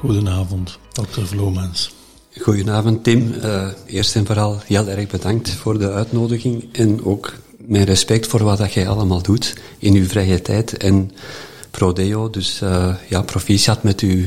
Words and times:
Goedenavond, 0.00 0.78
dokter 0.92 1.26
Vloemans. 1.26 1.90
Goedenavond 2.40 3.04
Tim. 3.04 3.34
Uh, 3.42 3.68
eerst 3.86 4.16
en 4.16 4.26
vooral 4.26 4.60
heel 4.64 4.88
erg 4.88 5.06
bedankt 5.06 5.50
voor 5.50 5.78
de 5.78 5.92
uitnodiging 5.92 6.68
en 6.72 7.04
ook 7.04 7.32
mijn 7.56 7.84
respect 7.84 8.26
voor 8.26 8.44
wat 8.44 8.58
dat 8.58 8.72
jij 8.72 8.88
allemaal 8.88 9.22
doet 9.22 9.54
in 9.78 9.94
uw 9.94 10.04
vrije 10.04 10.42
tijd 10.42 10.76
en 10.76 11.10
Prodeo. 11.70 12.30
Dus 12.30 12.60
uh, 12.62 12.94
ja, 13.08 13.22
proficiat 13.22 13.82
met 13.82 14.00
uw 14.00 14.24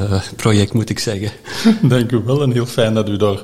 uh, 0.00 0.22
project 0.36 0.72
moet 0.72 0.90
ik 0.90 0.98
zeggen. 0.98 1.30
Dank 1.88 2.12
u 2.12 2.22
wel 2.24 2.42
en 2.42 2.52
heel 2.52 2.66
fijn 2.66 2.94
dat 2.94 3.08
u 3.08 3.16
daar 3.16 3.42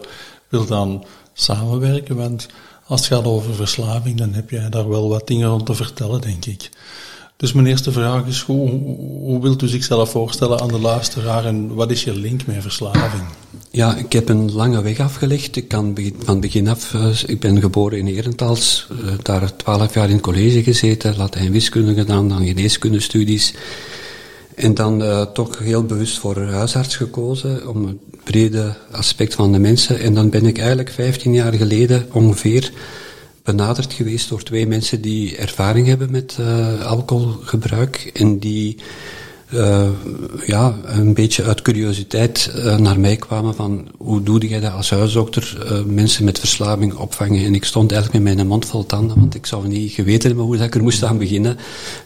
wilt 0.49 0.71
aan 0.71 1.05
samenwerken, 1.33 2.17
want 2.17 2.47
als 2.87 3.01
het 3.01 3.15
gaat 3.15 3.25
over 3.25 3.55
verslaving, 3.55 4.19
dan 4.19 4.33
heb 4.33 4.51
jij 4.51 4.69
daar 4.69 4.89
wel 4.89 5.09
wat 5.09 5.27
dingen 5.27 5.49
rond 5.49 5.67
te 5.67 5.75
vertellen, 5.75 6.21
denk 6.21 6.45
ik. 6.45 6.71
Dus 7.43 7.53
mijn 7.53 7.67
eerste 7.67 7.93
vraag 7.93 8.27
is, 8.27 8.41
hoe, 8.41 8.71
hoe 9.21 9.41
wilt 9.43 9.63
u 9.63 9.69
zichzelf 9.69 10.11
voorstellen 10.11 10.61
aan 10.61 10.69
de 10.69 10.79
luisteraar 10.79 11.45
en 11.45 11.75
wat 11.75 11.91
is 11.91 12.05
je 12.05 12.15
link 12.15 12.47
met 12.47 12.63
verslaving? 12.63 13.23
Ja, 13.71 13.97
ik 13.97 14.13
heb 14.13 14.29
een 14.29 14.53
lange 14.53 14.83
weg 14.83 14.99
afgelegd. 14.99 15.57
Ik 15.57 15.69
kan 15.69 15.97
van 16.19 16.41
begin 16.41 16.69
af, 16.69 16.93
uh, 16.93 17.07
ik 17.27 17.41
ben 17.41 17.61
geboren 17.61 17.99
in 17.99 18.07
Herentals, 18.07 18.87
uh, 18.93 19.13
daar 19.23 19.57
twaalf 19.57 19.95
jaar 19.95 20.09
in 20.09 20.15
het 20.15 20.23
college 20.23 20.63
gezeten, 20.63 21.17
Latijn 21.17 21.53
wiskunde 21.53 21.95
gedaan, 21.95 22.29
dan 22.29 22.47
geneeskundestudies. 22.47 23.55
En 24.55 24.75
dan 24.75 25.03
uh, 25.03 25.23
toch 25.23 25.59
heel 25.59 25.85
bewust 25.85 26.19
voor 26.19 26.41
huisarts 26.41 26.97
gekozen, 26.97 27.69
om 27.69 27.87
het 27.87 28.25
brede 28.25 28.75
aspect 28.91 29.35
van 29.35 29.53
de 29.53 29.59
mensen. 29.59 30.01
En 30.01 30.15
dan 30.15 30.31
ben 30.31 30.47
ik 30.47 30.59
eigenlijk 30.59 30.91
15 30.91 31.33
jaar 31.33 31.53
geleden 31.53 32.07
ongeveer 32.13 32.73
benaderd 33.43 33.93
geweest 33.93 34.29
door 34.29 34.43
twee 34.43 34.67
mensen 34.67 35.01
die 35.01 35.37
ervaring 35.37 35.87
hebben 35.87 36.11
met 36.11 36.37
uh, 36.41 36.81
alcoholgebruik 36.85 38.11
en 38.15 38.39
die 38.39 38.77
uh, 39.55 39.89
ja, 40.47 40.75
een 40.85 41.15
beetje 41.15 41.45
uit 41.45 41.63
curiositeit 41.63 42.53
uh, 42.57 42.77
naar 42.77 43.01
mij 43.01 43.17
kwamen 43.17 43.55
van 43.55 43.89
hoe 43.99 44.23
doe 44.23 44.49
jij 44.49 44.61
dat 44.61 44.73
als 44.73 44.91
huisdokter, 44.91 45.59
uh, 45.65 45.83
mensen 45.85 46.25
met 46.25 46.39
verslaving 46.39 46.95
opvangen. 46.95 47.45
En 47.45 47.55
ik 47.55 47.65
stond 47.65 47.93
eigenlijk 47.93 48.25
met 48.25 48.35
mijn 48.35 48.47
mond 48.47 48.67
vol 48.67 48.87
tanden, 48.87 49.19
want 49.19 49.35
ik 49.35 49.47
zou 49.47 49.69
niet 49.69 49.93
geweten 49.93 50.29
hebben 50.29 50.47
hoe 50.47 50.57
ik 50.57 50.75
er 50.75 50.83
moest 50.83 51.05
aan 51.05 51.19
beginnen. 51.19 51.57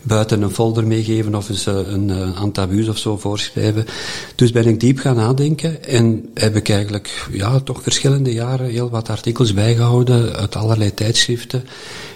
Buiten 0.02 0.42
een 0.42 0.50
folder 0.50 0.86
meegeven 0.86 1.34
of 1.34 1.48
eens 1.48 1.67
een 1.67 2.08
uh, 2.69 2.89
of 2.89 2.98
zo 2.98 3.17
voorschrijven. 3.17 3.86
Dus 4.34 4.52
ben 4.52 4.67
ik 4.67 4.80
diep 4.80 4.98
gaan 4.98 5.17
nadenken 5.17 5.84
en 5.84 6.28
heb 6.34 6.57
ik 6.57 6.68
eigenlijk 6.68 7.28
ja, 7.33 7.61
toch 7.61 7.83
verschillende 7.83 8.33
jaren 8.33 8.70
heel 8.70 8.90
wat 8.90 9.08
artikels 9.08 9.55
bijgehouden 9.55 10.36
uit 10.36 10.57
allerlei 10.57 10.95
tijdschriften. 10.95 11.64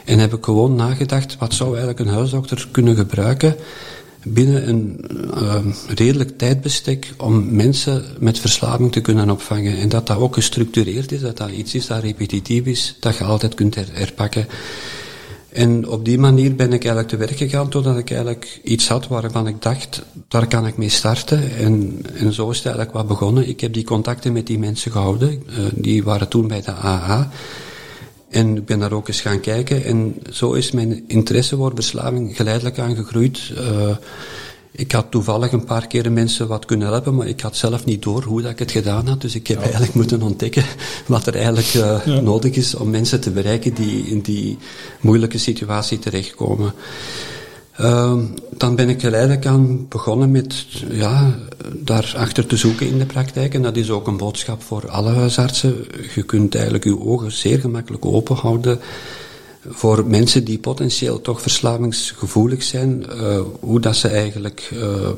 En 0.05 0.19
heb 0.19 0.35
ik 0.35 0.45
gewoon 0.45 0.75
nagedacht, 0.75 1.37
wat 1.39 1.55
zou 1.55 1.69
eigenlijk 1.69 1.99
een 1.99 2.15
huisdokter 2.15 2.69
kunnen 2.71 2.97
gebruiken 2.97 3.57
binnen 4.23 4.69
een 4.69 5.05
uh, 5.35 5.57
redelijk 5.95 6.39
tijdbestek 6.39 7.13
om 7.17 7.55
mensen 7.55 8.05
met 8.19 8.39
verslaving 8.39 8.93
te 8.93 9.01
kunnen 9.01 9.31
opvangen. 9.31 9.77
En 9.77 9.89
dat 9.89 10.07
dat 10.07 10.17
ook 10.17 10.35
gestructureerd 10.35 11.13
is, 11.13 11.21
dat 11.21 11.37
dat 11.37 11.51
iets 11.51 11.75
is 11.75 11.87
dat 11.87 12.03
repetitief 12.03 12.65
is, 12.65 12.97
dat 13.01 13.17
je 13.17 13.25
altijd 13.25 13.55
kunt 13.55 13.75
her 13.75 13.89
herpakken. 13.93 14.47
En 15.53 15.89
op 15.89 16.05
die 16.05 16.19
manier 16.19 16.55
ben 16.55 16.73
ik 16.73 16.85
eigenlijk 16.85 17.09
te 17.09 17.17
werk 17.17 17.37
gegaan 17.37 17.69
totdat 17.69 17.99
ik 17.99 18.11
eigenlijk 18.11 18.61
iets 18.65 18.89
had 18.89 19.09
waarvan 19.09 19.47
ik 19.47 19.63
dacht, 19.63 20.03
daar 20.29 20.47
kan 20.47 20.67
ik 20.67 20.77
mee 20.77 20.89
starten. 20.89 21.57
En, 21.57 22.03
en 22.15 22.33
zo 22.33 22.51
is 22.51 22.57
het 22.57 22.67
eigenlijk 22.67 22.97
wat 22.97 23.07
begonnen. 23.07 23.49
Ik 23.49 23.61
heb 23.61 23.73
die 23.73 23.85
contacten 23.85 24.33
met 24.33 24.47
die 24.47 24.59
mensen 24.59 24.93
gehouden. 24.93 25.31
Uh, 25.31 25.65
die 25.75 26.05
waren 26.05 26.29
toen 26.29 26.49
bij 26.49 26.63
de 26.63 26.73
AA. 26.73 27.31
En 28.31 28.57
ik 28.57 28.65
ben 28.65 28.79
daar 28.79 28.93
ook 28.93 29.09
eens 29.09 29.21
gaan 29.21 29.41
kijken 29.41 29.85
en 29.85 30.17
zo 30.31 30.53
is 30.53 30.71
mijn 30.71 31.05
interesse 31.07 31.57
voor 31.57 31.73
verslaving 31.75 32.37
geleidelijk 32.37 32.79
aangegroeid. 32.79 33.53
Uh, 33.59 33.97
ik 34.71 34.93
had 34.93 35.11
toevallig 35.11 35.53
een 35.53 35.65
paar 35.65 35.87
keer 35.87 36.13
mensen 36.13 36.49
wat 36.49 36.65
kunnen 36.65 36.89
helpen, 36.89 37.15
maar 37.15 37.27
ik 37.27 37.41
had 37.41 37.57
zelf 37.57 37.85
niet 37.85 38.03
door 38.03 38.23
hoe 38.23 38.43
dat 38.43 38.51
ik 38.51 38.59
het 38.59 38.71
gedaan 38.71 39.07
had. 39.07 39.21
Dus 39.21 39.35
ik 39.35 39.47
heb 39.47 39.57
ja. 39.57 39.63
eigenlijk 39.63 39.95
moeten 39.95 40.23
ontdekken 40.23 40.65
wat 41.07 41.27
er 41.27 41.35
eigenlijk 41.35 41.75
uh, 41.75 42.01
ja. 42.05 42.21
nodig 42.21 42.55
is 42.55 42.75
om 42.75 42.91
mensen 42.91 43.21
te 43.21 43.31
bereiken 43.31 43.75
die 43.75 44.07
in 44.07 44.21
die 44.21 44.59
moeilijke 45.01 45.39
situatie 45.39 45.99
terechtkomen. 45.99 46.73
Uh, 47.81 48.19
dan 48.51 48.77
ben 48.77 48.89
ik 48.89 49.01
geleidelijk 49.01 49.47
aan 49.47 49.89
begonnen 49.89 50.31
met 50.31 50.65
ja, 50.91 51.35
daarachter 51.73 52.47
te 52.47 52.57
zoeken 52.57 52.87
in 52.87 52.99
de 52.99 53.07
praktijk. 53.07 53.55
En 53.55 53.63
dat 53.63 53.77
is 53.77 53.91
ook 53.91 54.07
een 54.07 54.17
boodschap 54.17 54.63
voor 54.63 54.91
alle 54.91 55.11
huisartsen. 55.11 55.85
Je 56.15 56.23
kunt 56.23 56.55
eigenlijk 56.55 56.85
je 56.85 57.01
ogen 57.01 57.33
zeer 57.33 57.59
gemakkelijk 57.61 58.05
open 58.05 58.37
houden 58.37 58.81
voor 59.69 60.07
mensen 60.07 60.45
die 60.45 60.59
potentieel 60.59 61.21
toch 61.21 61.43
verslavingsgevoelig 61.43 62.63
zijn. 62.63 63.05
Uh, 63.13 63.41
hoe 63.61 63.81
dat 63.81 63.97
ze 63.97 64.09
eigenlijk 64.09 64.71
uh, 64.75 65.09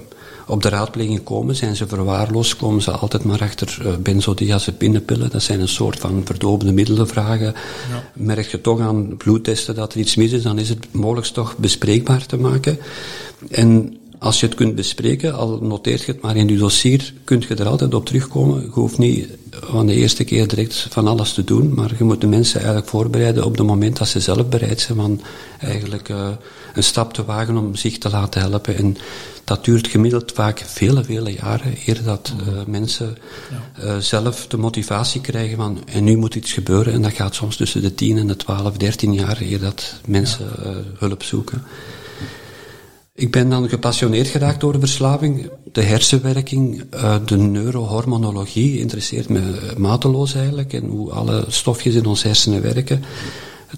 op 0.47 0.63
de 0.63 0.69
raadpleging 0.69 1.23
komen. 1.23 1.57
Zijn 1.57 1.77
ze 1.77 1.87
verwaarloosd, 1.87 2.57
komen 2.57 2.83
ze 2.83 2.91
altijd 2.91 3.25
maar 3.25 3.41
achter 3.41 3.79
uh, 3.83 3.97
benzodiazepinepillen. 3.97 5.31
Dat 5.31 5.43
zijn 5.43 5.61
een 5.61 5.69
soort 5.69 5.99
van 5.99 6.23
verdovende 6.25 6.73
middelen 6.73 7.09
vragen. 7.09 7.55
Ja. 7.91 8.05
Merk 8.15 8.47
je 8.47 8.61
toch 8.61 8.81
aan 8.81 9.17
bloedtesten 9.17 9.75
dat 9.75 9.93
er 9.93 10.01
iets 10.01 10.15
mis 10.15 10.33
is, 10.33 10.43
dan 10.43 10.59
is 10.59 10.69
het 10.69 10.87
mogelijk 10.93 11.27
toch 11.27 11.57
bespreekbaar 11.57 12.27
te 12.27 12.37
maken. 12.37 12.79
En 13.51 13.97
als 14.23 14.41
je 14.41 14.47
het 14.47 14.55
kunt 14.55 14.75
bespreken, 14.75 15.35
al 15.35 15.59
noteert 15.63 16.03
je 16.03 16.13
het 16.13 16.21
maar 16.21 16.37
in 16.37 16.49
je 16.49 16.57
dossier, 16.57 17.13
kun 17.25 17.45
je 17.49 17.55
er 17.55 17.67
altijd 17.67 17.95
op 17.95 18.07
terugkomen. 18.07 18.63
Je 18.63 18.69
hoeft 18.71 18.99
niet 18.99 19.29
van 19.51 19.87
de 19.87 19.95
eerste 19.95 20.25
keer 20.25 20.49
direct 20.49 20.87
van 20.91 21.07
alles 21.07 21.33
te 21.33 21.45
doen, 21.45 21.75
maar 21.75 21.91
je 21.99 22.05
moet 22.05 22.21
de 22.21 22.27
mensen 22.27 22.57
eigenlijk 22.57 22.89
voorbereiden 22.89 23.45
op 23.45 23.57
het 23.57 23.67
moment 23.67 23.97
dat 23.97 24.09
ze 24.09 24.21
zelf 24.21 24.49
bereid 24.49 24.81
zijn 24.81 24.99
van 24.99 25.21
eigenlijk 25.59 26.09
uh, 26.09 26.29
een 26.75 26.83
stap 26.83 27.13
te 27.13 27.25
wagen 27.25 27.57
om 27.57 27.75
zich 27.75 27.99
te 27.99 28.11
laten 28.11 28.41
helpen. 28.41 28.77
En 28.77 28.97
dat 29.45 29.65
duurt 29.65 29.87
gemiddeld 29.87 30.33
vaak 30.33 30.63
vele, 30.67 31.05
vele 31.05 31.33
jaren 31.33 31.75
eer 31.87 32.03
dat 32.05 32.33
uh, 32.41 32.65
mensen 32.67 33.17
uh, 33.85 33.97
zelf 33.97 34.47
de 34.47 34.57
motivatie 34.57 35.21
krijgen 35.21 35.57
van 35.57 35.79
en 35.87 36.05
nu 36.05 36.17
moet 36.17 36.35
iets 36.35 36.53
gebeuren. 36.53 36.93
En 36.93 37.03
dat 37.03 37.13
gaat 37.13 37.35
soms 37.35 37.57
tussen 37.57 37.83
de 37.83 37.95
10 37.95 38.19
en 38.19 38.27
de 38.27 38.37
12, 38.37 38.77
13 38.77 39.15
jaar 39.15 39.39
eer 39.41 39.61
dat 39.61 39.95
mensen 40.07 40.47
hulp 40.99 41.23
zoeken. 41.23 41.63
Ik 43.15 43.31
ben 43.31 43.51
dan 43.51 43.69
gepassioneerd 43.69 44.29
geraakt 44.29 44.61
door 44.61 44.73
de 44.73 44.79
verslaving. 44.79 45.51
De 45.73 45.83
hersenwerking, 45.83 46.83
uh, 46.95 47.17
de 47.27 47.37
neurohormonologie 47.37 48.79
interesseert 48.79 49.29
me 49.29 49.73
mateloos 49.77 50.35
eigenlijk. 50.35 50.73
En 50.73 50.87
hoe 50.87 51.11
alle 51.13 51.45
stofjes 51.49 51.95
in 51.95 52.07
ons 52.07 52.23
hersenen 52.23 52.63
werken. 52.63 53.05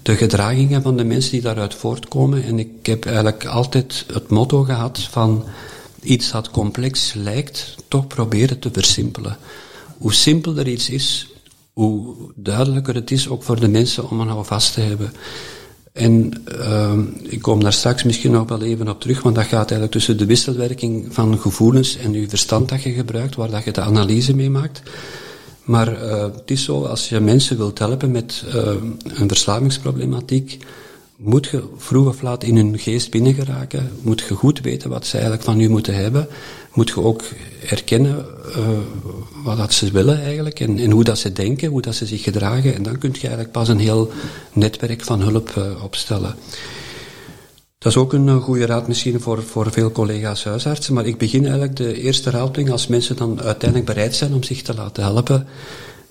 De 0.03 0.17
gedragingen 0.17 0.83
van 0.83 0.97
de 0.97 1.05
mensen 1.05 1.31
die 1.31 1.41
daaruit 1.41 1.75
voortkomen. 1.75 2.45
En 2.45 2.59
ik 2.59 2.87
heb 2.87 3.05
eigenlijk 3.05 3.45
altijd 3.45 4.05
het 4.13 4.29
motto 4.29 4.63
gehad 4.63 4.99
van 4.99 5.45
iets 6.03 6.31
dat 6.31 6.51
complex 6.51 7.13
lijkt, 7.13 7.75
toch 7.89 8.07
proberen 8.07 8.59
te 8.59 8.71
versimpelen. 8.73 9.37
Hoe 9.99 10.13
simpeler 10.13 10.69
iets 10.69 10.91
is, 10.91 11.29
hoe 11.73 12.15
duidelijker 12.35 12.95
het 12.95 13.11
is 13.11 13.29
ook 13.29 13.43
voor 13.43 13.61
de 13.61 13.69
mensen 13.69 14.11
om 14.11 14.21
er 14.21 14.27
nou 14.27 14.45
vast 14.45 14.75
te 14.75 14.81
hebben. 14.81 15.13
En 15.95 16.33
uh, 16.59 16.99
ik 17.23 17.43
kom 17.43 17.63
daar 17.63 17.73
straks 17.73 18.03
misschien 18.03 18.31
nog 18.31 18.49
wel 18.49 18.63
even 18.63 18.89
op 18.89 19.01
terug, 19.01 19.23
want 19.23 19.35
dat 19.35 19.45
gaat 19.45 19.61
eigenlijk 19.61 19.93
tussen 19.93 20.17
de 20.19 20.27
wisselwerking 20.27 21.07
van 21.11 21.39
gevoelens 21.39 21.97
en 21.97 22.13
je 22.13 22.29
verstand 22.29 22.69
dat 22.69 22.83
je 22.83 22.93
gebruikt, 22.93 23.35
waar 23.35 23.51
dat 23.51 23.65
je 23.65 23.71
de 23.71 23.81
analyse 23.81 24.35
mee 24.35 24.51
maakt. 24.51 24.83
Maar 25.65 26.03
uh, 26.03 26.23
het 26.23 26.51
is 26.51 26.65
zo, 26.65 26.85
als 26.85 27.09
je 27.09 27.21
mensen 27.21 27.57
wilt 27.57 27.79
helpen 27.79 28.11
met 28.11 28.45
uh, 28.47 28.55
een 29.15 29.29
verslavingsproblematiek, 29.29 30.59
moet 31.25 31.47
je 31.47 31.63
vroeg 31.77 32.07
of 32.07 32.23
laat 32.23 32.45
in 32.45 32.57
hun 32.57 32.79
geest 32.79 33.11
binnengeraken, 33.11 33.91
moet 34.03 34.21
je 34.21 34.35
goed 34.35 34.61
weten 34.61 34.91
wat 34.91 35.07
ze 35.07 35.13
eigenlijk 35.13 35.45
van 35.45 35.61
u 35.61 35.69
moeten 35.69 35.95
hebben, 35.95 36.29
moet 36.73 36.89
je 36.89 37.01
ook 37.01 37.23
herkennen 37.59 38.27
uh, 38.57 38.69
wat 39.45 39.57
dat 39.57 39.73
ze 39.73 39.91
willen 39.91 40.23
eigenlijk 40.23 40.61
en, 40.61 40.79
en, 40.79 40.91
hoe 40.91 41.05
dat 41.05 41.19
ze 41.19 41.33
denken, 41.33 41.69
hoe 41.69 41.83
dat 41.83 41.95
ze 41.95 42.07
zich 42.07 42.23
gedragen? 42.23 42.75
En 42.75 42.83
dan 42.83 42.99
kun 42.99 43.11
je 43.13 43.19
eigenlijk 43.19 43.53
pas 43.53 43.69
een 43.69 43.79
heel 43.79 44.11
netwerk 44.53 45.05
van 45.05 45.21
hulp 45.21 45.55
uh, 45.59 45.85
opstellen. 45.85 46.35
Dat 47.79 47.93
is 47.93 47.99
ook 47.99 48.13
een 48.13 48.27
uh, 48.27 48.37
goede 48.37 48.67
raad 48.67 48.89
misschien 48.89 49.21
voor, 49.21 49.43
voor 49.43 49.73
veel 49.73 49.93
collega's 49.93 50.45
huisartsen, 50.45 50.95
maar 50.95 51.07
ik 51.07 51.19
begin 51.19 51.43
eigenlijk 51.43 51.77
de 51.77 52.01
eerste 52.01 52.31
raadpleging 52.31 52.71
als 52.73 52.87
mensen 52.87 53.17
dan 53.17 53.41
uiteindelijk 53.43 53.91
bereid 53.91 54.15
zijn 54.15 54.35
om 54.35 54.43
zich 54.43 54.63
te 54.63 54.75
laten 54.75 55.03
helpen, 55.03 55.47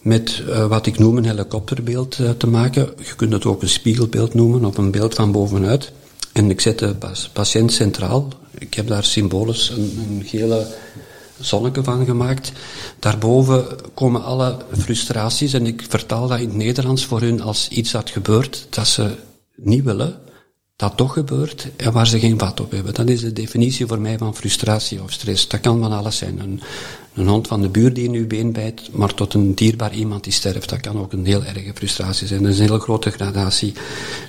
met 0.04 0.44
uh, 0.48 0.66
wat 0.66 0.86
ik 0.86 1.00
noem 1.00 1.18
een 1.18 1.26
helikopterbeeld 1.26 2.20
uh, 2.20 2.30
te 2.30 2.48
maken. 2.48 2.90
Je 2.98 3.16
kunt 3.16 3.34
het 3.34 3.46
ook 3.46 3.62
een 3.62 3.70
spiegelbeeld 3.70 4.34
noemen, 4.34 4.66
of 4.66 4.78
een 4.78 4.92
beeld 4.92 5.14
van 5.14 5.32
bovenuit. 5.32 5.92
En 6.34 6.50
ik 6.50 6.62
zet 6.62 6.80
de 6.80 6.96
patiënt 7.34 7.72
centraal. 7.72 8.28
Ik 8.58 8.74
heb 8.74 8.88
daar 8.88 9.04
symbolisch 9.04 9.70
een, 9.70 10.06
een 10.10 10.24
gele 10.26 10.68
zonneke 11.40 11.84
van 11.84 12.06
gemaakt. 12.06 12.52
Daarboven 13.00 13.66
komen 13.94 14.24
alle 14.24 14.58
frustraties 14.78 15.54
en 15.54 15.66
ik 15.66 15.84
vertaal 15.90 16.28
dat 16.28 16.40
in 16.40 16.48
het 16.48 16.58
Nederlands 16.58 17.06
voor 17.06 17.22
hun 17.22 17.42
als 17.42 17.68
iets 17.68 17.92
dat 17.92 18.10
gebeurt 18.10 18.68
dat 18.70 18.88
ze 18.88 19.16
niet 19.56 19.84
willen, 19.84 20.20
dat 20.76 20.98
toch 20.98 21.14
gebeurt 21.14 21.68
en 21.76 21.92
waar 21.92 22.08
ze 22.08 22.20
geen 22.20 22.40
vat 22.40 22.60
op 22.60 22.72
hebben. 22.72 22.94
Dat 22.94 23.10
is 23.10 23.22
de 23.22 23.34
definitie 23.34 23.88
voor 23.88 24.00
mij 24.02 24.18
van 24.18 24.36
frustratie 24.36 25.02
of 25.02 25.12
stress. 25.12 25.48
Dat 25.48 25.60
kan 25.60 25.80
van 25.80 25.92
alles 25.92 26.18
zijn. 26.18 26.40
Een, 26.40 26.62
een 27.14 27.28
hond 27.28 27.48
van 27.48 27.62
de 27.62 27.70
buur 27.70 27.94
die 27.94 28.04
in 28.04 28.14
uw 28.14 28.28
been 28.28 28.52
bijt, 28.52 28.90
maar 28.92 29.14
tot 29.14 29.34
een 29.34 29.56
dierbaar 29.56 29.94
iemand 29.94 30.24
die 30.24 30.34
sterft. 30.34 30.70
Dat 30.70 30.80
kan 30.80 31.00
ook 31.00 31.14
een 31.14 31.26
heel 31.26 31.44
erge 31.44 31.72
frustratie 31.74 32.28
zijn. 32.28 32.44
Dat 32.44 32.52
is 32.52 32.60
een 32.60 32.66
hele 32.66 32.80
grote 32.80 33.10
gradatie. 33.10 33.74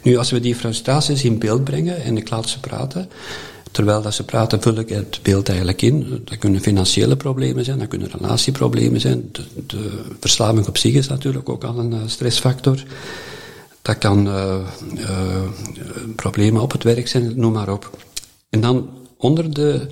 Nu, 0.03 0.17
als 0.17 0.31
we 0.31 0.41
die 0.41 0.55
frustraties 0.55 1.25
in 1.25 1.39
beeld 1.39 1.65
brengen 1.65 2.03
en 2.03 2.17
ik 2.17 2.31
laat 2.31 2.49
ze 2.49 2.61
praten, 2.61 3.09
terwijl 3.71 4.03
dat 4.03 4.15
ze 4.15 4.25
praten, 4.25 4.63
vul 4.63 4.79
ik 4.79 4.89
het 4.89 5.19
beeld 5.23 5.49
eigenlijk 5.49 5.83
in. 5.83 6.23
Dat 6.25 6.39
kunnen 6.39 6.61
financiële 6.61 7.17
problemen 7.17 7.65
zijn, 7.65 7.79
dat 7.79 7.89
kunnen 7.89 8.11
relatieproblemen 8.11 9.01
zijn. 9.01 9.29
De, 9.33 9.43
de 9.67 9.91
verslaving 10.21 10.67
op 10.67 10.79
zich 10.79 10.95
is 10.95 11.09
natuurlijk 11.09 11.49
ook 11.49 11.65
al 11.65 11.79
een 11.79 11.93
uh, 11.93 11.99
stressfactor. 12.07 12.83
Dat 13.83 13.99
kan 13.99 14.27
uh, 14.27 14.57
uh, 14.97 15.09
problemen 16.17 16.63
op 16.63 16.73
het 16.73 16.83
werk 16.83 17.09
zijn, 17.09 17.33
noem 17.37 17.53
maar 17.53 17.73
op. 17.73 17.99
En 18.51 18.61
dan 18.61 18.89
onder 19.17 19.55
de 19.55 19.87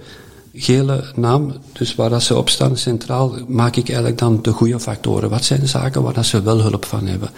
gele 0.55 1.05
naam, 1.17 1.53
dus 1.73 1.95
waar 1.95 2.11
dat 2.11 2.23
ze 2.23 2.37
op 2.37 2.49
staan 2.49 2.77
centraal, 2.77 3.37
maak 3.49 3.77
ik 3.77 3.87
eigenlijk 3.87 4.19
dan 4.19 4.39
de 4.43 4.51
goede 4.51 4.81
factoren. 4.81 5.31
Wat 5.31 5.45
zijn 5.45 5.69
zaken 5.69 6.03
waar 6.03 6.13
dat 6.13 6.27
ze 6.27 6.43
wel 6.43 6.61
hulp 6.61 6.85
van 6.85 7.07
hebben? 7.07 7.31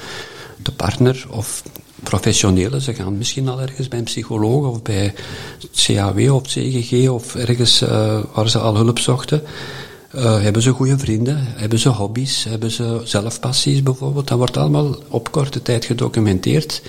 De 0.63 0.73
partner 0.73 1.27
of 1.31 1.63
professionelen, 2.03 2.81
ze 2.81 2.95
gaan 2.95 3.19
misschien 3.19 3.49
al 3.49 3.61
ergens 3.61 3.89
bij 3.89 3.99
een 3.99 4.05
psycholoog 4.05 4.67
of 4.67 4.83
bij 4.83 5.15
CAW 5.75 6.35
of 6.35 6.43
CGG 6.43 7.09
of 7.09 7.35
ergens 7.35 7.83
uh, 7.83 8.19
waar 8.35 8.49
ze 8.49 8.59
al 8.59 8.77
hulp 8.77 8.99
zochten. 8.99 9.43
Uh, 10.17 10.43
hebben 10.43 10.63
ze 10.63 10.71
goede 10.71 10.99
vrienden? 10.99 11.37
Hebben 11.41 11.79
ze 11.79 11.89
hobby's? 11.89 12.45
Hebben 12.45 12.71
ze 12.71 13.01
zelfpassies 13.05 13.83
bijvoorbeeld? 13.83 14.29
Dat 14.29 14.39
wordt 14.39 14.57
allemaal 14.57 14.97
op 15.09 15.31
korte 15.31 15.63
tijd 15.63 15.85
gedocumenteerd. 15.85 16.83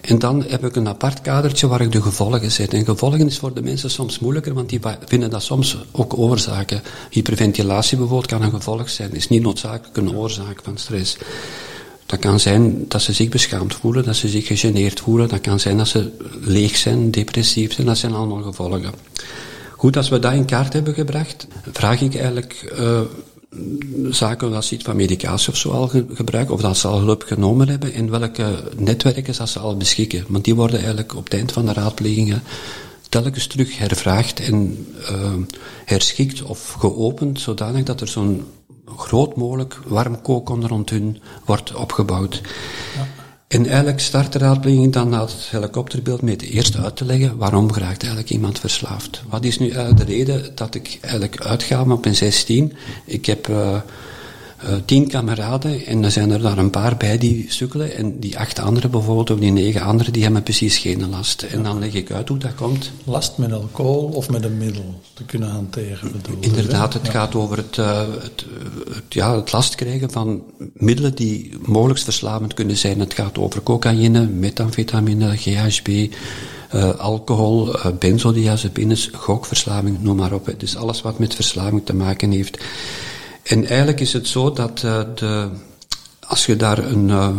En 0.00 0.18
dan 0.18 0.44
heb 0.48 0.64
ik 0.64 0.76
een 0.76 0.88
apart 0.88 1.20
kadertje 1.20 1.66
waar 1.66 1.80
ik 1.80 1.92
de 1.92 2.02
gevolgen 2.02 2.50
zet. 2.50 2.74
En 2.74 2.84
gevolgen 2.84 3.26
is 3.26 3.38
voor 3.38 3.54
de 3.54 3.62
mensen 3.62 3.90
soms 3.90 4.18
moeilijker, 4.18 4.54
want 4.54 4.68
die 4.68 4.80
vinden 5.04 5.30
dat 5.30 5.42
soms 5.42 5.78
ook 5.92 6.18
oorzaken. 6.18 6.82
Hyperventilatie 7.10 7.98
bijvoorbeeld 7.98 8.30
kan 8.30 8.42
een 8.42 8.50
gevolg 8.50 8.90
zijn. 8.90 9.14
is 9.14 9.28
niet 9.28 9.42
noodzakelijk 9.42 9.96
een 9.96 10.16
oorzaak 10.16 10.60
van 10.62 10.78
stress. 10.78 11.16
Dat 12.06 12.18
kan 12.18 12.40
zijn 12.40 12.84
dat 12.88 13.02
ze 13.02 13.12
zich 13.12 13.28
beschaamd 13.28 13.74
voelen, 13.74 14.04
dat 14.04 14.16
ze 14.16 14.28
zich 14.28 14.46
gegeneerd 14.46 15.00
voelen. 15.00 15.28
Dat 15.28 15.40
kan 15.40 15.60
zijn 15.60 15.76
dat 15.76 15.88
ze 15.88 16.10
leeg 16.40 16.76
zijn, 16.76 17.10
depressief 17.10 17.72
zijn. 17.72 17.86
Dat 17.86 17.98
zijn 17.98 18.14
allemaal 18.14 18.42
gevolgen. 18.42 18.92
Goed, 19.82 19.96
als 19.96 20.08
we 20.08 20.18
dat 20.18 20.32
in 20.32 20.44
kaart 20.44 20.72
hebben 20.72 20.94
gebracht, 20.94 21.46
vraag 21.72 22.00
ik 22.00 22.14
eigenlijk 22.14 22.74
uh, 22.78 23.00
zaken 24.10 24.54
als 24.54 24.72
iets 24.72 24.84
van 24.84 24.96
medicatie 24.96 25.52
of 25.52 25.56
zo 25.56 25.70
al 25.70 25.88
ge 25.88 26.46
of 26.48 26.60
dat 26.60 26.76
ze 26.76 26.88
al 26.88 27.00
hulp 27.00 27.22
genomen 27.22 27.68
hebben, 27.68 27.92
en 27.92 28.10
welke 28.10 28.62
netwerken 28.76 29.36
dat 29.36 29.48
ze 29.48 29.58
al 29.58 29.76
beschikken. 29.76 30.24
Want 30.28 30.44
die 30.44 30.54
worden 30.54 30.76
eigenlijk 30.78 31.16
op 31.16 31.24
het 31.24 31.34
eind 31.34 31.52
van 31.52 31.66
de 31.66 31.72
raadplegingen 31.72 32.42
telkens 33.08 33.46
terug 33.46 33.78
hervraagd 33.78 34.40
en 34.40 34.86
uh, 35.10 35.32
herschikt 35.84 36.42
of 36.42 36.72
geopend, 36.72 37.40
zodanig 37.40 37.82
dat 37.82 38.00
er 38.00 38.08
zo'n 38.08 38.44
groot 38.96 39.36
mogelijk 39.36 39.80
warm 39.86 40.20
koken 40.20 40.68
rond 40.68 40.90
hun 40.90 41.20
wordt 41.44 41.74
opgebouwd. 41.74 42.40
En 43.52 43.66
eigenlijk 43.66 44.00
start 44.00 44.32
dan 44.92 45.08
na 45.08 45.20
het 45.20 45.32
helikopterbeeld 45.50 46.22
met 46.22 46.42
eerst 46.42 46.76
uit 46.76 46.96
te 46.96 47.04
leggen 47.04 47.36
waarom 47.36 47.72
geraakt 47.72 48.02
eigenlijk 48.02 48.32
iemand 48.32 48.58
verslaafd. 48.58 49.22
Wat 49.28 49.44
is 49.44 49.58
nu 49.58 49.70
eigenlijk 49.70 50.06
de 50.06 50.12
reden 50.12 50.52
dat 50.54 50.74
ik 50.74 50.98
eigenlijk 51.00 51.40
uitga 51.40 51.82
op 51.82 52.04
een 52.04 52.14
16? 52.14 52.72
Ik 53.04 53.26
heb 53.26 53.48
uh, 53.48 53.76
uh, 54.64 54.74
tien 54.84 55.08
kameraden 55.08 55.86
en 55.86 56.04
er 56.04 56.10
zijn 56.10 56.30
er 56.30 56.40
daar 56.40 56.58
een 56.58 56.70
paar 56.70 56.96
bij 56.96 57.18
die 57.18 57.46
sukkelen 57.48 57.96
en 57.96 58.18
die 58.18 58.38
acht 58.38 58.58
anderen 58.58 58.90
bijvoorbeeld, 58.90 59.30
of 59.30 59.38
die 59.38 59.52
negen 59.52 59.80
anderen, 59.80 60.12
die 60.12 60.22
hebben 60.22 60.42
precies 60.42 60.78
geen 60.78 61.10
last. 61.10 61.42
En 61.42 61.62
dan 61.62 61.78
leg 61.78 61.92
ik 61.92 62.10
uit 62.10 62.28
hoe 62.28 62.38
dat 62.38 62.54
komt. 62.54 62.90
Last 63.04 63.38
met 63.38 63.52
alcohol 63.52 64.04
of 64.04 64.30
met 64.30 64.44
een 64.44 64.58
middel 64.58 65.00
te 65.14 65.24
kunnen 65.24 65.48
hanteren 65.48 66.12
bedoel 66.12 66.36
Inderdaad, 66.40 66.92
het 66.92 67.08
gaat 67.08 67.34
over 67.34 67.56
het, 67.56 67.76
uh, 67.76 68.00
het, 68.20 68.44
het, 68.94 69.04
ja, 69.08 69.36
het 69.36 69.52
last 69.52 69.74
krijgen 69.74 70.10
van 70.10 70.42
middelen 70.74 71.14
die 71.14 71.52
mogelijk 71.60 72.00
verslavend 72.00 72.54
kunnen 72.54 72.76
zijn. 72.76 73.00
Het 73.00 73.14
gaat 73.14 73.38
over 73.38 73.62
cocaïne, 73.62 74.26
methamfetamine, 74.26 75.36
GHB, 75.36 75.88
uh, 76.74 76.90
alcohol, 76.90 77.76
uh, 77.76 77.86
benzodiazepines, 77.98 79.10
gokverslaving, 79.12 80.02
noem 80.02 80.16
maar 80.16 80.32
op. 80.32 80.54
Dus 80.56 80.76
alles 80.76 81.02
wat 81.02 81.18
met 81.18 81.34
verslaving 81.34 81.84
te 81.84 81.94
maken 81.94 82.30
heeft. 82.30 82.58
En 83.42 83.66
eigenlijk 83.66 84.00
is 84.00 84.12
het 84.12 84.26
zo 84.28 84.52
dat 84.52 84.82
uh, 84.84 85.00
de, 85.14 85.48
als 86.20 86.46
je 86.46 86.56
daar 86.56 86.78
een, 86.78 87.08
uh, 87.08 87.36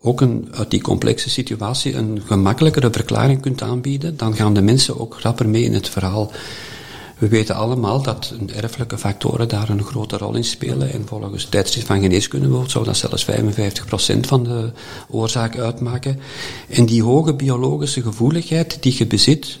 ook 0.00 0.20
een, 0.20 0.48
uit 0.52 0.70
die 0.70 0.80
complexe 0.80 1.30
situatie 1.30 1.94
een 1.94 2.22
gemakkelijkere 2.26 2.90
verklaring 2.90 3.40
kunt 3.40 3.62
aanbieden, 3.62 4.16
dan 4.16 4.34
gaan 4.34 4.54
de 4.54 4.62
mensen 4.62 5.00
ook 5.00 5.18
rapper 5.20 5.48
mee 5.48 5.62
in 5.62 5.74
het 5.74 5.88
verhaal. 5.88 6.32
We 7.18 7.28
weten 7.28 7.54
allemaal 7.54 8.02
dat 8.02 8.34
erfelijke 8.54 8.98
factoren 8.98 9.48
daar 9.48 9.68
een 9.68 9.82
grote 9.82 10.16
rol 10.16 10.34
in 10.34 10.44
spelen. 10.44 10.92
En 10.92 11.06
volgens 11.06 11.44
tijdschrift 11.44 11.86
van 11.86 12.00
geneeskunde 12.00 12.46
bijvoorbeeld 12.46 12.72
zou 12.72 12.84
dat 12.84 12.96
zelfs 12.96 13.26
55% 14.16 14.20
van 14.20 14.44
de 14.44 14.72
oorzaak 15.08 15.58
uitmaken. 15.58 16.20
En 16.68 16.86
die 16.86 17.02
hoge 17.02 17.34
biologische 17.34 18.02
gevoeligheid 18.02 18.82
die 18.82 18.94
je 18.98 19.06
bezit, 19.06 19.58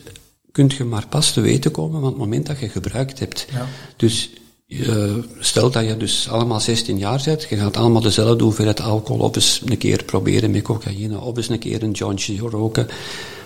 kunt 0.52 0.72
je 0.72 0.84
maar 0.84 1.06
pas 1.08 1.32
te 1.32 1.40
weten 1.40 1.70
komen 1.70 2.00
van 2.00 2.08
het 2.08 2.18
moment 2.18 2.46
dat 2.46 2.60
je 2.60 2.68
gebruikt 2.68 3.18
hebt. 3.18 3.46
Ja. 3.52 3.66
Dus 3.96 4.30
uh, 4.66 5.14
stel 5.38 5.70
dat 5.70 5.86
je 5.86 5.96
dus 5.96 6.28
allemaal 6.28 6.60
16 6.60 6.98
jaar 6.98 7.22
bent, 7.24 7.46
je 7.48 7.56
gaat 7.56 7.76
allemaal 7.76 8.02
dezelfde 8.02 8.44
hoeveelheid 8.44 8.80
alcohol 8.80 9.24
op 9.24 9.34
eens 9.36 9.62
een 9.64 9.78
keer 9.78 10.04
proberen 10.04 10.50
met 10.50 10.62
cocaïne, 10.62 11.20
of 11.20 11.36
eens 11.36 11.48
een 11.48 11.58
keer 11.58 11.82
een 11.82 11.90
jointje 11.90 12.38
roken, 12.38 12.88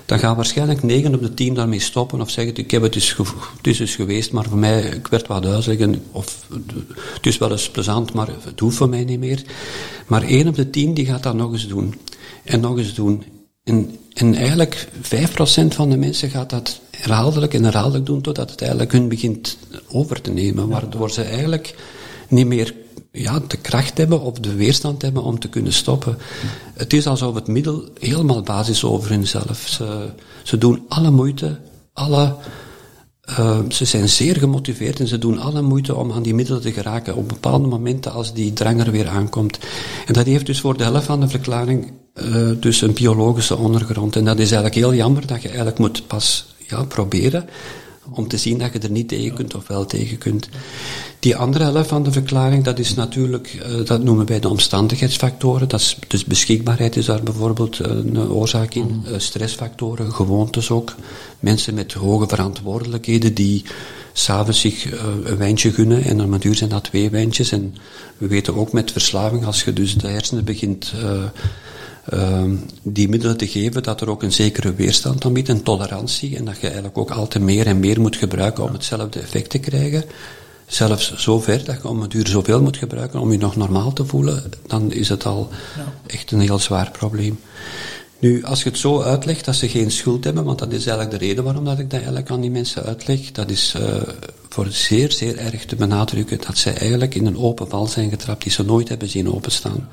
dan 0.06 0.18
gaan 0.18 0.36
waarschijnlijk 0.36 0.82
9 0.82 1.14
op 1.14 1.20
de 1.20 1.34
10 1.34 1.54
daarmee 1.54 1.80
stoppen 1.80 2.20
of 2.20 2.30
zeggen, 2.30 2.56
ik 2.56 2.70
heb 2.70 2.82
het 2.82 2.92
dus, 2.92 3.16
het 3.56 3.66
is 3.66 3.76
dus 3.76 3.94
geweest, 3.94 4.32
maar 4.32 4.44
voor 4.44 4.58
mij, 4.58 4.80
ik 4.82 5.06
werd 5.06 5.26
wat 5.26 5.42
duizelig, 5.42 5.88
of 6.10 6.46
het 7.14 7.26
is 7.26 7.38
wel 7.38 7.50
eens 7.50 7.70
plezant, 7.70 8.12
maar 8.12 8.28
het 8.44 8.60
hoeft 8.60 8.76
voor 8.76 8.88
mij 8.88 9.04
niet 9.04 9.18
meer. 9.18 9.42
Maar 10.06 10.22
1 10.22 10.48
op 10.48 10.54
de 10.54 10.70
10 10.70 10.94
die 10.94 11.06
gaat 11.06 11.22
dat 11.22 11.34
nog 11.34 11.52
eens 11.52 11.68
doen. 11.68 11.94
En 12.44 12.60
nog 12.60 12.78
eens 12.78 12.94
doen. 12.94 13.24
En, 13.64 13.96
en 14.12 14.34
eigenlijk 14.34 14.88
5% 15.02 15.68
van 15.68 15.90
de 15.90 15.96
mensen 15.96 16.30
gaat 16.30 16.50
dat 16.50 16.80
herhaaldelijk 17.00 17.54
en 17.54 17.64
herhaaldelijk 17.64 18.06
doen 18.06 18.20
totdat 18.20 18.50
het 18.50 18.60
eigenlijk 18.60 18.92
hun 18.92 19.08
begint 19.08 19.58
over 19.88 20.20
te 20.20 20.30
nemen, 20.30 20.68
waardoor 20.68 21.10
ze 21.10 21.22
eigenlijk 21.22 21.74
niet 22.28 22.46
meer 22.46 22.74
ja, 23.12 23.40
de 23.48 23.56
kracht 23.56 23.98
hebben 23.98 24.20
of 24.20 24.38
de 24.38 24.54
weerstand 24.54 25.02
hebben 25.02 25.22
om 25.22 25.38
te 25.38 25.48
kunnen 25.48 25.72
stoppen. 25.72 26.18
Het 26.74 26.92
is 26.92 27.06
alsof 27.06 27.34
het 27.34 27.46
middel 27.46 27.84
helemaal 27.98 28.42
basis 28.42 28.84
over 28.84 29.10
hunzelf. 29.10 29.64
Ze, 29.68 30.08
ze 30.42 30.58
doen 30.58 30.84
alle 30.88 31.10
moeite, 31.10 31.58
alle, 31.92 32.34
uh, 33.30 33.58
ze 33.68 33.84
zijn 33.84 34.08
zeer 34.08 34.36
gemotiveerd 34.36 35.00
en 35.00 35.08
ze 35.08 35.18
doen 35.18 35.38
alle 35.38 35.62
moeite 35.62 35.94
om 35.94 36.12
aan 36.12 36.22
die 36.22 36.34
middelen 36.34 36.62
te 36.62 36.72
geraken 36.72 37.16
op 37.16 37.28
bepaalde 37.28 37.66
momenten 37.66 38.12
als 38.12 38.32
die 38.32 38.52
drang 38.52 38.80
er 38.80 38.90
weer 38.90 39.08
aankomt. 39.08 39.58
En 40.06 40.12
dat 40.12 40.26
heeft 40.26 40.46
dus 40.46 40.60
voor 40.60 40.76
de 40.76 40.84
helft 40.84 41.06
van 41.06 41.20
de 41.20 41.28
verklaring 41.28 41.92
uh, 42.14 42.50
dus 42.60 42.80
een 42.80 42.92
biologische 42.92 43.56
ondergrond. 43.56 44.16
En 44.16 44.24
dat 44.24 44.38
is 44.38 44.52
eigenlijk 44.52 44.74
heel 44.74 44.94
jammer 44.94 45.26
dat 45.26 45.42
je 45.42 45.48
eigenlijk 45.48 45.78
moet 45.78 46.06
pas 46.06 46.46
ja, 46.68 46.84
proberen 46.84 47.48
om 48.10 48.28
te 48.28 48.36
zien 48.36 48.58
dat 48.58 48.72
je 48.72 48.78
er 48.78 48.90
niet 48.90 49.08
tegen 49.08 49.34
kunt 49.34 49.54
of 49.54 49.66
wel 49.66 49.86
tegen 49.86 50.18
kunt. 50.18 50.48
Die 51.18 51.36
andere 51.36 51.64
helft 51.64 51.88
van 51.88 52.02
de 52.02 52.12
verklaring, 52.12 52.64
dat 52.64 52.78
is 52.78 52.94
natuurlijk, 52.94 53.54
uh, 53.54 53.86
dat 53.86 54.02
noemen 54.02 54.26
wij 54.26 54.40
de 54.40 54.48
omstandigheidsfactoren. 54.48 55.68
Dat 55.68 55.80
is, 55.80 55.98
dus 56.08 56.24
beschikbaarheid 56.24 56.96
is 56.96 57.06
daar 57.06 57.22
bijvoorbeeld 57.22 57.78
een 57.78 58.18
oorzaak 58.18 58.74
in. 58.74 59.04
Uh, 59.06 59.18
stressfactoren, 59.18 60.12
gewoontes 60.12 60.70
ook. 60.70 60.94
Mensen 61.40 61.74
met 61.74 61.92
hoge 61.92 62.28
verantwoordelijkheden 62.28 63.34
die 63.34 63.64
s'avonds 64.12 64.60
zich 64.60 64.92
uh, 64.92 65.00
een 65.24 65.36
wijntje 65.36 65.72
gunnen 65.72 66.04
en 66.04 66.16
dan 66.16 66.38
duur 66.38 66.54
zijn 66.54 66.70
dat 66.70 66.84
twee 66.84 67.10
wijntjes. 67.10 67.52
En 67.52 67.74
we 68.16 68.26
weten 68.26 68.54
ook 68.54 68.72
met 68.72 68.92
verslaving, 68.92 69.44
als 69.44 69.64
je 69.64 69.72
dus 69.72 69.94
de 69.94 70.08
hersenen 70.08 70.44
begint 70.44 70.92
uh, 71.02 71.24
die 72.82 73.08
middelen 73.08 73.36
te 73.36 73.48
geven, 73.48 73.82
dat 73.82 74.00
er 74.00 74.10
ook 74.10 74.22
een 74.22 74.32
zekere 74.32 74.74
weerstand 74.74 75.24
aan 75.24 75.32
biedt, 75.32 75.48
een 75.48 75.62
tolerantie, 75.62 76.36
en 76.36 76.44
dat 76.44 76.56
je 76.56 76.66
eigenlijk 76.66 76.98
ook 76.98 77.10
altijd 77.10 77.44
meer 77.44 77.66
en 77.66 77.80
meer 77.80 78.00
moet 78.00 78.16
gebruiken 78.16 78.64
om 78.64 78.72
hetzelfde 78.72 79.20
effect 79.20 79.50
te 79.50 79.58
krijgen. 79.58 80.04
Zelfs 80.66 81.16
zo 81.16 81.40
ver 81.40 81.64
dat 81.64 81.82
je 81.82 81.88
om 81.88 82.00
het 82.00 82.10
duur 82.10 82.26
zoveel 82.26 82.62
moet 82.62 82.76
gebruiken 82.76 83.20
om 83.20 83.32
je 83.32 83.38
nog 83.38 83.56
normaal 83.56 83.92
te 83.92 84.04
voelen, 84.04 84.50
dan 84.66 84.92
is 84.92 85.08
het 85.08 85.26
al 85.26 85.48
echt 86.06 86.30
een 86.30 86.40
heel 86.40 86.58
zwaar 86.58 86.90
probleem. 86.90 87.38
Nu, 88.20 88.44
als 88.44 88.62
je 88.62 88.68
het 88.68 88.78
zo 88.78 89.02
uitlegt 89.02 89.44
dat 89.44 89.54
ze 89.54 89.68
geen 89.68 89.90
schuld 89.90 90.24
hebben, 90.24 90.44
want 90.44 90.58
dat 90.58 90.72
is 90.72 90.86
eigenlijk 90.86 91.18
de 91.18 91.26
reden 91.26 91.44
waarom 91.44 91.64
dat 91.64 91.78
ik 91.78 91.90
dat 91.90 91.98
eigenlijk 91.98 92.30
aan 92.30 92.40
die 92.40 92.50
mensen 92.50 92.82
uitleg, 92.82 93.32
dat 93.32 93.50
is 93.50 93.74
uh, 93.76 94.02
voor 94.48 94.66
zeer, 94.70 95.12
zeer 95.12 95.38
erg 95.38 95.64
te 95.64 95.76
benadrukken 95.76 96.40
dat 96.46 96.58
zij 96.58 96.74
eigenlijk 96.74 97.14
in 97.14 97.26
een 97.26 97.38
open 97.38 97.68
val 97.68 97.86
zijn 97.86 98.10
getrapt 98.10 98.42
die 98.42 98.52
ze 98.52 98.62
nooit 98.62 98.88
hebben 98.88 99.08
zien 99.08 99.32
openstaan. 99.32 99.88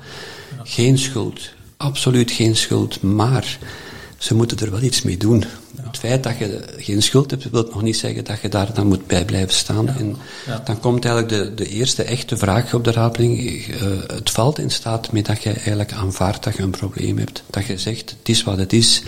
Geen 0.64 0.98
schuld, 0.98 1.40
absoluut 1.76 2.30
geen 2.30 2.56
schuld, 2.56 3.02
maar 3.02 3.58
ze 4.18 4.34
moeten 4.34 4.58
er 4.58 4.70
wel 4.70 4.82
iets 4.82 5.02
mee 5.02 5.16
doen. 5.16 5.44
Het 5.80 5.98
feit 5.98 6.22
dat 6.22 6.38
je 6.38 6.64
geen 6.76 7.02
schuld 7.02 7.30
hebt, 7.30 7.50
wil 7.50 7.68
nog 7.70 7.82
niet 7.82 7.96
zeggen 7.96 8.24
dat 8.24 8.40
je 8.40 8.48
daar 8.48 8.74
dan 8.74 8.86
moet 8.86 9.06
bij 9.06 9.24
blijven 9.24 9.54
staan. 9.54 9.88
En 9.88 10.16
dan 10.64 10.80
komt 10.80 11.04
eigenlijk 11.04 11.34
de, 11.34 11.54
de 11.64 11.68
eerste 11.68 12.02
echte 12.02 12.36
vraag 12.36 12.74
op 12.74 12.84
de 12.84 12.92
rapeling. 12.92 13.40
Uh, 13.40 13.80
het 14.06 14.30
valt 14.30 14.58
in 14.58 14.70
staat 14.70 15.12
met 15.12 15.26
dat 15.26 15.42
je 15.42 15.50
eigenlijk 15.50 15.92
aanvaardt 15.92 16.44
dat 16.44 16.56
je 16.56 16.62
een 16.62 16.70
probleem 16.70 17.18
hebt. 17.18 17.42
Dat 17.50 17.66
je 17.66 17.78
zegt, 17.78 18.10
het 18.18 18.28
is 18.28 18.42
wat 18.42 18.58
het 18.58 18.72
is. 18.72 19.02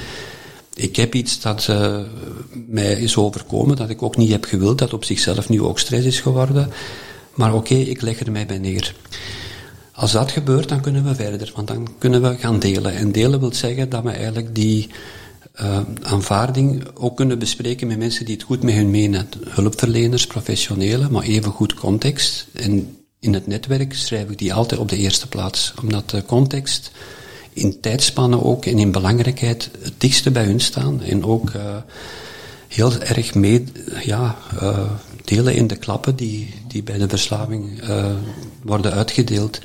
Ik 0.74 0.96
heb 0.96 1.14
iets 1.14 1.40
dat 1.40 1.66
uh, 1.70 1.98
mij 2.66 2.92
is 2.92 3.16
overkomen, 3.16 3.76
dat 3.76 3.90
ik 3.90 4.02
ook 4.02 4.16
niet 4.16 4.30
heb 4.30 4.44
gewild, 4.44 4.78
dat 4.78 4.92
op 4.92 5.04
zichzelf 5.04 5.48
nu 5.48 5.62
ook 5.62 5.78
stress 5.78 6.06
is 6.06 6.20
geworden. 6.20 6.72
Maar 7.34 7.54
oké, 7.54 7.72
okay, 7.72 7.84
ik 7.84 8.00
leg 8.00 8.20
er 8.20 8.32
mij 8.32 8.46
bij 8.46 8.58
neer. 8.58 8.94
Als 9.98 10.12
dat 10.12 10.30
gebeurt, 10.30 10.68
dan 10.68 10.80
kunnen 10.80 11.04
we 11.04 11.14
verder, 11.14 11.52
want 11.54 11.68
dan 11.68 11.88
kunnen 11.98 12.22
we 12.22 12.36
gaan 12.38 12.58
delen. 12.58 12.94
En 12.94 13.12
delen 13.12 13.40
wil 13.40 13.54
zeggen 13.54 13.88
dat 13.88 14.02
we 14.02 14.10
eigenlijk 14.10 14.54
die 14.54 14.88
uh, 15.60 15.80
aanvaarding 16.02 16.84
ook 16.94 17.16
kunnen 17.16 17.38
bespreken 17.38 17.86
met 17.86 17.98
mensen 17.98 18.24
die 18.24 18.34
het 18.34 18.44
goed 18.44 18.62
met 18.62 18.74
hun 18.74 18.90
menen. 18.90 19.28
Hulpverleners, 19.48 20.26
professionelen, 20.26 21.12
maar 21.12 21.22
even 21.22 21.52
goed 21.52 21.74
context. 21.74 22.46
En 22.52 22.96
in 23.20 23.34
het 23.34 23.46
netwerk 23.46 23.94
schrijf 23.94 24.28
ik 24.28 24.38
die 24.38 24.54
altijd 24.54 24.80
op 24.80 24.88
de 24.88 24.96
eerste 24.96 25.28
plaats, 25.28 25.74
omdat 25.82 26.10
de 26.10 26.24
context 26.24 26.90
in 27.52 27.80
tijdspannen 27.80 28.42
ook 28.42 28.64
en 28.64 28.78
in 28.78 28.92
belangrijkheid 28.92 29.70
het 29.82 29.94
dichtste 29.96 30.30
bij 30.30 30.44
hun 30.44 30.60
staan 30.60 31.02
en 31.02 31.24
ook 31.24 31.50
uh, 31.50 31.76
heel 32.68 33.00
erg 33.00 33.34
mee, 33.34 33.64
ja, 34.04 34.36
uh, 34.62 34.90
delen 35.24 35.54
in 35.54 35.66
de 35.66 35.76
klappen 35.76 36.16
die, 36.16 36.54
die 36.68 36.82
bij 36.82 36.98
de 36.98 37.08
verslaving 37.08 37.82
uh, 37.82 38.06
worden 38.62 38.92
uitgedeeld. 38.92 39.60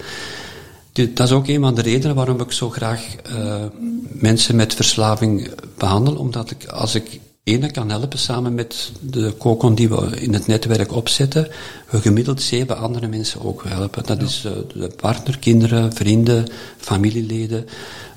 Dat 0.92 1.28
is 1.28 1.32
ook 1.32 1.48
een 1.48 1.62
van 1.62 1.76
de 1.76 1.82
redenen 1.82 2.16
waarom 2.16 2.42
ik 2.42 2.52
zo 2.52 2.70
graag 2.70 3.06
uh, 3.30 3.64
mensen 4.08 4.56
met 4.56 4.76
verslaving 4.76 5.50
behandel, 5.78 6.16
omdat 6.16 6.52
ik, 6.52 6.66
als 6.66 6.96
ik 6.96 7.20
ene 7.44 7.72
kan 7.72 7.90
helpen 7.90 8.20
samen 8.20 8.54
met 8.54 8.92
de 9.00 9.34
kokon 9.38 9.76
die 9.76 9.90
we 9.90 10.22
in 10.22 10.34
het 10.34 10.48
netwerk 10.48 10.92
opzetten, 10.92 11.48
we 11.90 12.02
gemiddeld 12.02 12.42
zeven 12.42 12.78
andere 12.78 13.08
mensen 13.08 13.42
ook 13.42 13.64
helpen. 13.68 14.06
Dat 14.06 14.22
is 14.22 14.46
uh, 14.46 14.52
de 14.74 14.92
partner, 14.96 15.40
kinderen, 15.40 15.94
vrienden, 15.94 16.48
familieleden, 16.78 17.66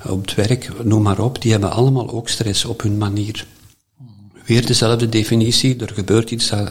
op 0.08 0.20
het 0.20 0.34
werk, 0.34 0.84
noem 0.84 1.02
maar 1.02 1.18
op, 1.18 1.42
die 1.42 1.50
hebben 1.50 1.70
allemaal 1.70 2.10
ook 2.10 2.28
stress 2.28 2.64
op 2.64 2.82
hun 2.82 2.98
manier. 2.98 3.46
Weer 4.46 4.66
dezelfde 4.66 5.08
definitie, 5.08 5.76
er 5.76 5.92
gebeurt 5.94 6.30
iets 6.30 6.48
dat, 6.48 6.70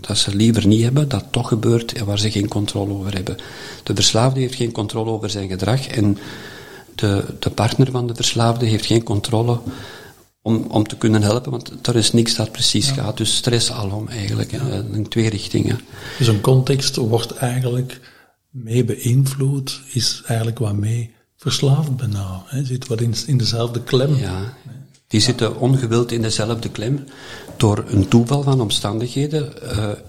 dat, 0.00 0.18
ze 0.18 0.36
liever 0.36 0.66
niet 0.66 0.82
hebben, 0.82 1.08
dat 1.08 1.24
toch 1.30 1.48
gebeurt 1.48 1.92
en 1.92 2.04
waar 2.04 2.18
ze 2.18 2.30
geen 2.30 2.48
controle 2.48 2.92
over 2.92 3.14
hebben. 3.14 3.36
De 3.82 3.94
verslaafde 3.94 4.40
heeft 4.40 4.54
geen 4.54 4.72
controle 4.72 5.10
over 5.10 5.30
zijn 5.30 5.48
gedrag 5.48 5.86
en 5.86 6.18
de, 6.94 7.24
de 7.38 7.50
partner 7.50 7.90
van 7.90 8.06
de 8.06 8.14
verslaafde 8.14 8.66
heeft 8.66 8.86
geen 8.86 9.02
controle 9.02 9.58
om, 10.42 10.64
om 10.68 10.86
te 10.88 10.96
kunnen 10.96 11.22
helpen, 11.22 11.50
want 11.50 11.86
er 11.86 11.96
is 11.96 12.12
niks 12.12 12.34
dat 12.34 12.52
precies 12.52 12.90
gaat. 12.90 13.16
Dus 13.16 13.36
stress 13.36 13.72
alom 13.72 14.08
eigenlijk, 14.08 14.50
ja. 14.50 14.84
in 14.92 15.08
twee 15.08 15.28
richtingen. 15.28 15.80
Dus 16.18 16.26
een 16.26 16.40
context 16.40 16.96
wordt 16.96 17.36
eigenlijk 17.36 18.00
mee 18.50 18.84
beïnvloed, 18.84 19.80
is 19.92 20.22
eigenlijk 20.26 20.58
wat 20.58 20.76
mee 20.76 21.14
verslaafd 21.36 21.96
bijna. 21.96 22.42
Hè? 22.46 22.64
Zit 22.64 22.86
wat 22.86 23.00
in, 23.00 23.14
in 23.26 23.38
dezelfde 23.38 23.82
klem. 23.82 24.14
Ja. 24.14 24.56
Die 25.12 25.20
zitten 25.20 25.60
ongewild 25.60 26.12
in 26.12 26.22
dezelfde 26.22 26.68
klem 26.68 27.04
door 27.56 27.84
een 27.86 28.08
toeval 28.08 28.42
van 28.42 28.60
omstandigheden 28.60 29.52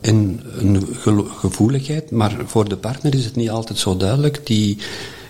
en 0.01 0.41
een 0.57 0.87
gevoeligheid. 1.39 2.11
Maar 2.11 2.35
voor 2.45 2.69
de 2.69 2.77
partner 2.77 3.15
is 3.15 3.25
het 3.25 3.35
niet 3.35 3.49
altijd 3.49 3.79
zo 3.79 3.97
duidelijk. 3.97 4.41
Die 4.43 4.77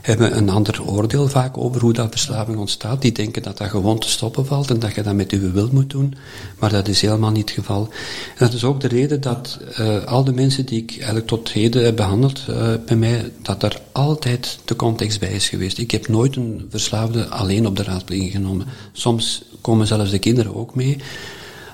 hebben 0.03 0.37
een 0.37 0.49
ander 0.49 0.83
oordeel 0.83 1.27
vaak 1.27 1.57
over 1.57 1.81
hoe 1.81 1.93
dat 1.93 2.09
verslaving 2.09 2.57
ontstaat. 2.57 3.01
Die 3.01 3.11
denken 3.11 3.43
dat 3.43 3.57
dat 3.57 3.69
gewoon 3.69 3.99
te 3.99 4.09
stoppen 4.09 4.45
valt 4.45 4.69
en 4.69 4.79
dat 4.79 4.95
je 4.95 5.03
dat 5.03 5.13
met 5.13 5.31
uw 5.31 5.51
wil 5.51 5.69
moet 5.71 5.89
doen. 5.89 6.15
Maar 6.59 6.69
dat 6.69 6.87
is 6.87 7.01
helemaal 7.01 7.31
niet 7.31 7.49
het 7.49 7.59
geval. 7.59 7.89
En 8.37 8.45
dat 8.45 8.53
is 8.53 8.63
ook 8.63 8.81
de 8.81 8.87
reden 8.87 9.21
dat 9.21 9.59
uh, 9.79 10.03
al 10.03 10.23
de 10.23 10.33
mensen 10.33 10.65
die 10.65 10.81
ik 10.81 10.91
eigenlijk 10.91 11.27
tot 11.27 11.51
heden 11.51 11.83
heb 11.83 11.95
behandeld 11.95 12.41
uh, 12.49 12.73
bij 12.85 12.95
mij, 12.95 13.31
dat 13.41 13.63
er 13.63 13.81
altijd 13.91 14.59
de 14.65 14.75
context 14.75 15.19
bij 15.19 15.31
is 15.31 15.49
geweest. 15.49 15.77
Ik 15.77 15.91
heb 15.91 16.07
nooit 16.07 16.35
een 16.35 16.65
verslaafde 16.69 17.27
alleen 17.27 17.67
op 17.67 17.75
de 17.75 17.83
raadpleging 17.83 18.31
genomen. 18.31 18.67
Soms 18.91 19.43
komen 19.61 19.87
zelfs 19.87 20.11
de 20.11 20.19
kinderen 20.19 20.55
ook 20.55 20.75
mee. 20.75 20.97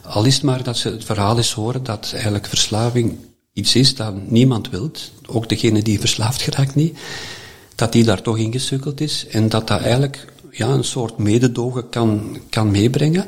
Al 0.04 0.26
is 0.26 0.34
het 0.34 0.44
maar 0.44 0.64
dat 0.64 0.78
ze 0.78 0.90
het 0.90 1.04
verhaal 1.04 1.38
eens 1.38 1.54
horen 1.54 1.84
dat 1.84 2.10
eigenlijk 2.14 2.46
verslaving 2.46 3.18
iets 3.54 3.76
is 3.76 3.96
dat 3.96 4.30
niemand 4.30 4.70
wilt. 4.70 5.12
Ook 5.26 5.50
degene 5.50 5.82
die 5.82 6.00
verslaafd 6.00 6.42
geraakt 6.42 6.76
niet 6.76 6.98
dat 7.80 7.92
die 7.92 8.04
daar 8.04 8.22
toch 8.22 8.38
ingesukkeld 8.38 9.02
is 9.02 9.28
en 9.28 9.50
dat 9.50 9.68
dat 9.68 9.82
eigenlijk 9.82 10.26
ja, 10.52 10.68
een 10.68 10.84
soort 10.84 11.18
mededogen 11.18 11.90
kan, 11.90 12.38
kan 12.50 12.72
meebrengen. 12.72 13.26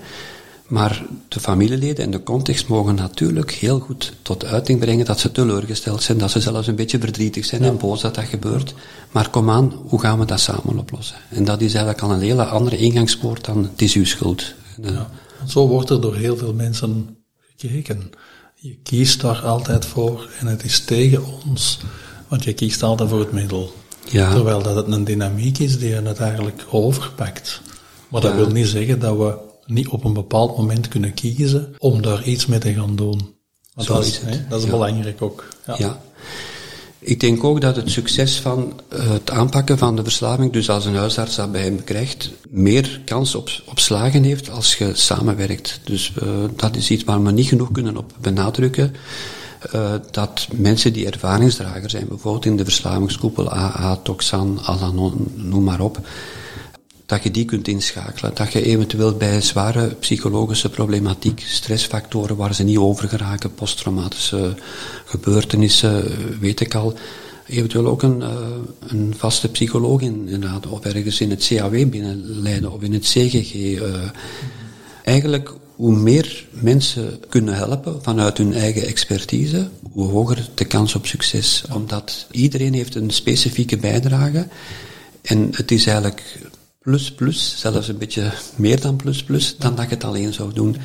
Maar 0.67 1.05
de 1.27 1.39
familieleden 1.39 2.05
en 2.05 2.11
de 2.11 2.23
context 2.23 2.67
mogen 2.67 2.95
natuurlijk 2.95 3.51
heel 3.51 3.79
goed 3.79 4.13
tot 4.21 4.45
uiting 4.45 4.79
brengen 4.79 5.05
dat 5.05 5.19
ze 5.19 5.31
teleurgesteld 5.31 6.03
zijn, 6.03 6.17
dat 6.17 6.31
ze 6.31 6.39
zelfs 6.39 6.67
een 6.67 6.75
beetje 6.75 6.99
verdrietig 6.99 7.45
zijn 7.45 7.63
en 7.63 7.77
boos 7.77 8.01
dat 8.01 8.15
dat 8.15 8.23
gebeurt. 8.23 8.73
Maar 9.11 9.29
kom 9.29 9.49
aan, 9.49 9.73
hoe 9.87 9.99
gaan 9.99 10.19
we 10.19 10.25
dat 10.25 10.39
samen 10.39 10.77
oplossen? 10.77 11.17
En 11.29 11.45
dat 11.45 11.61
is 11.61 11.73
eigenlijk 11.73 12.03
al 12.03 12.11
een 12.11 12.21
hele 12.21 12.45
andere 12.45 12.77
ingangspoort 12.77 13.45
dan 13.45 13.63
het 13.63 13.81
is 13.81 13.93
uw 13.93 14.05
schuld. 14.05 14.53
Ja, 14.81 15.09
zo 15.47 15.67
wordt 15.67 15.89
er 15.89 16.01
door 16.01 16.15
heel 16.15 16.37
veel 16.37 16.53
mensen 16.53 17.17
gekeken. 17.55 18.11
Je 18.55 18.77
kiest 18.83 19.21
daar 19.21 19.41
altijd 19.41 19.85
voor 19.85 20.29
en 20.39 20.47
het 20.47 20.63
is 20.63 20.79
tegen 20.79 21.23
ons, 21.45 21.79
want 22.27 22.43
je 22.43 22.53
kiest 22.53 22.83
altijd 22.83 23.09
voor 23.09 23.19
het 23.19 23.31
middel. 23.31 23.73
Ja. 24.09 24.33
Terwijl 24.33 24.61
dat 24.61 24.75
het 24.75 24.87
een 24.87 25.03
dynamiek 25.03 25.57
is 25.57 25.79
die 25.79 25.89
je 25.89 26.01
het 26.01 26.19
eigenlijk 26.19 26.63
overpakt. 26.69 27.61
Maar 28.07 28.21
dat 28.21 28.35
wil 28.35 28.49
niet 28.49 28.67
zeggen 28.67 28.99
dat 28.99 29.17
we 29.17 29.37
niet 29.65 29.87
op 29.87 30.03
een 30.03 30.13
bepaald 30.13 30.57
moment 30.57 30.87
kunnen 30.87 31.13
kiezen 31.13 31.75
om 31.77 32.01
daar 32.01 32.23
iets 32.23 32.45
mee 32.45 32.59
te 32.59 32.73
gaan 32.73 32.95
doen. 32.95 33.35
Want 33.73 33.87
dat, 33.87 34.05
is, 34.05 34.17
hè, 34.17 34.47
dat 34.49 34.63
is 34.63 34.69
belangrijk 34.69 35.21
ook. 35.21 35.47
ja. 35.77 36.01
Ik 37.03 37.19
denk 37.19 37.43
ook 37.43 37.61
dat 37.61 37.75
het 37.75 37.91
succes 37.91 38.39
van 38.39 38.81
uh, 38.93 39.09
het 39.09 39.31
aanpakken 39.31 39.77
van 39.77 39.95
de 39.95 40.03
verslaving, 40.03 40.51
dus 40.51 40.69
als 40.69 40.85
een 40.85 40.95
huisarts 40.95 41.35
dat 41.35 41.51
bij 41.51 41.61
hem 41.61 41.83
krijgt, 41.83 42.31
meer 42.49 43.01
kans 43.05 43.35
op, 43.35 43.49
op 43.65 43.79
slagen 43.79 44.23
heeft 44.23 44.49
als 44.49 44.75
je 44.75 44.91
samenwerkt. 44.93 45.79
Dus 45.83 46.13
uh, 46.23 46.29
dat 46.55 46.75
is 46.75 46.89
iets 46.89 47.03
waar 47.03 47.23
we 47.23 47.31
niet 47.31 47.47
genoeg 47.47 47.71
kunnen 47.71 47.97
op 47.97 48.13
benadrukken. 48.21 48.95
Uh, 49.75 49.93
dat 50.11 50.47
mensen 50.55 50.93
die 50.93 51.05
ervaringsdrager 51.05 51.89
zijn, 51.89 52.07
bijvoorbeeld 52.07 52.45
in 52.45 52.57
de 52.57 52.63
verslavingskoepel 52.63 53.51
AA, 53.51 53.95
Toxan, 53.95 54.59
Alanon, 54.63 55.31
noem 55.35 55.63
maar 55.63 55.79
op, 55.79 55.99
dat 57.05 57.23
je 57.23 57.31
die 57.31 57.45
kunt 57.45 57.67
inschakelen. 57.67 58.31
Dat 58.33 58.51
je 58.51 58.63
eventueel 58.63 59.13
bij 59.13 59.41
zware 59.41 59.87
psychologische 59.87 60.69
problematiek, 60.69 61.43
stressfactoren 61.47 62.35
waar 62.35 62.55
ze 62.55 62.63
niet 62.63 62.77
over 62.77 63.09
geraken, 63.09 63.53
posttraumatische 63.53 64.55
gebeurtenissen, 65.05 66.11
weet 66.39 66.59
ik 66.59 66.75
al, 66.75 66.93
eventueel 67.47 67.87
ook 67.87 68.01
een, 68.01 68.19
uh, 68.19 68.27
een 68.87 69.13
vaste 69.17 69.49
psycholoog 69.49 70.01
in, 70.01 70.27
inderdaad, 70.27 70.67
of 70.67 70.85
ergens 70.85 71.21
in 71.21 71.29
het 71.29 71.47
CAW 71.47 71.89
binnenleiden 71.89 72.71
of 72.71 72.81
in 72.81 72.93
het 72.93 73.03
CGG. 73.03 73.53
Uh, 73.53 73.83
eigenlijk 75.03 75.53
hoe 75.81 75.95
meer 75.95 76.45
mensen 76.49 77.19
kunnen 77.29 77.53
helpen 77.53 78.03
vanuit 78.03 78.37
hun 78.37 78.53
eigen 78.53 78.87
expertise, 78.87 79.69
hoe 79.91 80.09
hoger 80.09 80.49
de 80.55 80.65
kans 80.65 80.95
op 80.95 81.05
succes. 81.05 81.63
Omdat 81.71 82.27
iedereen 82.31 82.73
heeft 82.73 82.95
een 82.95 83.09
specifieke 83.09 83.77
bijdrage. 83.77 84.47
En 85.21 85.49
het 85.51 85.71
is 85.71 85.85
eigenlijk 85.85 86.39
plus 86.81 87.11
plus, 87.11 87.55
zelfs 87.57 87.87
een 87.87 87.97
beetje 87.97 88.31
meer 88.55 88.81
dan 88.81 88.95
plus 88.95 89.23
plus, 89.23 89.55
dan 89.57 89.75
dat 89.75 89.85
je 89.85 89.93
het 89.93 90.03
alleen 90.03 90.33
zou 90.33 90.53
doen. 90.53 90.77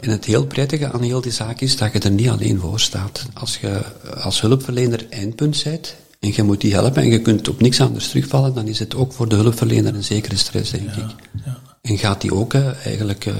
En 0.00 0.10
het 0.10 0.24
heel 0.24 0.46
prettige 0.46 0.92
aan 0.92 1.02
heel 1.02 1.20
die 1.20 1.32
zaak 1.32 1.60
is 1.60 1.76
dat 1.76 1.92
je 1.92 1.98
er 1.98 2.10
niet 2.10 2.28
alleen 2.28 2.60
voor 2.60 2.80
staat. 2.80 3.26
Als 3.34 3.56
je 3.56 3.82
als 4.22 4.40
hulpverlener 4.40 5.06
eindpunt 5.10 5.62
bent 5.64 5.94
en 6.20 6.32
je 6.34 6.42
moet 6.42 6.60
die 6.60 6.72
helpen 6.72 7.02
en 7.02 7.10
je 7.10 7.20
kunt 7.20 7.48
op 7.48 7.60
niks 7.60 7.80
anders 7.80 8.08
terugvallen, 8.08 8.54
dan 8.54 8.66
is 8.66 8.78
het 8.78 8.94
ook 8.94 9.12
voor 9.12 9.28
de 9.28 9.36
hulpverlener 9.36 9.94
een 9.94 10.04
zekere 10.04 10.36
stress, 10.36 10.70
denk 10.70 10.90
ik. 10.90 11.14
En 11.80 11.98
gaat 11.98 12.20
die 12.20 12.34
ook 12.34 12.54
eigenlijk 12.54 13.26
uh, 13.26 13.34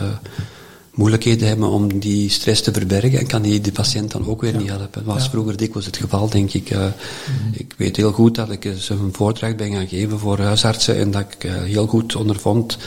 moeilijkheden 0.95 1.49
hebben 1.49 1.69
om 1.69 1.99
die 1.99 2.31
stress 2.31 2.63
te 2.63 2.73
verbergen 2.73 3.19
en 3.19 3.27
kan 3.27 3.43
die 3.43 3.61
de 3.61 3.73
patiënt 3.73 4.11
dan 4.11 4.27
ook 4.27 4.41
weer 4.41 4.57
niet 4.57 4.69
helpen. 4.69 5.05
Dat 5.05 5.15
was 5.15 5.29
vroeger 5.29 5.57
dikwijls 5.57 5.87
het 5.87 5.97
geval, 5.97 6.29
denk 6.29 6.53
ik. 6.53 6.71
Uh, 6.71 6.87
Ik 7.53 7.75
weet 7.77 7.97
heel 7.97 8.13
goed 8.13 8.35
dat 8.35 8.51
ik 8.51 8.65
eens 8.65 8.89
een 8.89 9.09
voordracht 9.13 9.57
ben 9.57 9.73
gaan 9.73 9.89
geven 9.89 10.19
voor 10.19 10.39
huisartsen 10.39 10.97
en 10.99 11.11
dat 11.11 11.25
ik 11.31 11.45
uh, 11.45 11.53
heel 11.63 11.87
goed 11.87 12.17
ondervond 12.17 12.79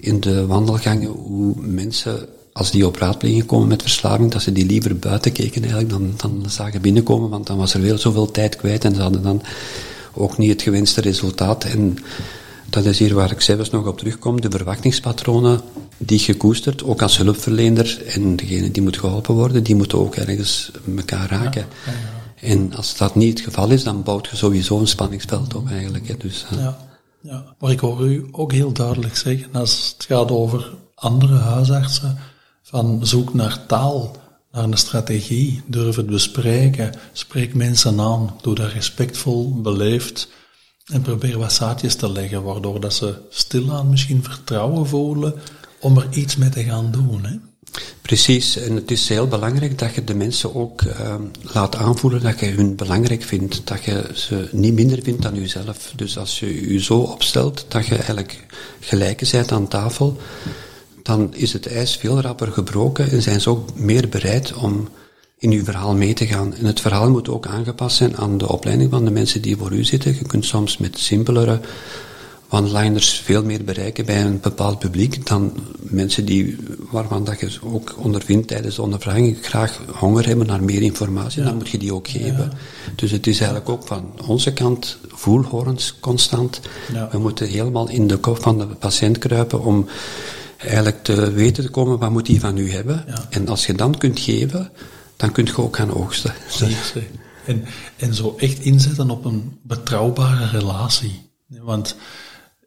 in 0.00 0.20
de 0.20 0.46
wandelgangen 0.46 1.08
hoe 1.08 1.54
mensen, 1.56 2.26
als 2.52 2.70
die 2.70 2.86
op 2.86 2.96
raadpleging 2.96 3.46
komen 3.46 3.68
met 3.68 3.82
verslaving, 3.82 4.30
dat 4.30 4.42
ze 4.42 4.52
die 4.52 4.66
liever 4.66 4.96
buiten 4.96 5.32
keken 5.32 5.62
eigenlijk 5.62 5.90
dan, 5.90 6.14
dan 6.16 6.50
zagen 6.50 6.80
binnenkomen, 6.80 7.30
want 7.30 7.46
dan 7.46 7.56
was 7.56 7.74
er 7.74 7.80
weer 7.80 7.98
zoveel 7.98 8.30
tijd 8.30 8.56
kwijt 8.56 8.84
en 8.84 8.94
ze 8.94 9.00
hadden 9.00 9.22
dan 9.22 9.42
ook 10.12 10.38
niet 10.38 10.50
het 10.50 10.62
gewenste 10.62 11.00
resultaat. 11.00 11.64
En 11.64 11.98
Dat 12.70 12.84
is 12.84 12.98
hier 12.98 13.14
waar 13.14 13.30
ik 13.30 13.40
zelfs 13.40 13.70
nog 13.70 13.86
op 13.86 13.98
terugkom, 13.98 14.40
de 14.40 14.50
verwachtingspatronen 14.50 15.60
die 15.96 16.22
je 16.26 16.36
koestert, 16.36 16.84
ook 16.84 17.02
als 17.02 17.16
hulpverlener 17.16 18.02
en 18.06 18.36
degene 18.36 18.70
die 18.70 18.82
moet 18.82 18.98
geholpen 18.98 19.34
worden, 19.34 19.62
die 19.62 19.74
moeten 19.74 19.98
ook 19.98 20.14
ergens 20.14 20.70
elkaar 20.96 21.30
raken. 21.30 21.66
En 22.40 22.74
als 22.74 22.96
dat 22.96 23.14
niet 23.14 23.38
het 23.38 23.46
geval 23.46 23.70
is, 23.70 23.84
dan 23.84 24.02
bouwt 24.02 24.28
je 24.30 24.36
sowieso 24.36 24.78
een 24.78 24.88
spanningsveld 24.88 25.54
op 25.54 25.70
eigenlijk. 25.70 26.08
Hè. 26.08 26.16
Dus, 26.16 26.46
uh. 26.52 26.58
ja, 26.58 26.78
ja, 27.20 27.54
maar 27.58 27.70
ik 27.70 27.80
hoor 27.80 28.06
u 28.06 28.28
ook 28.30 28.52
heel 28.52 28.72
duidelijk 28.72 29.16
zeggen, 29.16 29.48
als 29.52 29.94
het 29.96 30.06
gaat 30.06 30.30
over 30.30 30.74
andere 30.94 31.36
huisartsen, 31.36 32.18
van 32.62 33.06
zoek 33.06 33.34
naar 33.34 33.66
taal, 33.66 34.16
naar 34.52 34.64
een 34.64 34.76
strategie, 34.76 35.62
durf 35.66 35.96
het 35.96 36.06
bespreken, 36.06 36.92
spreek 37.12 37.54
mensen 37.54 38.00
aan, 38.00 38.34
doe 38.42 38.54
dat 38.54 38.72
respectvol, 38.72 39.60
beleefd 39.60 40.28
en 40.86 41.02
probeer 41.02 41.38
wat 41.38 41.52
zaadjes 41.52 41.94
te 41.94 42.12
leggen, 42.12 42.42
waardoor 42.42 42.80
dat 42.80 42.94
ze 42.94 43.14
stilaan 43.30 43.88
misschien 43.88 44.22
vertrouwen 44.24 44.86
voelen 44.86 45.34
om 45.86 45.96
er 45.96 46.08
iets 46.10 46.36
mee 46.36 46.48
te 46.48 46.64
gaan 46.64 46.90
doen. 46.90 47.24
Hè? 47.24 47.36
Precies, 48.02 48.56
en 48.56 48.74
het 48.74 48.90
is 48.90 49.08
heel 49.08 49.26
belangrijk 49.26 49.78
dat 49.78 49.94
je 49.94 50.04
de 50.04 50.14
mensen 50.14 50.54
ook 50.54 50.82
uh, 50.82 51.14
laat 51.42 51.76
aanvoelen 51.76 52.22
dat 52.22 52.40
je 52.40 52.46
hun 52.46 52.76
belangrijk 52.76 53.22
vindt, 53.22 53.66
dat 53.66 53.84
je 53.84 54.10
ze 54.14 54.48
niet 54.52 54.74
minder 54.74 55.02
vindt 55.02 55.22
dan 55.22 55.34
jezelf. 55.34 55.92
Dus 55.96 56.18
als 56.18 56.40
je 56.40 56.72
je 56.72 56.82
zo 56.82 56.98
opstelt 56.98 57.64
dat 57.68 57.86
je 57.86 57.94
eigenlijk 57.94 58.46
gelijke 58.80 59.28
bent 59.30 59.52
aan 59.52 59.68
tafel, 59.68 60.16
dan 61.02 61.34
is 61.34 61.52
het 61.52 61.66
ijs 61.66 61.96
veel 61.96 62.20
rapper 62.20 62.52
gebroken 62.52 63.10
en 63.10 63.22
zijn 63.22 63.40
ze 63.40 63.50
ook 63.50 63.78
meer 63.78 64.08
bereid 64.08 64.54
om 64.54 64.88
in 65.38 65.50
uw 65.50 65.64
verhaal 65.64 65.94
mee 65.94 66.14
te 66.14 66.26
gaan. 66.26 66.54
En 66.54 66.64
het 66.64 66.80
verhaal 66.80 67.10
moet 67.10 67.28
ook 67.28 67.46
aangepast 67.46 67.96
zijn 67.96 68.16
aan 68.16 68.38
de 68.38 68.48
opleiding 68.48 68.90
van 68.90 69.04
de 69.04 69.10
mensen 69.10 69.42
die 69.42 69.56
voor 69.56 69.72
u 69.72 69.84
zitten. 69.84 70.14
Je 70.14 70.26
kunt 70.26 70.44
soms 70.44 70.78
met 70.78 70.98
simpelere 70.98 71.60
one-liners 72.48 73.20
veel 73.20 73.44
meer 73.44 73.64
bereiken 73.64 74.04
bij 74.06 74.24
een 74.24 74.40
bepaald 74.40 74.78
publiek 74.78 75.26
dan 75.26 75.52
mensen 75.78 76.24
die, 76.24 76.56
waarvan 76.90 77.24
dat 77.24 77.40
je 77.40 77.58
ook 77.62 77.94
ondervindt 77.98 78.48
tijdens 78.48 78.74
de 78.74 78.82
ondervraging 78.82 79.38
graag 79.42 79.80
honger 79.92 80.26
hebben 80.26 80.46
naar 80.46 80.62
meer 80.62 80.82
informatie, 80.82 81.42
dan 81.42 81.56
moet 81.56 81.68
je 81.68 81.78
die 81.78 81.94
ook 81.94 82.08
geven. 82.08 82.52
Dus 82.94 83.10
het 83.10 83.26
is 83.26 83.38
eigenlijk 83.38 83.68
ook 83.68 83.86
van 83.86 84.12
onze 84.26 84.52
kant 84.52 84.98
voelhorens 85.08 85.96
constant. 86.00 86.60
We 87.10 87.18
moeten 87.18 87.48
helemaal 87.48 87.88
in 87.88 88.06
de 88.06 88.16
kop 88.16 88.42
van 88.42 88.58
de 88.58 88.66
patiënt 88.66 89.18
kruipen 89.18 89.64
om 89.64 89.88
eigenlijk 90.56 91.02
te 91.02 91.32
weten 91.32 91.64
te 91.64 91.70
komen 91.70 91.98
wat 91.98 92.10
moet 92.10 92.28
hij 92.28 92.40
van 92.40 92.56
u 92.56 92.70
hebben. 92.70 93.04
En 93.30 93.48
als 93.48 93.66
je 93.66 93.74
dan 93.74 93.98
kunt 93.98 94.20
geven, 94.20 94.70
dan 95.16 95.32
kun 95.32 95.44
je 95.44 95.56
ook 95.56 95.76
gaan 95.76 95.92
oogsten. 95.92 96.34
En, 97.46 97.64
en 97.96 98.14
zo 98.14 98.34
echt 98.38 98.58
inzetten 98.58 99.10
op 99.10 99.24
een 99.24 99.58
betrouwbare 99.62 100.46
relatie. 100.58 101.30
Want 101.46 101.96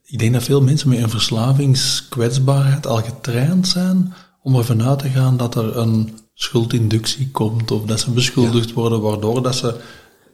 ik 0.09 0.19
denk 0.19 0.33
dat 0.33 0.43
veel 0.43 0.61
mensen 0.61 0.89
met 0.89 0.99
een 0.99 1.09
verslavingskwetsbaarheid 1.09 2.87
al 2.87 2.97
getraind 2.97 3.67
zijn 3.67 4.13
om 4.41 4.55
ervan 4.55 4.83
uit 4.83 4.99
te 4.99 5.09
gaan 5.09 5.37
dat 5.37 5.55
er 5.55 5.77
een 5.77 6.17
schuldinductie 6.33 7.29
komt 7.31 7.71
of 7.71 7.85
dat 7.85 7.99
ze 7.99 8.11
beschuldigd 8.11 8.73
worden, 8.73 9.01
waardoor 9.01 9.43
dat 9.43 9.55
ze 9.55 9.75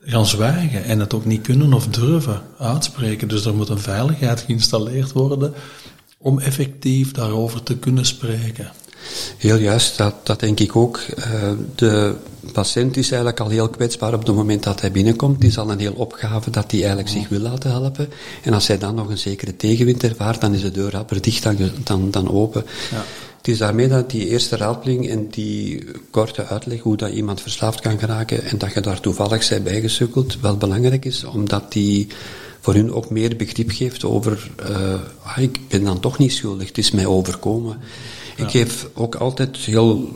gaan 0.02 0.26
zwijgen 0.26 0.84
en 0.84 1.00
het 1.00 1.14
ook 1.14 1.26
niet 1.26 1.42
kunnen 1.42 1.74
of 1.74 1.88
durven 1.88 2.42
uitspreken. 2.58 3.28
Dus 3.28 3.46
er 3.46 3.56
moet 3.56 3.70
een 3.70 3.80
veiligheid 3.80 4.40
geïnstalleerd 4.40 5.12
worden 5.12 5.54
om 6.18 6.40
effectief 6.40 7.12
daarover 7.12 7.64
te 7.64 7.78
kunnen 7.78 8.06
spreken. 8.06 8.72
Heel 9.38 9.58
juist, 9.58 9.98
dat, 9.98 10.16
dat 10.24 10.40
denk 10.40 10.60
ik 10.60 10.76
ook. 10.76 11.00
Uh, 11.18 11.26
de 11.76 12.16
patiënt 12.52 12.98
is 12.98 13.08
eigenlijk 13.08 13.40
al 13.40 13.50
heel 13.50 13.70
kwetsbaar 13.70 14.14
op 14.14 14.26
het 14.26 14.36
moment 14.36 14.64
dat 14.64 14.82
hij 14.82 14.92
binnenkomt. 14.92 15.36
Het 15.36 15.52
is 15.52 15.58
al 15.58 15.72
een 15.72 15.80
heel 15.80 15.94
opgave 15.94 16.50
dat 16.50 16.72
hij 16.72 16.80
eigenlijk 16.80 17.10
zich 17.10 17.30
wil 17.30 17.40
laten 17.40 17.72
helpen. 17.72 18.10
En 18.44 18.54
als 18.54 18.68
hij 18.68 18.78
dan 18.78 18.96
nog 18.96 19.10
een 19.10 19.18
zekere 19.18 19.56
tegenwind 19.56 20.04
ervaart, 20.04 20.42
dan 20.42 20.54
is 20.54 20.62
de 20.62 20.72
deur 20.72 20.92
rapper 20.92 21.22
dicht 21.22 21.44
dan, 21.44 21.58
dan, 21.84 22.12
dan 22.12 22.32
open. 22.32 22.66
Ja. 22.92 23.04
Het 23.38 23.54
is 23.54 23.60
daarmee 23.60 23.88
dat 23.88 24.10
die 24.10 24.28
eerste 24.28 24.58
raadpling 24.58 25.10
en 25.10 25.28
die 25.30 25.84
korte 26.10 26.46
uitleg 26.46 26.82
hoe 26.82 26.98
dat 26.98 27.12
iemand 27.12 27.42
verslaafd 27.42 27.80
kan 27.80 28.00
geraken 28.00 28.44
en 28.44 28.58
dat 28.58 28.74
je 28.74 28.80
daar 28.80 29.00
toevallig 29.00 29.44
zij 29.44 29.62
bijgesukkeld 29.62 30.40
wel 30.40 30.58
belangrijk 30.58 31.06
is, 31.06 31.24
omdat 31.24 31.72
die 31.72 32.08
voor 32.60 32.74
hun 32.74 32.94
ook 32.94 33.10
meer 33.10 33.36
begrip 33.36 33.72
geeft 33.72 34.04
over, 34.04 34.52
uh, 34.70 34.94
ah, 35.24 35.38
ik 35.38 35.60
ben 35.68 35.84
dan 35.84 36.00
toch 36.00 36.18
niet 36.18 36.34
schuldig, 36.34 36.68
het 36.68 36.78
is 36.78 36.92
mij 36.92 37.06
overkomen. 37.06 37.78
Ik 38.36 38.50
geef 38.50 38.90
ook 38.94 39.16
altijd 39.16 39.58
heel, 39.58 40.10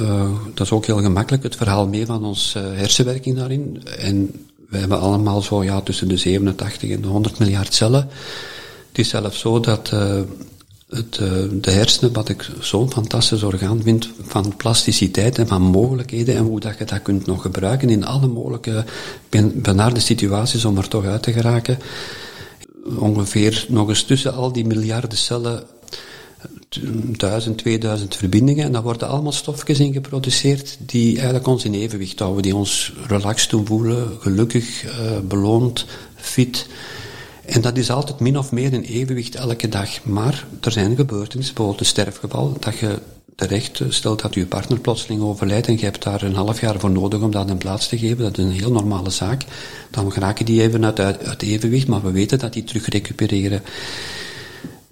uh, 0.00 0.30
dat 0.54 0.66
is 0.66 0.72
ook 0.72 0.86
heel 0.86 1.00
gemakkelijk, 1.00 1.42
het 1.42 1.56
verhaal 1.56 1.86
mee 1.86 2.06
van 2.06 2.24
onze 2.24 2.60
uh, 2.60 2.78
hersenwerking 2.78 3.36
daarin. 3.36 3.82
En 3.98 4.30
we 4.68 4.78
hebben 4.78 5.00
allemaal 5.00 5.42
zo 5.42 5.64
ja, 5.64 5.80
tussen 5.80 6.08
de 6.08 6.16
87 6.16 6.90
en 6.90 7.00
de 7.00 7.08
100 7.08 7.38
miljard 7.38 7.74
cellen. 7.74 8.08
Het 8.88 8.98
is 8.98 9.08
zelfs 9.08 9.38
zo 9.38 9.60
dat 9.60 9.90
uh, 9.94 10.20
het, 10.88 11.14
de 11.64 11.70
hersenen, 11.70 12.12
wat 12.12 12.28
ik 12.28 12.50
zo'n 12.60 12.92
fantastisch 12.92 13.42
orgaan 13.42 13.82
vind, 13.82 14.08
van 14.22 14.56
plasticiteit 14.56 15.38
en 15.38 15.46
van 15.46 15.62
mogelijkheden 15.62 16.36
en 16.36 16.44
hoe 16.44 16.60
dat 16.60 16.78
je 16.78 16.84
dat 16.84 17.02
kunt 17.02 17.26
nog 17.26 17.42
gebruiken 17.42 17.90
in 17.90 18.04
alle 18.04 18.26
mogelijke 18.26 18.84
benarde 19.54 20.00
situaties 20.00 20.64
om 20.64 20.76
er 20.76 20.88
toch 20.88 21.04
uit 21.04 21.22
te 21.22 21.32
geraken. 21.32 21.78
Ongeveer 22.98 23.66
nog 23.68 23.88
eens 23.88 24.02
tussen 24.02 24.34
al 24.34 24.52
die 24.52 24.66
miljarden 24.66 25.18
cellen 25.18 25.64
1000, 26.80 27.58
2000 27.58 28.16
verbindingen 28.16 28.64
en 28.64 28.72
daar 28.72 28.82
worden 28.82 29.08
allemaal 29.08 29.32
stofjes 29.32 29.78
in 29.78 29.92
geproduceerd 29.92 30.76
die 30.86 31.14
eigenlijk 31.14 31.46
ons 31.46 31.64
in 31.64 31.74
evenwicht 31.74 32.18
houden, 32.18 32.42
die 32.42 32.56
ons 32.56 32.92
relaxed 33.06 33.50
doen 33.50 33.66
voelen, 33.66 34.08
gelukkig, 34.20 34.84
uh, 34.84 35.18
beloond, 35.28 35.84
fit. 36.16 36.66
En 37.44 37.60
dat 37.60 37.76
is 37.76 37.90
altijd 37.90 38.20
min 38.20 38.38
of 38.38 38.52
meer 38.52 38.72
in 38.72 38.82
evenwicht 38.82 39.34
elke 39.34 39.68
dag. 39.68 40.04
Maar 40.04 40.46
er 40.60 40.72
zijn 40.72 40.96
gebeurtenissen, 40.96 41.54
bijvoorbeeld 41.54 41.80
een 41.80 41.92
sterfgeval, 41.92 42.56
dat 42.60 42.78
je 42.78 42.98
terecht 43.36 43.80
eh, 43.80 43.86
stelt 43.90 44.22
dat 44.22 44.34
je 44.34 44.46
partner 44.46 44.78
plotseling 44.78 45.22
overlijdt 45.22 45.66
en 45.66 45.78
je 45.78 45.84
hebt 45.84 46.02
daar 46.02 46.22
een 46.22 46.34
half 46.34 46.60
jaar 46.60 46.80
voor 46.80 46.90
nodig 46.90 47.20
om 47.20 47.30
dat 47.30 47.50
in 47.50 47.58
plaats 47.58 47.88
te 47.88 47.98
geven. 47.98 48.18
Dat 48.18 48.38
is 48.38 48.44
een 48.44 48.50
heel 48.50 48.72
normale 48.72 49.10
zaak. 49.10 49.44
Dan 49.90 50.12
raken 50.14 50.44
die 50.44 50.62
even 50.62 50.84
uit, 50.84 51.00
uit 51.00 51.42
evenwicht, 51.42 51.86
maar 51.86 52.02
we 52.02 52.10
weten 52.10 52.38
dat 52.38 52.52
die 52.52 52.64
terug 52.64 52.86
recupereren. 52.86 53.62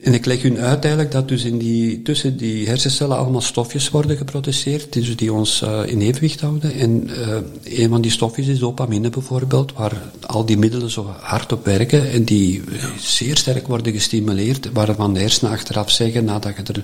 En 0.02 0.14
ik 0.14 0.24
leg 0.24 0.44
u 0.44 0.58
uit 0.58 0.84
eigenlijk 0.84 1.12
dat 1.12 1.28
dus 1.28 1.44
in 1.44 1.58
die, 1.58 2.02
tussen 2.02 2.36
die 2.36 2.66
hersencellen 2.66 3.16
allemaal 3.16 3.40
stofjes 3.40 3.90
worden 3.90 4.16
geproduceerd, 4.16 4.92
dus 4.92 5.16
die 5.16 5.32
ons 5.32 5.62
uh, 5.62 5.80
in 5.86 6.00
evenwicht 6.00 6.40
houden. 6.40 6.72
En 6.74 7.10
uh, 7.10 7.36
een 7.82 7.88
van 7.88 8.00
die 8.00 8.10
stofjes 8.10 8.46
is 8.46 8.58
dopamine 8.58 9.10
bijvoorbeeld, 9.10 9.72
waar 9.72 10.02
al 10.26 10.44
die 10.44 10.58
middelen 10.58 10.90
zo 10.90 11.14
hard 11.20 11.52
op 11.52 11.64
werken 11.64 12.10
en 12.10 12.24
die 12.24 12.62
zeer 12.98 13.36
sterk 13.36 13.66
worden 13.66 13.92
gestimuleerd, 13.92 14.72
waarvan 14.72 15.14
de 15.14 15.20
hersenen 15.20 15.52
achteraf 15.52 15.90
zeggen, 15.90 16.24
nadat 16.24 16.56
je 16.56 16.72
er 16.72 16.82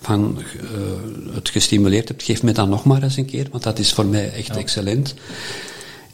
van 0.00 0.38
uh, 0.38 1.34
het 1.34 1.48
gestimuleerd 1.48 2.08
hebt, 2.08 2.22
geef 2.22 2.42
me 2.42 2.52
dan 2.52 2.68
nog 2.68 2.84
maar 2.84 3.02
eens 3.02 3.16
een 3.16 3.24
keer, 3.24 3.46
want 3.50 3.62
dat 3.62 3.78
is 3.78 3.92
voor 3.92 4.06
mij 4.06 4.32
echt 4.32 4.56
excellent. 4.56 5.14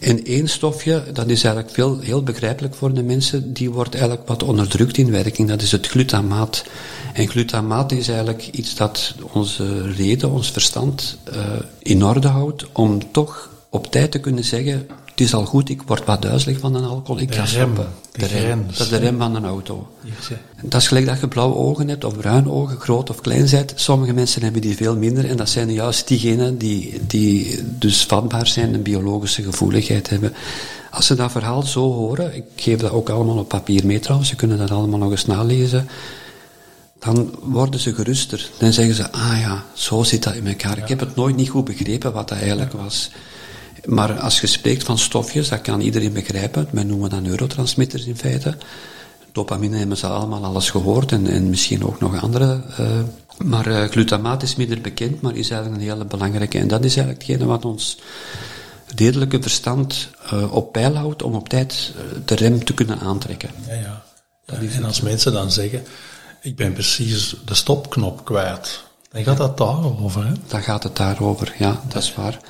En 0.01 0.25
één 0.25 0.49
stofje, 0.49 1.03
dat 1.13 1.29
is 1.29 1.45
eigenlijk 1.45 1.75
veel, 1.75 1.99
heel 1.99 2.23
begrijpelijk 2.23 2.75
voor 2.75 2.95
de 2.95 3.03
mensen, 3.03 3.53
die 3.53 3.71
wordt 3.71 3.95
eigenlijk 3.95 4.29
wat 4.29 4.43
onderdrukt 4.43 4.97
in 4.97 5.11
werking, 5.11 5.49
dat 5.49 5.63
is 5.63 5.73
het 5.73 5.87
glutamaat. 5.87 6.65
En 7.13 7.29
glutamaat 7.29 7.93
is 7.93 8.09
eigenlijk 8.09 8.49
iets 8.49 8.75
dat 8.75 9.15
onze 9.33 9.93
reden, 9.93 10.31
ons 10.31 10.51
verstand 10.51 11.19
uh, 11.33 11.37
in 11.79 12.05
orde 12.05 12.29
houdt 12.29 12.67
om 12.73 13.13
toch 13.13 13.51
op 13.71 13.91
tijd 13.91 14.11
te 14.11 14.19
kunnen 14.19 14.45
zeggen, 14.45 14.87
het 15.21 15.29
is 15.29 15.35
al 15.35 15.45
goed, 15.45 15.69
ik 15.69 15.83
word 15.87 16.05
wat 16.05 16.23
duizelig 16.23 16.59
van 16.59 16.75
een 16.75 16.85
alcohol, 16.85 17.21
ik 17.21 17.35
ga. 17.35 17.45
De, 18.13 18.27
rem, 18.27 18.67
dat 18.67 18.81
is 18.81 18.89
de 18.89 18.97
rem 18.97 19.19
van 19.19 19.35
een 19.35 19.45
auto. 19.45 19.89
Dat 20.63 20.81
is 20.81 20.89
gelijk 20.89 21.07
dat 21.07 21.21
je 21.21 21.29
blauwe 21.29 21.55
ogen 21.55 21.89
hebt, 21.89 22.05
of 22.05 22.17
bruine 22.17 22.51
ogen, 22.51 22.81
groot 22.81 23.11
of 23.11 23.21
klein 23.21 23.51
bent. 23.51 23.73
Sommige 23.75 24.13
mensen 24.13 24.43
hebben 24.43 24.61
die 24.61 24.77
veel 24.77 24.97
minder, 24.97 25.29
en 25.29 25.37
dat 25.37 25.49
zijn 25.49 25.73
juist 25.73 26.09
diegenen 26.09 26.59
die, 26.59 27.01
die 27.07 27.59
dus 27.79 28.05
vatbaar 28.05 28.47
zijn 28.47 28.75
en 28.75 28.83
biologische 28.83 29.43
gevoeligheid 29.43 30.11
hebben. 30.11 30.33
Als 30.91 31.07
ze 31.07 31.15
dat 31.15 31.31
verhaal 31.31 31.63
zo 31.63 31.93
horen, 31.93 32.37
ik 32.37 32.45
geef 32.57 32.79
dat 32.79 32.91
ook 32.91 33.09
allemaal 33.09 33.39
op 33.39 33.49
papier 33.49 33.87
mee 33.87 33.99
trouwens, 33.99 34.29
ze 34.31 34.37
kunnen 34.37 34.59
dat 34.59 34.71
allemaal 34.71 34.99
nog 34.99 35.11
eens 35.11 35.27
nalezen, 35.27 35.89
dan 36.99 37.35
worden 37.43 37.81
ze 37.81 37.95
geruster. 37.95 38.51
Dan 38.59 38.73
zeggen 38.73 38.95
ze, 38.95 39.13
ah 39.13 39.37
ja, 39.41 39.65
zo 39.73 40.03
zit 40.03 40.23
dat 40.23 40.35
in 40.35 40.47
elkaar. 40.47 40.79
Ik 40.79 40.89
heb 40.89 41.01
het 41.01 41.17
nooit 41.17 41.37
niet 41.37 41.49
goed 41.49 41.65
begrepen 41.65 42.13
wat 42.13 42.29
dat 42.29 42.39
eigenlijk 42.39 42.73
was. 42.73 43.11
Maar 43.85 44.19
als 44.19 44.41
je 44.41 44.47
spreekt 44.47 44.85
van 44.85 44.99
stofjes, 44.99 45.49
dat 45.49 45.61
kan 45.61 45.81
iedereen 45.81 46.13
begrijpen. 46.13 46.69
Men 46.71 46.87
noemen 46.87 47.11
dat 47.11 47.23
neurotransmitters 47.23 48.05
in 48.05 48.17
feite. 48.17 48.57
Dopamine 49.33 49.77
hebben 49.77 49.97
ze 49.97 50.07
allemaal 50.07 50.45
alles 50.45 50.71
gehoord 50.71 51.13
en, 51.13 51.27
en 51.27 51.51
misschien 51.51 51.85
ook 51.85 52.01
nog 52.01 52.23
andere. 52.23 52.61
Uh, 52.81 52.87
maar 53.45 53.67
uh, 53.67 53.85
glutamaat 53.85 54.43
is 54.43 54.57
minder 54.57 54.81
bekend, 54.81 55.21
maar 55.21 55.37
is 55.37 55.51
eigenlijk 55.51 55.83
een 55.83 55.89
hele 55.89 56.05
belangrijke. 56.05 56.59
En 56.59 56.69
dat 56.69 56.85
is 56.85 56.97
eigenlijk 56.97 57.27
hetgene 57.27 57.49
wat 57.49 57.65
ons 57.65 57.99
redelijke 58.97 59.43
verstand 59.43 60.09
uh, 60.33 60.55
op 60.55 60.73
peil 60.73 60.95
houdt 60.95 61.23
om 61.23 61.35
op 61.35 61.49
tijd 61.49 61.93
de 62.25 62.35
rem 62.35 62.65
te 62.65 62.75
kunnen 62.75 62.99
aantrekken. 62.99 63.51
Ja, 63.67 63.75
ja. 63.75 64.03
ja 64.47 64.69
en 64.71 64.85
als 64.85 65.01
mensen 65.01 65.33
dan 65.33 65.51
zeggen, 65.51 65.85
ik 66.43 66.57
ben 66.57 66.73
precies 66.73 67.37
de 67.45 67.55
stopknop 67.55 68.25
kwijt, 68.25 68.83
dan 69.11 69.25
gaat 69.25 69.37
dat 69.37 69.59
daarover, 69.59 70.27
hè? 70.27 70.33
Dan 70.47 70.63
gaat 70.63 70.83
het 70.83 70.97
daarover, 70.97 71.55
ja, 71.59 71.81
dat 71.89 72.03
is 72.03 72.15
waar. 72.15 72.41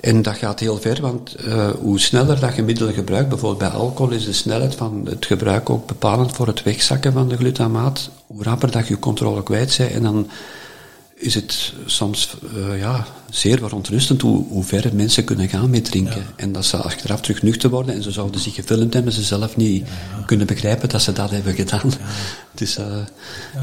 En 0.00 0.22
dat 0.22 0.36
gaat 0.36 0.60
heel 0.60 0.78
ver, 0.78 1.00
want 1.00 1.36
uh, 1.46 1.68
hoe 1.80 2.00
sneller 2.00 2.40
dat 2.40 2.56
je 2.56 2.62
middelen 2.62 2.94
gebruikt, 2.94 3.28
bijvoorbeeld 3.28 3.70
bij 3.70 3.80
alcohol 3.80 4.12
is 4.12 4.24
de 4.24 4.32
snelheid 4.32 4.74
van 4.74 5.06
het 5.10 5.26
gebruik 5.26 5.70
ook 5.70 5.86
bepalend 5.86 6.32
voor 6.32 6.46
het 6.46 6.62
wegzakken 6.62 7.12
van 7.12 7.28
de 7.28 7.36
glutamaat. 7.36 8.10
Hoe 8.26 8.42
rapper 8.42 8.70
dat 8.70 8.88
je 8.88 8.98
controle 8.98 9.42
kwijt 9.42 9.76
bent 9.78 9.92
en 9.92 10.02
dan 10.02 10.28
is 11.18 11.34
het 11.34 11.72
soms 11.86 12.36
uh, 12.56 12.78
ja, 12.78 13.06
zeer 13.30 13.58
verontrustend 13.58 14.20
hoe, 14.20 14.44
hoe 14.48 14.64
ver 14.64 14.90
mensen 14.92 15.24
kunnen 15.24 15.48
gaan 15.48 15.70
met 15.70 15.84
drinken. 15.84 16.26
En 16.36 16.52
dat 16.52 16.64
ze 16.64 16.76
achteraf 16.76 17.20
terug 17.20 17.42
nuchter 17.42 17.70
worden 17.70 17.94
en 17.94 18.02
ze 18.02 18.10
zouden 18.10 18.40
zich 18.40 18.54
gefilmd 18.54 18.94
hebben, 18.94 19.12
ze 19.12 19.22
zelf 19.22 19.56
niet 19.56 19.86
kunnen 20.26 20.46
begrijpen 20.46 20.88
dat 20.88 21.02
ze 21.02 21.12
dat 21.12 21.30
hebben 21.30 21.54
gedaan. 21.54 21.92
Het 22.50 22.60
is 22.60 22.78
uh, 22.78 22.84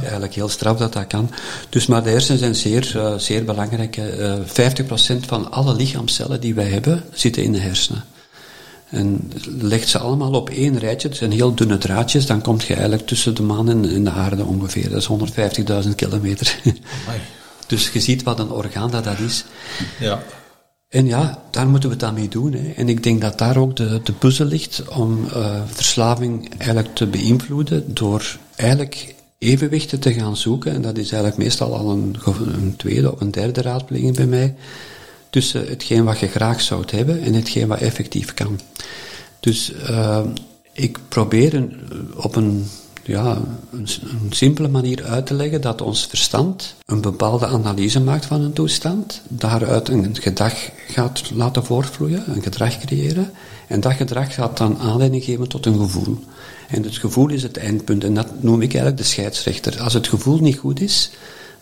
eigenlijk 0.02 0.34
heel 0.34 0.50
straf 0.50 0.78
dat 0.78 0.94
dat 0.94 1.08
kan. 1.08 1.32
Dus, 1.70 1.86
maar 1.86 2.04
de 2.04 2.10
hersenen 2.10 2.40
zijn 2.40 2.56
zeer, 2.56 2.94
uh, 2.96 3.18
zeer 3.18 3.44
belangrijk. 3.46 3.98
50% 3.98 5.26
van 5.26 5.52
alle 5.52 5.76
lichaamcellen 5.76 6.42
die 6.42 6.54
wij 6.54 6.70
hebben, 6.70 7.04
zitten 7.14 7.44
in 7.44 7.52
de 7.52 7.60
hersenen. 7.60 8.04
En 8.90 9.32
legt 9.62 9.90
ze 9.90 10.00
allemaal 10.00 10.32
op 10.32 10.50
één 10.50 10.80
rijtje, 10.80 11.08
het 11.08 11.18
zijn 11.18 11.32
heel 11.32 11.56
dunne 11.56 11.78
draadjes, 11.78 12.26
dan 12.26 12.42
kom 12.42 12.58
je 12.68 12.74
eigenlijk 12.74 13.08
tussen 13.08 13.36
de 13.36 13.42
maan 13.42 13.70
en, 13.70 14.04
de 14.04 14.10
aarde 14.10 14.44
ongeveer. 14.44 14.90
Dat 14.90 15.02
is 15.02 15.84
150.000 15.86 15.96
kilometer. 15.96 16.60
Dus 17.68 17.90
je 17.90 18.00
ziet 18.00 18.24
wat 18.24 18.40
een 18.40 18.52
orgaan 18.52 18.92
dat 18.92 19.04
dat 19.04 19.20
is. 19.20 19.46
Ja. 20.00 20.24
En 20.90 21.06
ja, 21.06 21.42
daar 21.52 21.68
moeten 21.68 21.90
we 21.90 21.96
het 21.96 22.06
dan 22.06 22.14
mee 22.14 22.28
doen. 22.28 22.54
Hè. 22.54 22.72
En 22.72 22.90
ik 22.90 23.04
denk 23.04 23.22
dat 23.22 23.38
daar 23.38 23.58
ook 23.58 23.76
de, 23.76 24.02
de 24.04 24.12
puzzel 24.12 24.46
ligt 24.46 24.84
om 24.90 25.26
uh, 25.26 25.62
verslaving 25.66 26.50
eigenlijk 26.58 26.96
te 26.96 27.08
beïnvloeden 27.08 27.94
door 27.94 28.38
eigenlijk 28.56 29.16
evenwichten 29.38 30.00
te 30.00 30.14
gaan 30.14 30.38
zoeken. 30.38 30.74
En 30.74 30.82
dat 30.82 30.98
is 30.98 31.12
eigenlijk 31.12 31.38
meestal 31.38 31.76
al 31.76 31.90
een, 31.90 32.16
een 32.54 32.74
tweede 32.78 33.12
of 33.12 33.22
een 33.22 33.32
derde 33.32 33.62
raadpleging 33.62 34.16
bij 34.16 34.26
mij. 34.26 34.56
Tussen 35.30 35.68
hetgeen 35.68 36.04
wat 36.04 36.20
je 36.20 36.28
graag 36.28 36.62
zou 36.62 36.84
hebben 36.92 37.22
en 37.22 37.34
hetgeen 37.34 37.68
wat 37.68 37.80
effectief 37.80 38.34
kan. 38.34 38.60
Dus 39.40 39.72
uh, 39.90 40.26
ik 40.74 41.00
probeer 41.08 41.54
een, 41.54 41.80
op 42.16 42.36
een 42.36 42.68
ja, 43.06 43.42
een, 43.72 43.88
simpele 44.30 44.68
manier 44.68 45.04
uit 45.04 45.26
te 45.26 45.34
leggen 45.34 45.62
dat 45.62 45.82
ons 45.82 46.06
verstand 46.06 46.76
een 46.86 47.02
bepaalde 47.02 47.46
analyse 47.46 48.00
maakt 48.02 48.26
van 48.26 48.42
een 48.42 48.54
toestand, 48.54 49.22
daaruit 49.28 49.90
een 49.90 50.16
gedrag 50.20 50.70
gaat 50.88 51.32
laten 51.34 51.66
voortvloeien, 51.66 52.24
een 52.28 52.42
gedrag 52.42 52.78
creëren, 52.78 53.32
en 53.68 53.80
dat 53.80 53.94
gedrag 53.94 54.34
gaat 54.34 54.58
dan 54.58 54.78
aanleiding 54.78 55.24
geven 55.24 55.48
tot 55.48 55.66
een 55.66 55.80
gevoel. 55.80 56.18
En 56.68 56.84
het 56.84 56.98
gevoel 56.98 57.30
is 57.30 57.44
het 57.44 57.58
eindpunt, 57.58 58.04
en 58.04 58.14
dat 58.14 58.44
noem 58.44 58.62
ik 58.62 58.74
eigenlijk 58.74 58.98
de 58.98 59.04
scheidsrechter. 59.08 59.82
Als 59.82 59.94
het 59.94 60.08
gevoel 60.08 60.40
niet 60.40 60.58
goed 60.58 60.82
is, 60.82 61.12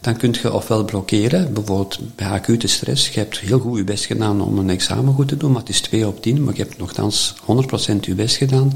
dan 0.01 0.17
kun 0.17 0.35
je 0.41 0.53
ofwel 0.53 0.85
blokkeren, 0.85 1.53
bijvoorbeeld 1.53 1.99
bij 2.15 2.27
acute 2.27 2.67
stress. 2.67 3.09
Je 3.09 3.19
hebt 3.19 3.39
heel 3.39 3.59
goed 3.59 3.77
je 3.77 3.83
best 3.83 4.05
gedaan 4.05 4.41
om 4.41 4.57
een 4.57 4.69
examen 4.69 5.13
goed 5.13 5.27
te 5.27 5.37
doen, 5.37 5.51
maar 5.51 5.59
het 5.59 5.69
is 5.69 5.81
2 5.81 6.07
op 6.07 6.21
10, 6.21 6.43
maar 6.43 6.55
je 6.55 6.63
hebt 6.63 6.77
nogthans 6.77 7.35
100% 7.41 7.99
je 8.01 8.15
best 8.15 8.35
gedaan 8.35 8.73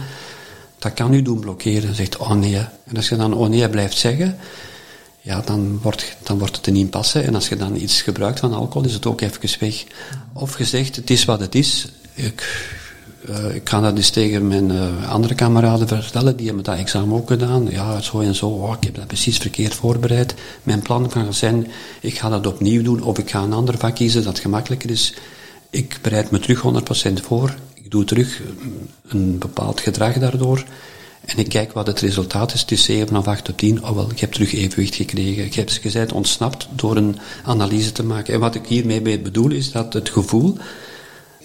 dat 0.78 0.94
kan 0.94 1.14
u 1.14 1.22
doen 1.22 1.40
blokkeren. 1.40 1.96
Zegt, 1.96 2.18
oh 2.18 2.32
nee. 2.32 2.56
En 2.84 2.96
als 2.96 3.10
je 3.10 3.16
dan 3.16 3.34
oh 3.34 3.50
nee 3.50 3.70
blijft 3.70 3.98
zeggen, 3.98 4.38
ja, 5.22 5.42
dan 5.42 5.80
wordt, 5.82 6.18
dan 6.24 6.38
wordt 6.38 6.56
het 6.56 6.68
een 6.68 6.76
impasse. 6.76 7.20
En 7.20 7.36
als 7.36 7.50
je 7.50 7.56
dan 7.56 7.76
iets 7.76 8.02
gebruikt 8.02 8.40
van 8.40 8.54
alcohol, 8.54 8.88
is 8.88 8.94
het 8.94 9.06
ook 9.06 9.22
even 9.22 9.60
weg. 9.60 9.84
Of 10.34 10.58
je 10.58 10.66
zegt, 10.66 10.96
het 10.96 11.10
is 11.10 11.26
wat 11.26 11.40
het 11.40 11.56
is. 11.56 11.88
Ik, 12.14 12.66
uh, 13.30 13.56
ik 13.56 13.70
ga 13.70 13.82
dat 13.82 13.98
eens 13.98 14.10
tegen 14.10 14.48
mijn 14.48 14.72
uh, 14.72 15.10
andere 15.12 15.36
kameraden 15.36 15.88
vertellen, 15.88 16.38
die 16.38 16.46
hebben 16.46 16.64
dat 16.64 16.78
examen 16.78 17.18
ook 17.18 17.28
gedaan. 17.28 17.68
Ja, 17.70 18.02
zo 18.02 18.20
en 18.20 18.36
zo, 18.36 18.48
oh, 18.48 18.74
ik 18.80 18.84
heb 18.84 18.96
dat 18.96 19.08
precies 19.08 19.38
verkeerd 19.38 19.74
voorbereid. 19.74 20.34
Mijn 20.64 20.82
plan 20.82 21.10
kan 21.10 21.34
zijn, 21.34 21.68
ik 22.02 22.18
ga 22.18 22.30
dat 22.30 22.48
opnieuw 22.48 22.84
doen, 22.84 23.04
of 23.04 23.18
ik 23.18 23.30
ga 23.30 23.42
een 23.42 23.54
ander 23.54 23.78
vak 23.78 23.96
kiezen 23.96 24.24
dat 24.24 24.40
gemakkelijker 24.40 24.90
is. 24.90 25.14
Ik 25.70 26.00
bereid 26.02 26.32
me 26.32 26.40
terug 26.40 26.64
100% 27.10 27.14
voor 27.24 27.56
ik 27.88 27.94
doe 27.94 28.04
terug 28.04 28.42
een 29.08 29.38
bepaald 29.38 29.80
gedrag 29.80 30.14
daardoor. 30.14 30.64
En 31.26 31.38
ik 31.38 31.50
kijk 31.50 31.74
wat 31.74 31.88
het 31.88 32.00
resultaat 32.00 32.54
is. 32.54 32.62
Het 32.62 32.72
is 32.72 32.84
7 32.84 33.18
of 33.18 33.28
8 33.28 33.50
op 33.50 33.58
10. 33.58 33.84
Oh 33.84 33.96
wel, 33.96 34.12
ik 34.12 34.20
heb 34.20 34.32
terug 34.32 34.54
evenwicht 34.54 34.96
gekregen. 34.96 35.46
Ik 35.46 35.54
heb 35.54 35.70
gezegd 35.70 36.12
ontsnapt 36.12 36.68
door 36.76 36.96
een 36.96 37.18
analyse 37.44 37.92
te 37.92 38.04
maken. 38.04 38.34
En 38.34 38.40
wat 38.40 38.56
ik 38.56 38.66
hiermee 38.66 39.20
bedoel 39.20 39.52
is 39.52 39.72
dat 39.72 39.94
het 39.94 40.10
gevoel 40.10 40.58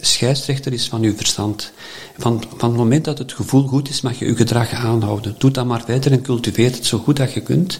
scheidsrechter 0.00 0.72
is 0.72 0.88
van 0.88 1.02
uw 1.02 1.16
verstand. 1.16 1.72
Van, 2.18 2.44
van 2.56 2.68
het 2.68 2.78
moment 2.78 3.04
dat 3.04 3.18
het 3.18 3.32
gevoel 3.32 3.66
goed 3.66 3.88
is, 3.88 4.00
mag 4.00 4.18
je 4.18 4.24
uw 4.26 4.36
gedrag 4.36 4.72
aanhouden. 4.72 5.34
Doe 5.38 5.50
dat 5.50 5.66
maar 5.66 5.82
verder 5.84 6.12
en 6.12 6.22
cultiveer 6.22 6.70
het 6.70 6.86
zo 6.86 6.98
goed 6.98 7.16
dat 7.16 7.32
je 7.32 7.40
kunt. 7.40 7.78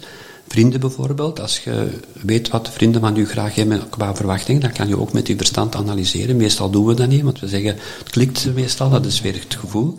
Vrienden 0.52 0.80
bijvoorbeeld, 0.80 1.40
als 1.40 1.58
je 1.58 1.90
weet 2.12 2.48
wat 2.48 2.70
vrienden 2.70 3.00
van 3.00 3.16
u 3.16 3.26
graag 3.26 3.54
hebben 3.54 3.88
qua 3.90 4.14
verwachting, 4.14 4.60
dan 4.60 4.72
kan 4.72 4.88
je 4.88 5.00
ook 5.00 5.12
met 5.12 5.26
je 5.26 5.36
verstand 5.36 5.74
analyseren. 5.74 6.36
Meestal 6.36 6.70
doen 6.70 6.86
we 6.86 6.94
dat 6.94 7.08
niet, 7.08 7.22
want 7.22 7.40
we 7.40 7.48
zeggen, 7.48 7.76
het 7.98 8.10
klikt 8.10 8.54
meestal, 8.54 8.90
dat 8.90 9.06
is 9.06 9.20
weer 9.20 9.34
het 9.34 9.54
gevoel. 9.54 9.96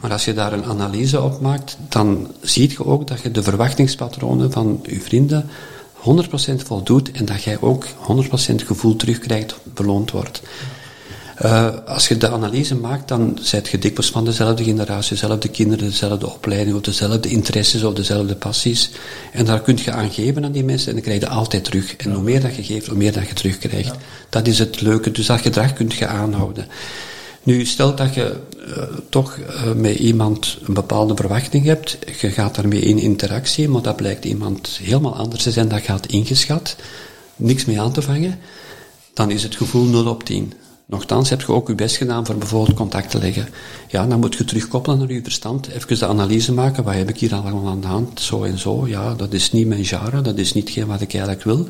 Maar 0.00 0.12
als 0.12 0.24
je 0.24 0.34
daar 0.34 0.52
een 0.52 0.64
analyse 0.64 1.22
op 1.22 1.40
maakt, 1.40 1.76
dan 1.88 2.30
zie 2.40 2.70
je 2.70 2.84
ook 2.84 3.06
dat 3.06 3.20
je 3.20 3.30
de 3.30 3.42
verwachtingspatronen 3.42 4.52
van 4.52 4.80
je 4.82 5.00
vrienden 5.00 5.50
100% 5.96 6.00
voldoet 6.56 7.10
en 7.10 7.24
dat 7.24 7.42
jij 7.42 7.60
ook 7.60 7.86
100% 7.86 7.90
gevoel 8.54 8.96
terugkrijgt, 8.96 9.56
beloond 9.74 10.10
wordt. 10.10 10.42
Uh, 11.42 11.68
als 11.86 12.08
je 12.08 12.16
de 12.16 12.30
analyse 12.30 12.74
maakt, 12.74 13.08
dan 13.08 13.38
zijn 13.40 13.62
je 13.70 13.78
dikwijls 13.78 14.10
van 14.10 14.24
dezelfde 14.24 14.64
generatie, 14.64 15.10
dezelfde 15.10 15.48
kinderen, 15.48 15.84
dezelfde 15.84 16.32
opleiding, 16.32 16.76
of 16.76 16.82
dezelfde 16.82 17.28
interesses, 17.28 17.84
of 17.84 17.94
dezelfde 17.94 18.36
passies. 18.36 18.90
En 19.32 19.44
daar 19.44 19.60
kun 19.60 19.78
je 19.84 19.92
aan 19.92 20.10
geven 20.10 20.44
aan 20.44 20.52
die 20.52 20.64
mensen 20.64 20.88
en 20.88 20.94
dan 20.94 21.02
krijg 21.02 21.20
je 21.20 21.28
altijd 21.28 21.64
terug. 21.64 21.96
En 21.96 22.12
hoe 22.12 22.22
meer 22.22 22.40
dat 22.40 22.56
je 22.56 22.62
geeft, 22.62 22.86
hoe 22.86 22.96
meer 22.96 23.12
dat 23.12 23.28
je 23.28 23.34
terugkrijgt. 23.34 23.94
Dat 24.28 24.46
is 24.46 24.58
het 24.58 24.80
leuke. 24.80 25.10
Dus 25.10 25.26
dat 25.26 25.40
gedrag 25.40 25.72
kun 25.72 25.90
je 25.98 26.06
aanhouden. 26.06 26.66
Nu, 27.42 27.64
stel 27.64 27.94
dat 27.94 28.14
je 28.14 28.36
uh, 28.68 28.82
toch 29.08 29.36
uh, 29.36 29.72
met 29.72 29.98
iemand 29.98 30.58
een 30.66 30.74
bepaalde 30.74 31.16
verwachting 31.16 31.64
hebt, 31.64 31.98
je 32.20 32.30
gaat 32.30 32.54
daarmee 32.54 32.80
in 32.80 32.98
interactie, 32.98 33.68
maar 33.68 33.82
dat 33.82 33.96
blijkt 33.96 34.24
iemand 34.24 34.78
helemaal 34.82 35.16
anders 35.16 35.42
te 35.42 35.50
zijn, 35.50 35.68
dat 35.68 35.80
gaat 35.80 36.06
ingeschat, 36.06 36.76
niks 37.36 37.64
mee 37.64 37.80
aan 37.80 37.92
te 37.92 38.02
vangen, 38.02 38.38
dan 39.14 39.30
is 39.30 39.42
het 39.42 39.56
gevoel 39.56 39.84
0 39.84 40.06
op 40.06 40.24
10. 40.24 40.52
Nochtans 40.90 41.30
heb 41.30 41.40
je 41.40 41.52
ook 41.52 41.68
je 41.68 41.74
best 41.74 41.96
gedaan 41.96 42.26
voor 42.26 42.36
bijvoorbeeld 42.36 42.76
contact 42.76 43.10
te 43.10 43.18
leggen. 43.18 43.48
Ja, 43.88 44.06
dan 44.06 44.20
moet 44.20 44.34
je 44.34 44.44
terugkoppelen 44.44 44.98
naar 44.98 45.12
je 45.12 45.22
verstand, 45.22 45.68
even 45.68 45.98
de 45.98 46.06
analyse 46.06 46.52
maken, 46.52 46.84
wat 46.84 46.94
heb 46.94 47.08
ik 47.08 47.18
hier 47.18 47.34
allemaal 47.34 47.66
aan 47.66 47.80
de 47.80 47.86
hand, 47.86 48.20
zo 48.20 48.42
en 48.42 48.58
zo. 48.58 48.86
Ja, 48.86 49.14
dat 49.14 49.32
is 49.32 49.52
niet 49.52 49.66
mijn 49.66 49.84
genre, 49.84 50.20
dat 50.20 50.38
is 50.38 50.52
niet 50.52 50.84
wat 50.84 51.00
ik 51.00 51.12
eigenlijk 51.12 51.44
wil. 51.44 51.66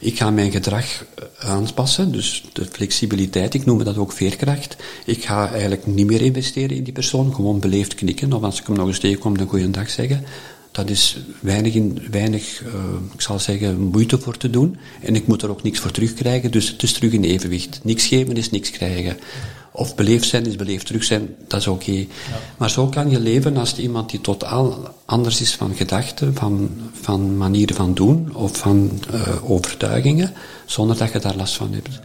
Ik 0.00 0.18
ga 0.18 0.30
mijn 0.30 0.50
gedrag 0.50 0.84
eh, 0.84 1.48
aanpassen, 1.48 2.12
dus 2.12 2.44
de 2.52 2.64
flexibiliteit, 2.70 3.54
ik 3.54 3.64
noem 3.64 3.84
dat 3.84 3.96
ook 3.96 4.12
veerkracht. 4.12 4.76
Ik 5.04 5.24
ga 5.24 5.50
eigenlijk 5.50 5.86
niet 5.86 6.06
meer 6.06 6.22
investeren 6.22 6.76
in 6.76 6.84
die 6.84 6.92
persoon, 6.92 7.34
gewoon 7.34 7.60
beleefd 7.60 7.94
knikken, 7.94 8.32
of 8.32 8.42
als 8.42 8.60
ik 8.60 8.66
hem 8.66 8.76
nog 8.76 8.86
eens 8.86 8.98
tegenkom, 8.98 9.36
een 9.36 9.48
goede 9.48 9.70
dag 9.70 9.90
zeggen 9.90 10.24
dat 10.70 10.90
is 10.90 11.16
weinig, 11.40 11.74
in, 11.74 12.06
weinig 12.10 12.62
uh, 12.62 12.72
ik 13.14 13.20
zal 13.20 13.38
zeggen, 13.38 13.80
moeite 13.80 14.18
voor 14.18 14.36
te 14.36 14.50
doen. 14.50 14.76
En 15.00 15.14
ik 15.14 15.26
moet 15.26 15.42
er 15.42 15.50
ook 15.50 15.62
niks 15.62 15.78
voor 15.78 15.90
terugkrijgen, 15.90 16.50
dus 16.50 16.68
het 16.68 16.82
is 16.82 16.92
terug 16.92 17.12
in 17.12 17.24
evenwicht. 17.24 17.80
Niks 17.82 18.06
geven 18.06 18.36
is 18.36 18.50
niks 18.50 18.70
krijgen. 18.70 19.16
Of 19.72 19.94
beleefd 19.94 20.28
zijn 20.28 20.46
is 20.46 20.56
beleefd 20.56 20.86
terug 20.86 21.04
zijn, 21.04 21.34
dat 21.46 21.60
is 21.60 21.66
oké. 21.66 21.90
Okay. 21.90 21.98
Ja. 21.98 22.40
Maar 22.56 22.70
zo 22.70 22.86
kan 22.86 23.10
je 23.10 23.20
leven 23.20 23.56
als 23.56 23.76
iemand 23.76 24.10
die 24.10 24.20
totaal 24.20 24.94
anders 25.04 25.40
is 25.40 25.54
van 25.54 25.74
gedachten, 25.74 26.34
van, 26.34 26.70
van 26.92 27.36
manieren 27.36 27.76
van 27.76 27.94
doen 27.94 28.34
of 28.34 28.56
van 28.56 29.00
uh, 29.14 29.50
overtuigingen, 29.50 30.32
zonder 30.66 30.96
dat 30.96 31.12
je 31.12 31.18
daar 31.18 31.36
last 31.36 31.56
van 31.56 31.72
hebt. 31.72 32.00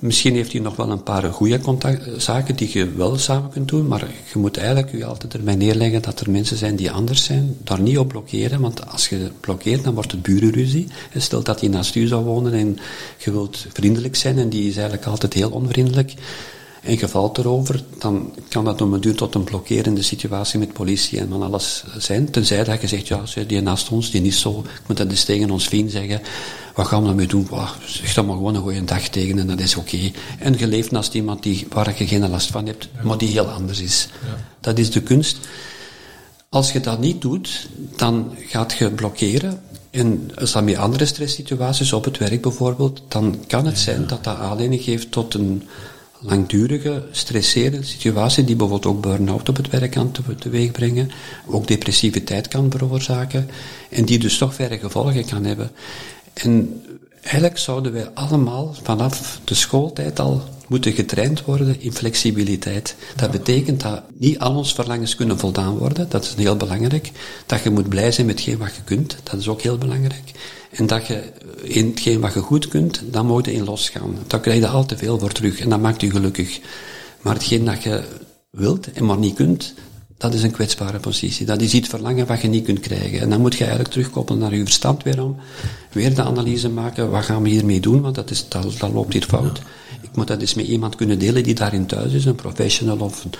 Misschien 0.00 0.34
heeft 0.34 0.52
hij 0.52 0.60
nog 0.60 0.76
wel 0.76 0.90
een 0.90 1.02
paar 1.02 1.32
goede 1.32 1.60
contact, 1.60 2.22
zaken 2.22 2.56
die 2.56 2.70
je 2.72 2.92
wel 2.92 3.18
samen 3.18 3.50
kunt 3.50 3.68
doen, 3.68 3.86
maar 3.86 4.08
je 4.32 4.38
moet 4.38 4.56
eigenlijk 4.56 4.90
je 4.90 5.04
altijd 5.04 5.34
erbij 5.34 5.54
neerleggen 5.54 6.02
dat 6.02 6.20
er 6.20 6.30
mensen 6.30 6.56
zijn 6.56 6.76
die 6.76 6.90
anders 6.90 7.24
zijn. 7.24 7.56
Daar 7.64 7.80
niet 7.80 7.98
op 7.98 8.08
blokkeren, 8.08 8.60
want 8.60 8.86
als 8.86 9.08
je 9.08 9.30
blokkeert, 9.40 9.84
dan 9.84 9.94
wordt 9.94 10.12
het 10.12 10.22
burenruzie. 10.22 10.86
Stel 11.16 11.42
dat 11.42 11.60
hij 11.60 11.68
naast 11.68 11.94
u 11.94 12.06
zou 12.06 12.24
wonen 12.24 12.52
en 12.52 12.78
je 13.18 13.30
wilt 13.30 13.66
vriendelijk 13.72 14.16
zijn 14.16 14.38
en 14.38 14.48
die 14.48 14.68
is 14.68 14.74
eigenlijk 14.74 15.06
altijd 15.06 15.32
heel 15.32 15.50
onvriendelijk 15.50 16.14
en 16.82 16.98
je 16.98 17.08
valt 17.08 17.38
erover, 17.38 17.84
dan 17.98 18.32
kan 18.48 18.64
dat 18.64 18.80
om 18.80 18.92
een 18.92 19.00
duur 19.00 19.14
tot 19.14 19.34
een 19.34 19.44
blokkerende 19.44 20.02
situatie 20.02 20.58
met 20.58 20.72
politie 20.72 21.18
en 21.18 21.28
van 21.28 21.42
alles 21.42 21.84
zijn. 21.98 22.30
Tenzij 22.30 22.64
dat 22.64 22.80
je 22.80 22.86
zegt, 22.86 23.08
ja, 23.08 23.22
die 23.46 23.60
naast 23.60 23.88
ons, 23.88 24.10
die 24.10 24.20
niet 24.20 24.34
zo, 24.34 24.58
ik 24.58 24.82
moet 24.86 24.96
dat 24.96 25.10
eens 25.10 25.24
tegen 25.24 25.50
ons 25.50 25.68
vriend 25.68 25.90
zeggen, 25.90 26.20
wat 26.74 26.86
gaan 26.86 27.00
we 27.00 27.06
daarmee 27.06 27.26
doen? 27.26 27.46
Wow, 27.50 27.68
zeg 27.86 28.14
dan 28.14 28.26
maar 28.26 28.36
gewoon 28.36 28.54
een 28.54 28.62
goede 28.62 28.84
dag 28.84 29.08
tegen 29.08 29.38
en 29.38 29.46
dat 29.46 29.60
is 29.60 29.76
oké. 29.76 29.94
Okay. 29.94 30.12
En 30.38 30.58
je 30.58 30.66
leeft 30.66 30.90
naast 30.90 31.14
iemand 31.14 31.42
die, 31.42 31.66
waar 31.70 31.94
je 31.98 32.06
geen 32.06 32.30
last 32.30 32.50
van 32.50 32.66
hebt, 32.66 32.88
maar 33.02 33.18
die 33.18 33.28
heel 33.28 33.46
anders 33.46 33.80
is. 33.80 34.08
Ja. 34.22 34.36
Dat 34.60 34.78
is 34.78 34.90
de 34.90 35.02
kunst. 35.02 35.38
Als 36.48 36.72
je 36.72 36.80
dat 36.80 37.00
niet 37.00 37.20
doet, 37.20 37.68
dan 37.96 38.34
gaat 38.46 38.72
je 38.72 38.90
blokkeren. 38.90 39.62
En 39.90 40.30
als 40.38 40.52
dat 40.52 40.64
met 40.64 40.76
andere 40.76 41.04
stresssituaties, 41.04 41.92
op 41.92 42.04
het 42.04 42.18
werk 42.18 42.42
bijvoorbeeld, 42.42 43.02
dan 43.08 43.44
kan 43.46 43.66
het 43.66 43.78
zijn 43.78 44.06
dat 44.06 44.24
dat 44.24 44.36
aanleiding 44.36 44.82
geeft 44.82 45.10
tot 45.10 45.34
een 45.34 45.62
langdurige, 46.20 47.02
stresserende 47.10 47.86
situatie, 47.86 48.44
die 48.44 48.56
bijvoorbeeld 48.56 48.94
ook 48.94 49.02
burn-out 49.02 49.48
op 49.48 49.56
het 49.56 49.70
werk 49.70 49.90
kan 49.90 50.12
teweeg 50.38 50.70
brengen, 50.70 51.10
ook 51.46 51.66
depressiviteit 51.66 52.48
kan 52.48 52.70
veroorzaken, 52.70 53.48
en 53.88 54.04
die 54.04 54.18
dus 54.18 54.38
toch 54.38 54.54
verre 54.54 54.78
gevolgen 54.78 55.24
kan 55.24 55.44
hebben. 55.44 55.70
En 56.34 56.82
eigenlijk 57.22 57.58
zouden 57.58 57.92
wij 57.92 58.10
allemaal 58.14 58.74
vanaf 58.82 59.40
de 59.44 59.54
schooltijd 59.54 60.20
al 60.20 60.42
moeten 60.68 60.92
getraind 60.92 61.44
worden 61.44 61.80
in 61.80 61.92
flexibiliteit. 61.92 62.96
Dat 63.16 63.30
betekent 63.30 63.80
dat 63.80 64.02
niet 64.18 64.38
al 64.38 64.56
onze 64.56 64.74
verlangens 64.74 65.14
kunnen 65.14 65.38
voldaan 65.38 65.78
worden, 65.78 66.06
dat 66.08 66.24
is 66.24 66.34
heel 66.36 66.56
belangrijk. 66.56 67.10
Dat 67.46 67.62
je 67.62 67.70
moet 67.70 67.88
blij 67.88 68.12
zijn 68.12 68.26
met 68.26 68.36
hetgeen 68.36 68.58
wat 68.58 68.74
je 68.74 68.82
kunt, 68.84 69.16
dat 69.22 69.40
is 69.40 69.48
ook 69.48 69.62
heel 69.62 69.78
belangrijk. 69.78 70.32
En 70.70 70.86
dat 70.86 71.06
je 71.06 71.22
in 71.62 71.86
hetgeen 71.86 72.20
wat 72.20 72.34
je 72.34 72.40
goed 72.40 72.68
kunt, 72.68 73.02
dan 73.04 73.26
moet 73.26 73.46
je 73.46 73.52
in 73.52 73.64
losgaan. 73.64 74.18
Dan 74.26 74.40
krijg 74.40 74.58
je 74.58 74.68
al 74.68 74.86
te 74.86 74.96
veel 74.96 75.18
voor 75.18 75.32
terug 75.32 75.60
en 75.60 75.68
dat 75.68 75.80
maakt 75.80 76.00
je 76.00 76.10
gelukkig. 76.10 76.60
Maar 77.20 77.34
hetgeen 77.34 77.64
dat 77.64 77.82
je 77.82 78.02
wilt 78.50 78.92
en 78.92 79.04
maar 79.04 79.18
niet 79.18 79.34
kunt, 79.34 79.74
dat 80.20 80.34
is 80.34 80.42
een 80.42 80.50
kwetsbare 80.50 80.98
positie. 80.98 81.46
Dat 81.46 81.60
is 81.60 81.74
iets 81.74 81.88
verlangen 81.88 82.26
wat 82.26 82.40
je 82.40 82.48
niet 82.48 82.64
kunt 82.64 82.80
krijgen. 82.80 83.20
En 83.20 83.30
dan 83.30 83.40
moet 83.40 83.54
je 83.54 83.60
eigenlijk 83.60 83.92
terugkoppelen 83.92 84.40
naar 84.40 84.54
je 84.54 84.62
verstand 84.62 85.02
weer 85.02 85.22
om. 85.22 85.36
Weer 85.92 86.14
de 86.14 86.22
analyse 86.22 86.68
maken, 86.68 87.10
wat 87.10 87.24
gaan 87.24 87.42
we 87.42 87.48
hiermee 87.48 87.80
doen, 87.80 88.00
want 88.00 88.14
dat, 88.14 88.30
is, 88.30 88.48
dat, 88.48 88.78
dat 88.78 88.92
loopt 88.92 89.12
hier 89.12 89.24
fout. 89.24 89.60
Ik 90.00 90.08
moet 90.14 90.26
dat 90.26 90.40
eens 90.40 90.54
met 90.54 90.66
iemand 90.66 90.94
kunnen 90.94 91.18
delen 91.18 91.42
die 91.42 91.54
daarin 91.54 91.86
thuis 91.86 92.12
is, 92.12 92.24
een 92.24 92.34
professional 92.34 92.98
of 92.98 93.24
een, 93.24 93.32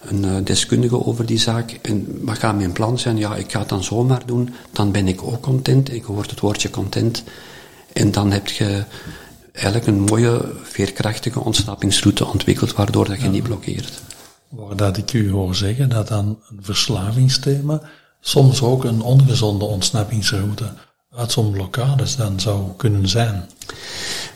een 0.00 0.36
eh, 0.36 0.44
deskundige 0.44 1.04
over 1.04 1.26
die 1.26 1.38
zaak. 1.38 1.78
En 1.82 2.18
wat 2.20 2.38
gaat 2.38 2.56
mijn 2.56 2.72
plan 2.72 2.98
zijn? 2.98 3.16
Ja, 3.16 3.36
ik 3.36 3.52
ga 3.52 3.58
het 3.58 3.68
dan 3.68 3.84
zomaar 3.84 4.22
doen. 4.26 4.54
Dan 4.72 4.92
ben 4.92 5.08
ik 5.08 5.22
ook 5.22 5.40
content. 5.40 5.92
Ik 5.92 6.04
hoort 6.04 6.30
het 6.30 6.40
woordje 6.40 6.70
content. 6.70 7.22
En 7.92 8.10
dan 8.10 8.30
heb 8.30 8.48
je 8.48 8.84
eigenlijk 9.52 9.86
een 9.86 10.00
mooie, 10.00 10.52
veerkrachtige 10.62 11.40
ontsnappingsroute 11.40 12.26
ontwikkeld, 12.26 12.72
waardoor 12.72 13.08
dat 13.08 13.20
je 13.20 13.28
niet 13.28 13.42
blokkeert. 13.42 14.00
Waar 14.48 14.76
dat 14.76 14.96
ik 14.96 15.12
u 15.12 15.30
hoor 15.30 15.54
zeggen 15.54 15.88
dat 15.88 16.08
dan 16.08 16.38
een 16.48 16.58
verslavingsthema 16.60 17.80
soms 18.20 18.62
ook 18.62 18.84
een 18.84 19.02
ongezonde 19.02 19.64
ontsnappingsroute 19.64 20.72
uit 21.16 21.32
zo'n 21.32 21.50
blokkades 21.50 22.16
dan 22.16 22.40
zou 22.40 22.62
kunnen 22.76 23.08
zijn. 23.08 23.44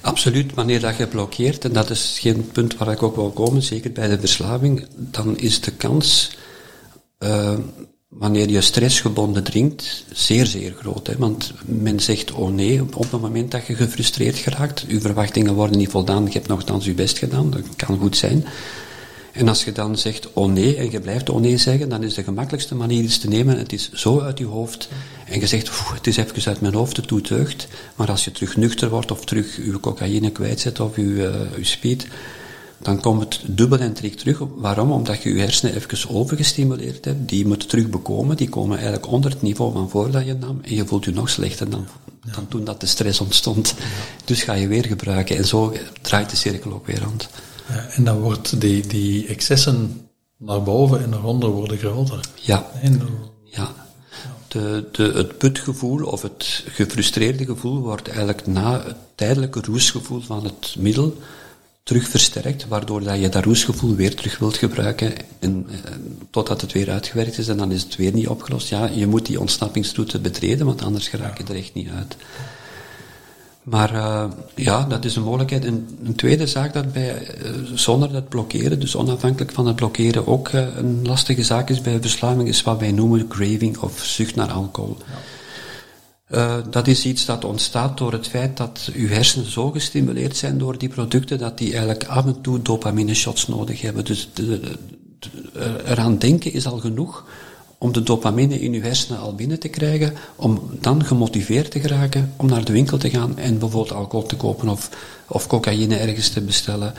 Absoluut, 0.01 0.55
wanneer 0.55 0.81
dat 0.81 0.97
je 0.97 1.07
blokkeert, 1.07 1.65
en 1.65 1.73
dat 1.73 1.91
is 1.91 2.19
geen 2.21 2.51
punt 2.53 2.77
waar 2.77 2.91
ik 2.93 3.03
ook 3.03 3.17
wil 3.17 3.31
komen, 3.31 3.63
zeker 3.63 3.93
bij 3.93 4.09
de 4.09 4.19
verslaving, 4.19 4.87
dan 4.97 5.39
is 5.39 5.61
de 5.61 5.71
kans, 5.71 6.37
uh, 7.19 7.59
wanneer 8.09 8.49
je 8.49 8.61
stressgebonden 8.61 9.45
drinkt, 9.45 10.05
zeer, 10.13 10.47
zeer 10.47 10.75
groot. 10.79 11.07
Hè? 11.07 11.17
Want 11.17 11.53
men 11.65 12.01
zegt, 12.01 12.33
oh 12.33 12.51
nee, 12.51 12.83
op 12.83 13.11
het 13.11 13.21
moment 13.21 13.51
dat 13.51 13.67
je 13.67 13.75
gefrustreerd 13.75 14.37
geraakt, 14.37 14.85
uw 14.87 15.01
verwachtingen 15.01 15.55
worden 15.55 15.79
niet 15.79 15.91
voldaan, 15.91 16.25
je 16.25 16.33
hebt 16.33 16.49
nogthans 16.49 16.85
je 16.85 16.95
best 16.95 17.19
gedaan, 17.19 17.51
dat 17.51 17.63
kan 17.77 17.99
goed 17.99 18.17
zijn. 18.17 18.45
En 19.33 19.49
als 19.49 19.65
je 19.65 19.73
dan 19.73 19.99
zegt 19.99 20.33
oh 20.33 20.53
nee 20.53 20.77
en 20.77 20.91
je 20.91 21.01
blijft 21.01 21.31
oh 21.31 21.41
nee 21.41 21.57
zeggen, 21.57 21.89
dan 21.89 22.03
is 22.03 22.15
de 22.15 22.23
gemakkelijkste 22.23 22.75
manier 22.75 23.03
iets 23.03 23.19
te 23.19 23.29
nemen. 23.29 23.59
Het 23.59 23.73
is 23.73 23.93
zo 23.93 24.21
uit 24.21 24.39
je 24.39 24.47
hoofd. 24.47 24.89
En 25.27 25.41
je 25.41 25.47
zegt 25.47 25.71
het 25.95 26.07
is 26.07 26.17
even 26.17 26.45
uit 26.45 26.61
mijn 26.61 26.75
hoofd, 26.75 26.97
het 26.97 27.09
doet 27.09 27.29
deugd. 27.29 27.69
Maar 27.97 28.11
als 28.11 28.25
je 28.25 28.33
terug 28.33 28.57
nuchter 28.57 28.91
wordt 28.91 29.11
of 29.11 29.25
terug 29.25 29.57
je 29.57 29.81
cocaïne 29.81 30.31
kwijtzet 30.31 30.81
of 30.81 30.97
je, 30.97 31.03
uh, 31.03 31.57
je 31.57 31.65
speed, 31.65 32.07
dan 32.79 33.01
komt 33.01 33.21
het 33.23 33.41
dubbel 33.47 33.79
en 33.79 33.93
trik 33.93 34.17
terug. 34.17 34.43
Waarom? 34.57 34.93
Omdat 34.93 35.23
je 35.23 35.35
je 35.35 35.41
hersenen 35.41 35.75
even 35.75 36.11
overgestimuleerd 36.11 37.05
hebt. 37.05 37.29
Die 37.29 37.47
moeten 37.47 37.69
terug 37.69 37.89
bekomen. 37.89 38.37
Die 38.37 38.49
komen 38.49 38.77
eigenlijk 38.77 39.07
onder 39.07 39.31
het 39.31 39.43
niveau 39.43 39.73
van 39.73 39.91
voordat 39.91 40.27
je 40.27 40.35
nam. 40.35 40.59
En 40.63 40.75
je 40.75 40.87
voelt 40.87 41.05
je 41.05 41.11
nog 41.11 41.31
slechter 41.31 41.71
dan, 41.71 41.87
dan 42.35 42.49
toen 42.49 42.65
dat 42.65 42.81
de 42.81 42.87
stress 42.87 43.21
ontstond. 43.21 43.75
Dus 44.25 44.43
ga 44.43 44.53
je 44.53 44.69
weer 44.69 44.85
gebruiken. 44.85 45.37
En 45.37 45.45
zo 45.45 45.73
draait 46.01 46.31
de 46.31 46.37
cirkel 46.37 46.73
ook 46.73 46.87
weer 46.87 47.03
rond. 47.03 47.29
Ja, 47.75 47.87
en 47.91 48.05
dan 48.05 48.21
wordt 48.21 48.61
die, 48.61 48.87
die 48.87 49.27
excessen 49.27 50.09
naar 50.37 50.63
boven 50.63 51.03
en 51.03 51.11
naar 51.11 51.25
onder 51.25 51.49
worden 51.49 51.79
groter. 51.79 52.21
Ja. 52.35 52.71
ja. 53.45 53.75
De, 54.49 54.85
de, 54.93 55.03
het 55.03 55.39
putgevoel 55.39 56.05
of 56.05 56.23
het 56.23 56.65
gefrustreerde 56.69 57.45
gevoel 57.45 57.81
wordt 57.81 58.09
eigenlijk 58.09 58.47
na 58.47 58.83
het 58.85 58.97
tijdelijke 59.15 59.61
roesgevoel 59.61 60.21
van 60.21 60.45
het 60.45 60.75
middel 60.79 61.17
terug 61.83 62.09
versterkt, 62.09 62.69
waardoor 62.69 63.03
dat 63.03 63.21
je 63.21 63.29
dat 63.29 63.45
roesgevoel 63.45 63.95
weer 63.95 64.15
terug 64.15 64.39
wilt 64.39 64.57
gebruiken 64.57 65.13
en, 65.39 65.67
eh, 65.71 65.93
totdat 66.31 66.61
het 66.61 66.73
weer 66.73 66.91
uitgewerkt 66.91 67.39
is 67.39 67.49
en 67.49 67.57
dan 67.57 67.73
is 67.73 67.83
het 67.83 67.97
weer 67.97 68.13
niet 68.13 68.29
opgelost. 68.29 68.69
Ja, 68.69 68.87
je 68.87 69.07
moet 69.07 69.27
die 69.27 69.41
ontsnappingsroute 69.41 70.19
betreden, 70.19 70.67
want 70.67 70.83
anders 70.83 71.11
raak 71.11 71.39
je 71.39 71.45
er 71.45 71.57
echt 71.57 71.75
niet 71.75 71.89
uit. 71.89 72.17
Maar 73.63 73.95
uh, 73.95 74.25
ja, 74.55 74.85
dat 74.85 75.05
is 75.05 75.17
een 75.17 75.23
mogelijkheid. 75.23 75.65
En 75.65 75.99
een 76.05 76.15
tweede 76.15 76.47
zaak 76.47 76.73
dat 76.73 76.93
bij, 76.93 77.37
uh, 77.45 77.51
zonder 77.75 78.13
dat 78.13 78.29
blokkeren, 78.29 78.81
dus 78.81 78.97
onafhankelijk 78.97 79.53
van 79.53 79.67
het 79.67 79.77
blokkeren, 79.77 80.27
ook 80.27 80.49
uh, 80.49 80.77
een 80.77 81.01
lastige 81.07 81.45
zaak 81.45 81.71
is 81.71 81.81
bij 81.81 82.01
verslaving, 82.01 82.49
is 82.49 82.63
wat 82.63 82.81
wij 82.81 82.93
noemen 82.93 83.29
craving 83.29 83.79
of 83.79 84.05
zucht 84.05 84.35
naar 84.35 84.51
alcohol. 84.51 84.97
Ja. 86.29 86.63
dat 86.71 86.87
is 86.87 87.07
iets 87.07 87.25
dat 87.25 87.45
ontstaat 87.45 87.99
door 87.99 88.13
het 88.13 88.29
feit 88.29 88.57
dat 88.57 88.91
uw 88.95 89.09
hersenen 89.09 89.51
zo 89.51 89.71
gestimuleerd 89.71 90.37
zijn 90.37 90.59
door 90.59 90.79
die 90.79 90.89
producten, 90.89 91.39
dat 91.39 91.59
die 91.59 91.71
eigenlijk 91.71 92.05
af 92.05 92.27
en 92.27 92.41
toe 92.41 92.63
dopamine 92.63 93.15
shots 93.15 93.49
nodig 93.49 93.81
hebben. 93.81 94.05
Dus 94.05 94.31
de, 94.35 94.61
de, 94.61 94.79
de, 95.19 95.83
eraan 95.85 96.19
denken 96.19 96.53
is 96.53 96.67
al 96.67 96.79
genoeg 96.79 97.25
om 97.83 97.93
de 97.93 98.03
dopamine 98.03 98.61
in 98.61 98.73
uw 98.73 98.83
hersenen 98.83 99.21
al 99.21 99.35
binnen 99.35 99.59
te 99.59 99.69
krijgen, 99.69 100.15
om 100.37 100.61
dan 100.81 101.05
gemotiveerd 101.05 101.71
te 101.71 101.81
geraken 101.81 102.33
om 102.37 102.47
naar 102.47 102.65
de 102.65 102.73
winkel 102.73 102.99
te 102.99 103.11
gaan 103.11 103.39
en 103.39 103.59
bijvoorbeeld 103.59 103.99
alcohol 103.99 104.27
te 104.27 104.37
kopen 104.37 104.69
of, 104.69 104.91
of 105.27 105.47
cocaïne 105.47 105.97
ergens 105.97 106.29
te 106.29 106.41
bestellen. 106.41 106.95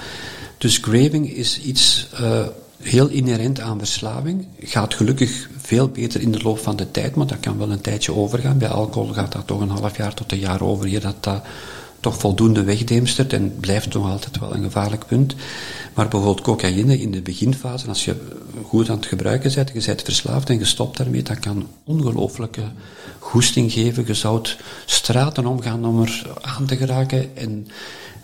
Dus 0.57 0.79
craving 0.79 1.33
is 1.33 1.59
iets 1.59 2.07
uh, 2.21 2.47
heel 2.79 3.07
inherent 3.07 3.59
aan 3.59 3.77
verslaving. 3.77 4.47
Gaat 4.59 4.93
gelukkig 4.93 5.49
veel 5.57 5.87
beter 5.87 6.21
in 6.21 6.31
de 6.31 6.41
loop 6.43 6.59
van 6.59 6.75
de 6.75 6.91
tijd, 6.91 7.15
maar 7.15 7.27
dat 7.27 7.39
kan 7.39 7.57
wel 7.57 7.71
een 7.71 7.81
tijdje 7.81 8.15
overgaan. 8.15 8.57
Bij 8.57 8.69
alcohol 8.69 9.13
gaat 9.13 9.31
dat 9.31 9.47
toch 9.47 9.61
een 9.61 9.69
half 9.69 9.97
jaar 9.97 10.13
tot 10.13 10.31
een 10.31 10.39
jaar 10.39 10.61
over, 10.61 10.85
hier 10.85 11.01
dat 11.01 11.23
dat 11.23 11.41
toch 12.01 12.17
voldoende 12.17 12.63
wegdeemstert 12.63 13.33
en 13.33 13.55
blijft 13.59 13.93
nog 13.93 14.09
altijd 14.09 14.39
wel 14.39 14.55
een 14.55 14.63
gevaarlijk 14.63 15.05
punt. 15.05 15.35
Maar 15.93 16.07
bijvoorbeeld 16.07 16.41
cocaïne 16.41 17.01
in 17.01 17.11
de 17.11 17.21
beginfase, 17.21 17.87
als 17.87 18.05
je 18.05 18.15
goed 18.65 18.89
aan 18.89 18.95
het 18.95 19.05
gebruiken 19.05 19.53
bent, 19.55 19.71
je 19.73 19.83
bent 19.85 20.01
verslaafd 20.01 20.49
en 20.49 20.57
gestopt 20.57 20.97
daarmee, 20.97 21.23
dat 21.23 21.39
kan 21.39 21.67
ongelooflijke 21.83 22.63
goesting 23.19 23.71
geven. 23.71 24.03
Je 24.07 24.13
zou 24.13 24.45
straten 24.85 25.45
omgaan 25.45 25.85
om 25.85 26.01
er 26.01 26.25
aan 26.41 26.65
te 26.65 26.77
geraken 26.77 27.37
en 27.37 27.67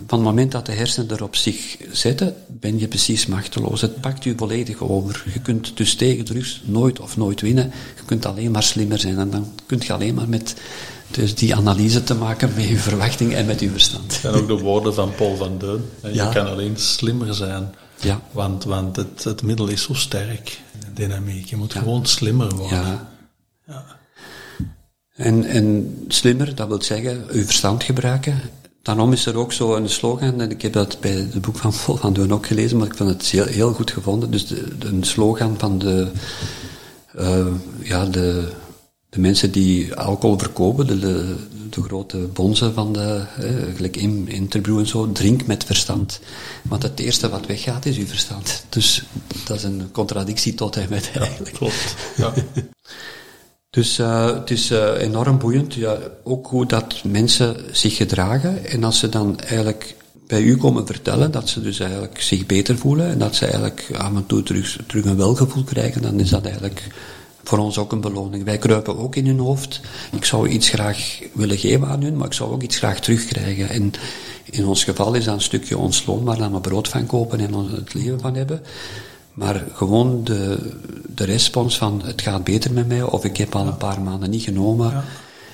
van 0.05 0.19
het 0.19 0.27
moment 0.27 0.51
dat 0.51 0.65
de 0.65 0.71
hersenen 0.71 1.09
er 1.09 1.23
op 1.23 1.35
zich 1.35 1.77
zetten, 1.91 2.35
ben 2.47 2.79
je 2.79 2.87
precies 2.87 3.25
machteloos. 3.25 3.81
Het 3.81 4.01
pakt 4.01 4.23
je 4.23 4.33
volledig 4.37 4.81
over. 4.81 5.23
Je 5.33 5.39
kunt 5.39 5.77
dus 5.77 5.95
tegen 5.95 6.25
drugs 6.25 6.61
nooit 6.65 6.99
of 6.99 7.17
nooit 7.17 7.41
winnen. 7.41 7.71
Je 7.95 8.03
kunt 8.05 8.25
alleen 8.25 8.51
maar 8.51 8.63
slimmer 8.63 8.99
zijn 8.99 9.17
en 9.17 9.29
dan 9.29 9.53
kun 9.65 9.79
je 9.81 9.93
alleen 9.93 10.13
maar 10.13 10.29
met 10.29 10.55
dus 11.11 11.35
die 11.35 11.55
analyse 11.55 12.03
te 12.03 12.15
maken 12.15 12.51
met 12.55 12.67
je 12.67 12.77
verwachting 12.77 13.33
en 13.33 13.45
met 13.45 13.59
je 13.59 13.69
verstand. 13.69 14.19
En 14.23 14.31
ook 14.31 14.47
de 14.47 14.57
woorden 14.57 14.93
van 14.93 15.15
Paul 15.15 15.35
van 15.35 15.57
Deun. 15.57 15.85
Je 16.01 16.29
kan 16.33 16.47
alleen 16.47 16.77
slimmer 16.77 17.33
zijn. 17.33 17.75
Ja. 17.99 18.21
Want, 18.31 18.63
want 18.63 18.95
het, 18.95 19.23
het 19.23 19.41
middel 19.41 19.67
is 19.67 19.83
zo 19.83 19.93
sterk, 19.93 20.61
dynamiek. 20.93 21.45
Je 21.45 21.55
moet 21.55 21.73
gewoon 21.73 22.05
slimmer 22.05 22.55
worden. 22.55 22.77
Ja. 22.77 23.07
ja. 23.67 23.85
En, 25.15 25.43
en 25.43 25.95
slimmer, 26.07 26.55
dat 26.55 26.67
wil 26.67 26.81
zeggen, 26.81 27.25
je 27.31 27.45
verstand 27.45 27.83
gebruiken. 27.83 28.41
Daarom 28.81 29.13
is 29.13 29.25
er 29.25 29.37
ook 29.37 29.53
zo 29.53 29.75
een 29.75 29.89
slogan, 29.89 30.41
en 30.41 30.51
ik 30.51 30.61
heb 30.61 30.73
dat 30.73 30.97
bij 30.99 31.11
het 31.11 31.41
boek 31.41 31.57
van 31.57 31.73
Paul 31.85 31.97
van 31.97 32.13
Deun 32.13 32.33
ook 32.33 32.45
gelezen, 32.45 32.77
maar 32.77 32.87
ik 32.87 32.95
vind 32.95 33.09
het 33.09 33.25
heel, 33.25 33.45
heel 33.45 33.73
goed 33.73 33.91
gevonden. 33.91 34.31
Dus 34.31 34.47
de, 34.47 34.65
een 34.79 35.03
slogan 35.03 35.55
van 35.57 35.79
de, 35.79 36.11
uh, 37.19 37.47
ja, 37.81 38.05
de 38.05 38.51
de 39.09 39.19
mensen 39.19 39.51
die 39.51 39.95
alcohol 39.95 40.37
verkopen, 40.37 40.87
de, 40.87 40.99
de, 40.99 41.35
de 41.69 41.83
grote 41.83 42.17
bonzen 42.17 42.73
van 42.73 42.93
de, 42.93 43.23
eh, 43.37 43.75
gelijk 43.75 43.97
in 43.97 44.27
interview 44.27 44.79
en 44.79 44.87
zo, 44.87 45.11
drink 45.11 45.45
met 45.45 45.63
verstand. 45.63 46.19
Want 46.61 46.83
het 46.83 46.99
eerste 46.99 47.29
wat 47.29 47.45
weggaat 47.45 47.85
is 47.85 47.97
uw 47.97 48.07
verstand. 48.07 48.65
Dus 48.69 49.03
dat 49.45 49.57
is 49.57 49.63
een 49.63 49.89
contradictie 49.91 50.53
tot 50.53 50.75
en 50.75 50.87
met 50.89 51.11
eigenlijk. 51.13 51.51
Ja, 51.51 51.57
klopt. 51.57 51.95
Ja. 52.17 52.33
dus 53.77 53.99
uh, 53.99 54.33
het 54.33 54.51
is 54.51 54.71
uh, 54.71 55.01
enorm 55.01 55.37
boeiend, 55.37 55.73
ja, 55.73 55.97
ook 56.23 56.47
hoe 56.47 56.65
dat 56.65 57.03
mensen 57.03 57.55
zich 57.71 57.95
gedragen. 57.95 58.65
En 58.65 58.83
als 58.83 58.99
ze 58.99 59.09
dan 59.09 59.39
eigenlijk 59.39 59.95
bij 60.27 60.41
u 60.41 60.57
komen 60.57 60.85
vertellen 60.85 61.31
dat 61.31 61.49
ze 61.49 61.61
dus 61.61 61.79
eigenlijk 61.79 62.21
zich 62.21 62.45
beter 62.45 62.77
voelen 62.77 63.07
en 63.07 63.19
dat 63.19 63.35
ze 63.35 63.45
eigenlijk 63.45 63.89
af 63.97 64.15
en 64.15 64.25
toe 64.25 64.43
terug, 64.43 64.79
terug 64.87 65.05
een 65.05 65.17
welgevoel 65.17 65.63
krijgen, 65.63 66.01
dan 66.01 66.19
is 66.19 66.29
dat 66.29 66.45
eigenlijk 66.45 66.87
voor 67.47 67.57
ons 67.57 67.77
ook 67.77 67.91
een 67.91 68.01
beloning. 68.01 68.43
Wij 68.43 68.57
kruipen 68.57 68.97
ook 68.97 69.15
in 69.15 69.25
hun 69.25 69.39
hoofd. 69.39 69.81
Ik 70.11 70.25
zou 70.25 70.47
iets 70.47 70.69
graag 70.69 71.19
willen 71.33 71.57
geven 71.57 71.87
aan 71.87 72.01
hun, 72.01 72.17
maar 72.17 72.27
ik 72.27 72.33
zou 72.33 72.51
ook 72.51 72.61
iets 72.61 72.77
graag 72.77 72.99
terugkrijgen. 72.99 73.69
En 73.69 73.91
in 74.43 74.65
ons 74.65 74.83
geval 74.83 75.13
is 75.13 75.23
dat 75.23 75.33
een 75.33 75.41
stukje 75.41 75.77
ons 75.77 76.05
loon 76.05 76.23
waar 76.23 76.51
we 76.51 76.59
brood 76.59 76.87
van 76.87 77.05
kopen 77.05 77.39
en 77.39 77.53
het 77.53 77.93
leven 77.93 78.19
van 78.19 78.35
hebben. 78.35 78.61
Maar 79.33 79.65
gewoon 79.73 80.23
de, 80.23 80.71
de 81.15 81.23
respons 81.23 81.77
van 81.77 82.01
het 82.05 82.21
gaat 82.21 82.43
beter 82.43 82.73
met 82.73 82.87
mij 82.87 83.03
of 83.03 83.25
ik 83.25 83.37
heb 83.37 83.55
al 83.55 83.67
een 83.67 83.77
paar 83.77 84.01
maanden 84.01 84.29
niet 84.29 84.43
genomen, 84.43 85.03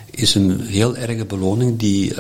is 0.10 0.36
een 0.36 0.62
heel 0.62 0.96
erge 0.96 1.26
beloning 1.26 1.80
die 1.80 2.14
uh, 2.14 2.20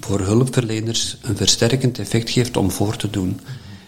voor 0.00 0.20
hulpverleners 0.20 1.16
een 1.22 1.36
versterkend 1.36 1.98
effect 1.98 2.30
geeft 2.30 2.56
om 2.56 2.70
voor 2.70 2.96
te 2.96 3.10
doen. 3.10 3.40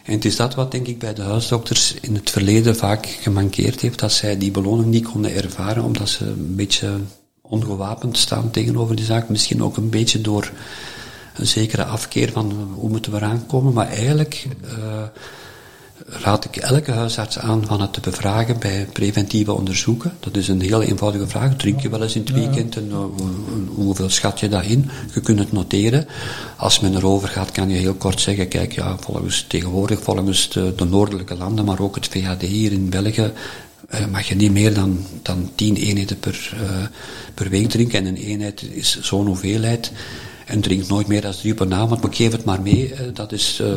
En 0.04 0.12
het 0.12 0.24
is 0.24 0.36
dat 0.36 0.54
wat 0.54 0.70
denk 0.70 0.86
ik 0.86 0.98
bij 0.98 1.14
de 1.14 1.22
huisdokters 1.22 1.94
in 2.00 2.14
het 2.14 2.30
verleden 2.30 2.76
vaak 2.76 3.06
gemankeerd 3.06 3.80
heeft, 3.80 3.98
dat 3.98 4.12
zij 4.12 4.38
die 4.38 4.50
beloning 4.50 4.88
niet 4.88 5.04
konden 5.04 5.34
ervaren, 5.34 5.84
omdat 5.84 6.08
ze 6.08 6.24
een 6.24 6.56
beetje 6.56 6.98
ongewapend 7.40 8.18
staan 8.18 8.50
tegenover 8.50 8.96
die 8.96 9.04
zaak. 9.04 9.28
Misschien 9.28 9.62
ook 9.62 9.76
een 9.76 9.90
beetje 9.90 10.20
door 10.20 10.52
een 11.34 11.46
zekere 11.46 11.84
afkeer 11.84 12.32
van 12.32 12.70
hoe 12.74 12.88
moeten 12.88 13.12
we 13.12 13.18
eraan 13.18 13.46
komen. 13.46 13.72
Maar 13.72 13.88
eigenlijk 13.88 14.46
uh, 14.64 15.02
raad 16.06 16.44
ik 16.44 16.56
elke 16.56 16.92
huisarts 16.92 17.38
aan 17.38 17.66
van 17.66 17.80
het 17.80 17.92
te 17.92 18.00
bevragen 18.00 18.58
bij 18.58 18.88
preventieve 18.92 19.52
onderzoeken. 19.52 20.12
Dat 20.20 20.36
is 20.36 20.48
een 20.48 20.60
heel 20.60 20.82
eenvoudige 20.82 21.26
vraag. 21.26 21.56
Drink 21.56 21.80
je 21.80 21.88
wel 21.88 22.02
eens 22.02 22.14
in 22.14 22.20
het 22.20 22.32
weekend 22.32 22.76
en 22.76 22.88
uh, 22.88 23.04
hoeveel 23.74 24.10
schat 24.10 24.40
je 24.40 24.48
dat 24.48 24.64
in? 24.64 24.90
Je 25.14 25.20
kunt 25.20 25.38
het 25.38 25.52
noteren. 25.52 26.06
Als 26.56 26.80
men 26.80 26.96
erover 26.96 27.28
gaat, 27.28 27.50
kan 27.50 27.68
je 27.68 27.76
heel 27.76 27.94
kort 27.94 28.20
zeggen, 28.20 28.48
kijk, 28.48 28.72
ja, 28.72 28.96
volgens, 29.00 29.44
tegenwoordig 29.48 30.02
volgens 30.02 30.48
de, 30.48 30.72
de 30.76 30.84
noordelijke 30.84 31.36
landen, 31.36 31.64
maar 31.64 31.80
ook 31.80 31.94
het 31.94 32.08
VHD 32.08 32.42
hier 32.42 32.72
in 32.72 32.90
België, 32.90 33.32
uh, 33.94 34.06
mag 34.06 34.28
je 34.28 34.34
niet 34.34 34.52
meer 34.52 34.74
dan, 34.74 35.06
dan 35.22 35.50
10 35.54 35.76
eenheden 35.76 36.18
per, 36.18 36.52
uh, 36.62 36.86
per 37.34 37.48
week 37.48 37.68
drinken. 37.68 37.98
En 37.98 38.06
een 38.06 38.16
eenheid 38.16 38.62
is 38.62 39.00
zo'n 39.00 39.26
hoeveelheid. 39.26 39.92
En 40.50 40.60
drink 40.60 40.88
nooit 40.88 41.06
meer 41.06 41.20
dan 41.20 41.32
drie 41.32 41.54
per 41.54 41.72
avond, 41.72 42.02
maar 42.02 42.14
geef 42.14 42.32
het 42.32 42.44
maar 42.44 42.62
mee. 42.62 42.92
Uh, 42.92 42.98
dat 43.12 43.32
is, 43.32 43.58
uh, 43.62 43.72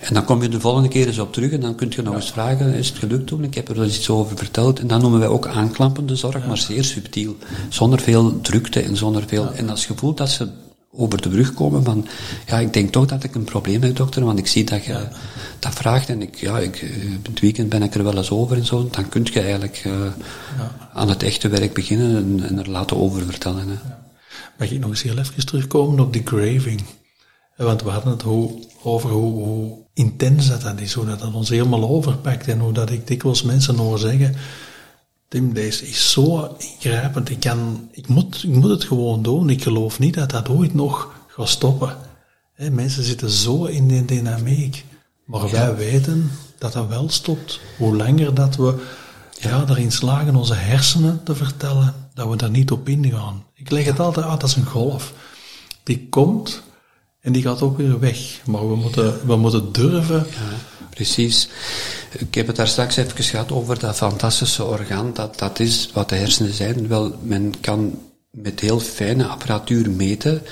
en 0.00 0.14
dan 0.14 0.24
kom 0.24 0.42
je 0.42 0.48
de 0.48 0.60
volgende 0.60 0.88
keer 0.88 1.06
eens 1.06 1.18
op 1.18 1.32
terug 1.32 1.52
en 1.52 1.60
dan 1.60 1.74
kun 1.74 1.92
je 1.96 2.02
nog 2.02 2.14
eens 2.14 2.30
vragen, 2.30 2.74
is 2.74 2.88
het 2.88 2.98
gelukt 2.98 3.26
toen? 3.26 3.44
Ik 3.44 3.54
heb 3.54 3.68
er 3.68 3.74
wel 3.74 3.84
eens 3.84 3.96
iets 3.96 4.10
over 4.10 4.36
verteld. 4.36 4.78
En 4.78 4.86
dan 4.86 5.00
noemen 5.00 5.20
wij 5.20 5.28
ook 5.28 5.46
aanklampende 5.46 6.16
zorg, 6.16 6.46
maar 6.46 6.58
zeer 6.58 6.84
subtiel. 6.84 7.36
Zonder 7.68 8.00
veel 8.00 8.40
drukte 8.40 8.80
en 8.80 8.96
zonder 8.96 9.24
veel... 9.26 9.52
En 9.52 9.70
als 9.70 9.86
je 9.86 9.92
voelt 9.96 10.16
dat 10.16 10.30
ze 10.30 10.48
over 10.96 11.22
de 11.22 11.28
brug 11.28 11.54
komen 11.54 11.84
van, 11.84 12.06
ja, 12.46 12.58
ik 12.58 12.72
denk 12.72 12.92
toch 12.92 13.06
dat 13.06 13.24
ik 13.24 13.34
een 13.34 13.44
probleem 13.44 13.82
heb, 13.82 13.96
dokter, 13.96 14.24
want 14.24 14.38
ik 14.38 14.46
zie 14.46 14.64
dat 14.64 14.84
je 14.84 15.06
dat 15.58 15.74
vraagt 15.74 16.08
en 16.08 16.22
ik, 16.22 16.36
ja, 16.36 16.58
ik, 16.58 16.90
het 17.22 17.40
weekend 17.40 17.68
ben 17.68 17.82
ik 17.82 17.94
er 17.94 18.04
wel 18.04 18.16
eens 18.16 18.30
over 18.30 18.56
en 18.56 18.66
zo, 18.66 18.88
dan 18.90 19.08
kun 19.08 19.26
je 19.32 19.40
eigenlijk 19.40 19.84
uh, 19.86 19.92
aan 20.94 21.08
het 21.08 21.22
echte 21.22 21.48
werk 21.48 21.74
beginnen 21.74 22.16
en, 22.16 22.48
en 22.48 22.58
er 22.58 22.70
laten 22.70 22.96
over 22.96 23.22
vertellen. 23.24 23.68
Hè. 23.68 23.93
Ja. 24.58 24.64
Mag 24.64 24.70
ik 24.70 24.80
nog 24.80 24.90
eens 24.90 25.02
heel 25.02 25.18
even 25.18 25.46
terugkomen 25.46 26.00
op 26.00 26.12
die 26.12 26.22
craving? 26.22 26.80
Want 27.56 27.82
we 27.82 27.90
hadden 27.90 28.12
het 28.12 28.22
hoe, 28.22 28.62
over 28.82 29.10
hoe, 29.10 29.32
hoe, 29.32 29.78
intens 29.94 30.48
dat, 30.48 30.62
dat 30.62 30.80
is, 30.80 30.92
hoe 30.92 31.06
dat, 31.06 31.20
dat 31.20 31.34
ons 31.34 31.48
helemaal 31.48 31.88
overpakt 31.88 32.48
en 32.48 32.60
hoe 32.60 32.72
dat 32.72 32.90
ik 32.90 33.06
dikwijls 33.06 33.42
mensen 33.42 33.76
hoor 33.76 33.98
zeggen, 33.98 34.34
Tim, 35.28 35.52
deze 35.52 35.88
is 35.88 36.10
zo 36.10 36.56
ingrijpend, 36.58 37.30
ik, 37.30 37.40
kan, 37.40 37.88
ik, 37.92 38.08
moet, 38.08 38.42
ik 38.42 38.54
moet 38.54 38.70
het 38.70 38.84
gewoon 38.84 39.22
doen, 39.22 39.50
ik 39.50 39.62
geloof 39.62 39.98
niet 39.98 40.14
dat 40.14 40.30
dat 40.30 40.48
ooit 40.48 40.74
nog 40.74 41.14
gaat 41.28 41.48
stoppen. 41.48 41.96
He, 42.54 42.70
mensen 42.70 43.04
zitten 43.04 43.30
zo 43.30 43.64
in 43.64 43.88
die 43.88 44.04
dynamiek, 44.04 44.84
maar 45.24 45.50
wij 45.50 45.76
weten 45.76 46.30
dat 46.58 46.72
dat 46.72 46.88
wel 46.88 47.08
stopt. 47.08 47.60
Hoe 47.78 47.96
langer 47.96 48.34
dat 48.34 48.56
we 48.56 48.84
ja, 49.40 49.64
erin 49.68 49.92
slagen 49.92 50.36
onze 50.36 50.54
hersenen 50.54 51.20
te 51.24 51.34
vertellen 51.34 51.94
dat 52.14 52.28
we 52.28 52.36
daar 52.36 52.50
niet 52.50 52.70
op 52.70 52.88
ingaan. 52.88 53.44
Ik 53.54 53.70
leg 53.70 53.84
het 53.84 54.00
altijd 54.00 54.26
uit 54.26 54.42
als 54.42 54.56
een 54.56 54.66
golf. 54.66 55.12
Die 55.82 56.06
komt 56.08 56.62
en 57.20 57.32
die 57.32 57.42
gaat 57.42 57.62
ook 57.62 57.76
weer 57.76 58.00
weg. 58.00 58.40
Maar 58.44 58.68
we 58.68 58.76
moeten, 58.76 59.26
we 59.26 59.36
moeten 59.36 59.72
durven. 59.72 60.26
Ja, 60.30 60.56
precies. 60.90 61.48
Ik 62.18 62.34
heb 62.34 62.46
het 62.46 62.56
daar 62.56 62.68
straks 62.68 62.96
even 62.96 63.24
gehad 63.24 63.52
over 63.52 63.78
dat 63.78 63.96
fantastische 63.96 64.64
orgaan. 64.64 65.10
Dat, 65.14 65.38
dat 65.38 65.60
is 65.60 65.90
wat 65.92 66.08
de 66.08 66.14
hersenen 66.14 66.52
zijn. 66.52 66.88
Wel, 66.88 67.18
men 67.22 67.60
kan 67.60 67.98
met 68.30 68.60
heel 68.60 68.80
fijne 68.80 69.26
apparatuur 69.26 69.90
meten. 69.90 70.42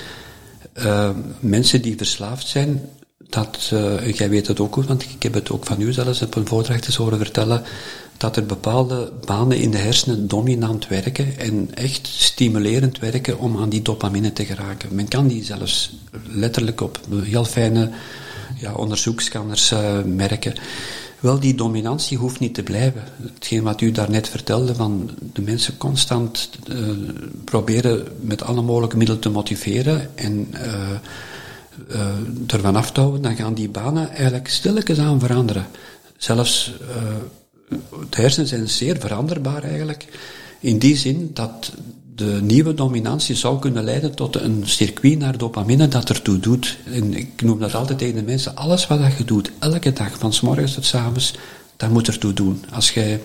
Uh, 0.77 1.09
mensen 1.39 1.81
die 1.81 1.97
verslaafd 1.97 2.47
zijn, 2.47 2.89
dat, 3.17 3.69
uh, 3.73 4.11
jij 4.11 4.29
weet 4.29 4.47
het 4.47 4.59
ook 4.59 4.75
want 4.75 5.03
ik 5.03 5.23
heb 5.23 5.33
het 5.33 5.51
ook 5.51 5.65
van 5.65 5.81
u 5.81 5.93
zelfs 5.93 6.21
op 6.21 6.35
een 6.35 6.47
voordracht 6.47 6.85
eens 6.85 6.95
horen 6.95 7.17
vertellen, 7.17 7.63
dat 8.23 8.35
er 8.35 8.45
bepaalde 8.45 9.11
banen 9.25 9.57
in 9.57 9.71
de 9.71 9.77
hersenen 9.77 10.27
dominant 10.27 10.87
werken 10.87 11.37
en 11.37 11.75
echt 11.75 12.07
stimulerend 12.07 12.99
werken 12.99 13.39
om 13.39 13.57
aan 13.57 13.69
die 13.69 13.81
dopamine 13.81 14.33
te 14.33 14.45
geraken. 14.45 14.95
Men 14.95 15.07
kan 15.07 15.27
die 15.27 15.43
zelfs 15.43 15.95
letterlijk 16.27 16.81
op 16.81 16.99
heel 17.23 17.45
fijne 17.45 17.89
ja, 18.59 18.73
uh, 19.73 20.03
merken. 20.05 20.53
Wel, 21.19 21.39
die 21.39 21.55
dominantie 21.55 22.17
hoeft 22.17 22.39
niet 22.39 22.53
te 22.53 22.63
blijven. 22.63 23.03
Hetgeen 23.33 23.63
wat 23.63 23.81
u 23.81 23.91
daarnet 23.91 24.29
vertelde, 24.29 24.75
van 24.75 25.09
de 25.33 25.41
mensen 25.41 25.77
constant 25.77 26.49
uh, 26.67 26.77
proberen 27.43 28.07
met 28.21 28.43
alle 28.43 28.61
mogelijke 28.61 28.97
middelen 28.97 29.21
te 29.21 29.29
motiveren 29.29 30.17
en 30.17 30.53
uh, 30.53 31.99
ervan 32.47 32.75
af 32.75 32.91
te 32.91 32.99
houden, 32.99 33.21
dan 33.21 33.35
gaan 33.35 33.53
die 33.53 33.69
banen 33.69 34.09
eigenlijk 34.09 34.47
stilletjes 34.47 34.99
aan 34.99 35.19
veranderen. 35.19 35.67
Zelfs 36.17 36.73
de 38.09 38.21
hersenen 38.21 38.47
zijn 38.47 38.69
zeer 38.69 38.99
veranderbaar 38.99 39.63
eigenlijk. 39.63 40.05
In 40.59 40.77
die 40.79 40.97
zin 40.97 41.31
dat 41.33 41.71
de 42.15 42.39
nieuwe 42.41 42.73
dominantie 42.73 43.35
zou 43.35 43.59
kunnen 43.59 43.83
leiden 43.83 44.15
tot 44.15 44.35
een 44.35 44.61
circuit 44.65 45.19
naar 45.19 45.37
dopamine 45.37 45.87
dat 45.87 46.09
ertoe 46.09 46.39
doet. 46.39 46.77
En 46.85 47.13
ik 47.13 47.41
noem 47.41 47.59
dat 47.59 47.75
altijd 47.75 47.97
tegen 47.97 48.15
de 48.15 48.23
mensen. 48.23 48.55
Alles 48.55 48.87
wat 48.87 49.17
je 49.17 49.25
doet, 49.25 49.51
elke 49.59 49.93
dag, 49.93 50.17
van 50.17 50.33
s 50.33 50.41
morgens 50.41 50.73
tot 50.73 50.85
s 50.85 50.95
avonds, 50.95 51.33
dat 51.77 51.89
moet 51.89 52.07
ertoe 52.07 52.33
doen. 52.33 52.63
Als 52.71 52.91
jij 52.91 53.21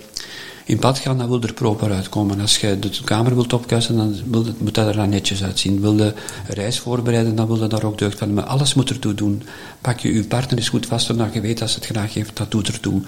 in 0.69 0.79
bad 0.79 0.97
gaat, 0.97 1.17
dan 1.17 1.29
wil 1.29 1.41
er 1.41 1.53
proper 1.53 1.91
uitkomen. 1.91 2.39
Als 2.39 2.57
je 2.57 2.79
de 2.79 2.89
kamer 3.03 3.35
wilt 3.35 3.53
opkuisen, 3.53 3.97
dan 3.97 4.15
moet 4.57 4.75
dat 4.75 4.87
er 4.87 4.95
dan 4.95 5.09
netjes 5.09 5.43
uitzien. 5.43 5.81
Wil 5.81 5.97
je 5.97 6.13
reis 6.47 6.79
voorbereiden, 6.79 7.35
dan 7.35 7.47
wil 7.47 7.61
je 7.61 7.67
daar 7.67 7.83
ook 7.83 7.97
deugd 7.97 8.17
van. 8.17 8.33
Maar 8.33 8.43
alles 8.43 8.73
moet 8.73 8.89
ertoe 8.89 9.13
doen. 9.13 9.43
Pak 9.81 9.99
je 9.99 10.13
je 10.13 10.23
partner 10.23 10.57
eens 10.57 10.69
goed 10.69 10.85
vast, 10.85 11.09
omdat 11.09 11.33
je 11.33 11.41
weet 11.41 11.57
dat 11.57 11.69
ze 11.69 11.75
het 11.75 11.85
graag 11.85 12.13
heeft, 12.13 12.37
dat 12.37 12.51
doet 12.51 12.67
ertoe. 12.67 13.01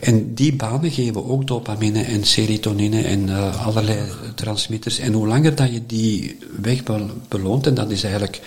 En 0.00 0.34
die 0.34 0.56
banen 0.56 0.90
geven 0.90 1.28
ook 1.28 1.46
dopamine 1.46 2.02
en 2.02 2.24
serotonine 2.24 3.02
en 3.02 3.28
uh, 3.28 3.66
allerlei 3.66 3.98
transmitters. 4.34 4.98
En 4.98 5.12
hoe 5.12 5.26
langer 5.26 5.54
dat 5.54 5.72
je 5.72 5.86
die 5.86 6.38
weg 6.60 6.82
beloont, 7.28 7.66
en 7.66 7.74
dat 7.74 7.90
is 7.90 8.02
eigenlijk 8.02 8.40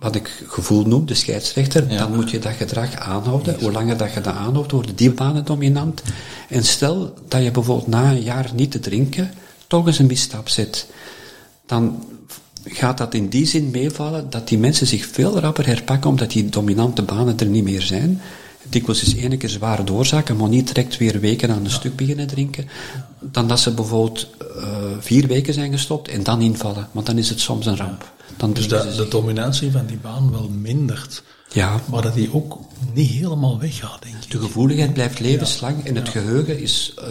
wat 0.00 0.14
ik 0.14 0.44
gevoel 0.46 0.86
noem, 0.86 1.06
de 1.06 1.14
scheidsrechter, 1.14 1.90
ja. 1.90 1.98
dan 1.98 2.14
moet 2.14 2.30
je 2.30 2.38
dat 2.38 2.52
gedrag 2.52 2.96
aanhouden. 2.96 3.56
Hoe 3.60 3.72
langer 3.72 3.96
dat 3.96 4.12
je 4.12 4.20
dat 4.20 4.34
aanhoudt, 4.34 4.72
worden 4.72 4.96
die 4.96 5.10
banen 5.10 5.44
dominant. 5.44 6.02
En 6.48 6.64
stel 6.64 7.14
dat 7.28 7.42
je 7.42 7.50
bijvoorbeeld 7.50 7.88
na 7.88 8.10
een 8.10 8.22
jaar 8.22 8.50
niet 8.54 8.70
te 8.70 8.80
drinken, 8.80 9.30
toch 9.66 9.86
eens 9.86 9.98
een 9.98 10.06
misstap 10.06 10.48
zet. 10.48 10.86
Dan 11.66 12.04
gaat 12.64 12.98
dat 12.98 13.14
in 13.14 13.28
die 13.28 13.46
zin 13.46 13.70
meevallen 13.70 14.30
dat 14.30 14.48
die 14.48 14.58
mensen 14.58 14.86
zich 14.86 15.06
veel 15.06 15.38
rapper 15.38 15.66
herpakken 15.66 16.10
omdat 16.10 16.30
die 16.30 16.48
dominante 16.48 17.02
banen 17.02 17.38
er 17.38 17.46
niet 17.46 17.64
meer 17.64 17.82
zijn 17.82 18.20
dikwijls 18.68 19.02
is 19.02 19.16
één 19.16 19.38
keer 19.38 19.48
zware 19.48 19.84
doorzaken, 19.84 20.36
maar 20.36 20.48
niet 20.48 20.66
direct 20.66 20.96
weer 20.96 21.20
weken 21.20 21.50
aan 21.50 21.64
een 21.64 21.70
stuk 21.70 21.96
beginnen 21.96 22.26
drinken, 22.26 22.68
dan 23.20 23.48
dat 23.48 23.60
ze 23.60 23.74
bijvoorbeeld 23.74 24.28
uh, 24.56 24.64
vier 24.98 25.26
weken 25.26 25.54
zijn 25.54 25.72
gestopt 25.72 26.08
en 26.08 26.22
dan 26.22 26.40
invallen, 26.40 26.88
want 26.92 27.06
dan 27.06 27.18
is 27.18 27.28
het 27.28 27.40
soms 27.40 27.66
een 27.66 27.76
ramp. 27.76 28.12
Dan 28.40 28.52
dus 28.52 28.68
de, 28.68 28.92
de 28.96 29.08
dominantie 29.08 29.70
van 29.70 29.86
die 29.86 29.96
baan 29.96 30.30
wel 30.30 30.48
mindert. 30.48 31.22
Ja. 31.52 31.80
Maar 31.90 32.02
dat 32.02 32.14
die 32.14 32.34
ook 32.34 32.58
niet 32.94 33.10
helemaal 33.10 33.58
weggaat, 33.58 34.02
denk 34.02 34.14
ik. 34.14 34.30
De 34.30 34.38
gevoeligheid 34.38 34.92
blijft 34.92 35.20
levenslang 35.20 35.84
en 35.84 35.94
het 35.96 36.08
geheugen 36.08 36.60
is... 36.60 36.94
Uh, 36.98 37.06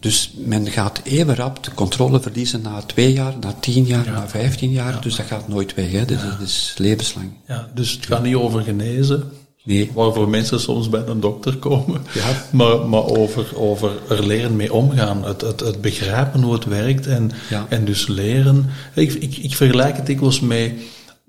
dus 0.00 0.32
men 0.36 0.66
gaat 0.66 1.00
even 1.04 1.34
rap 1.34 1.64
de 1.64 1.74
controle 1.74 2.20
verliezen 2.20 2.62
na 2.62 2.82
twee 2.82 3.12
jaar, 3.12 3.34
na 3.40 3.54
tien 3.60 3.84
jaar, 3.84 4.04
ja. 4.04 4.12
na 4.12 4.28
vijftien 4.28 4.70
jaar. 4.70 4.92
Ja. 4.92 5.00
Dus 5.00 5.16
dat 5.16 5.26
gaat 5.26 5.48
nooit 5.48 5.74
weg. 5.74 5.90
Hè. 5.90 6.04
Dus 6.04 6.22
dat 6.22 6.40
is 6.40 6.74
levenslang. 6.78 7.30
Ja, 7.46 7.68
dus 7.74 7.90
het 7.90 8.06
gaat 8.06 8.22
niet 8.22 8.34
over 8.34 8.62
genezen, 8.62 9.30
Nee. 9.68 9.90
Waarvoor 9.94 10.28
mensen 10.28 10.60
soms 10.60 10.88
bij 10.88 11.02
een 11.06 11.20
dokter 11.20 11.56
komen. 11.56 12.02
Ja. 12.12 12.46
Maar, 12.58 12.88
maar 12.88 13.04
over, 13.04 13.52
over 13.56 13.90
er 14.08 14.26
leren 14.26 14.56
mee 14.56 14.72
omgaan. 14.72 15.24
Het, 15.24 15.40
het, 15.40 15.60
het 15.60 15.80
begrijpen 15.80 16.42
hoe 16.42 16.52
het 16.52 16.64
werkt 16.64 17.06
en, 17.06 17.30
ja. 17.50 17.66
en 17.68 17.84
dus 17.84 18.06
leren. 18.06 18.66
Ik, 18.94 19.12
ik, 19.12 19.36
ik 19.36 19.54
vergelijk 19.54 19.96
het 19.96 20.06
dikwijls 20.06 20.40
mee 20.40 20.88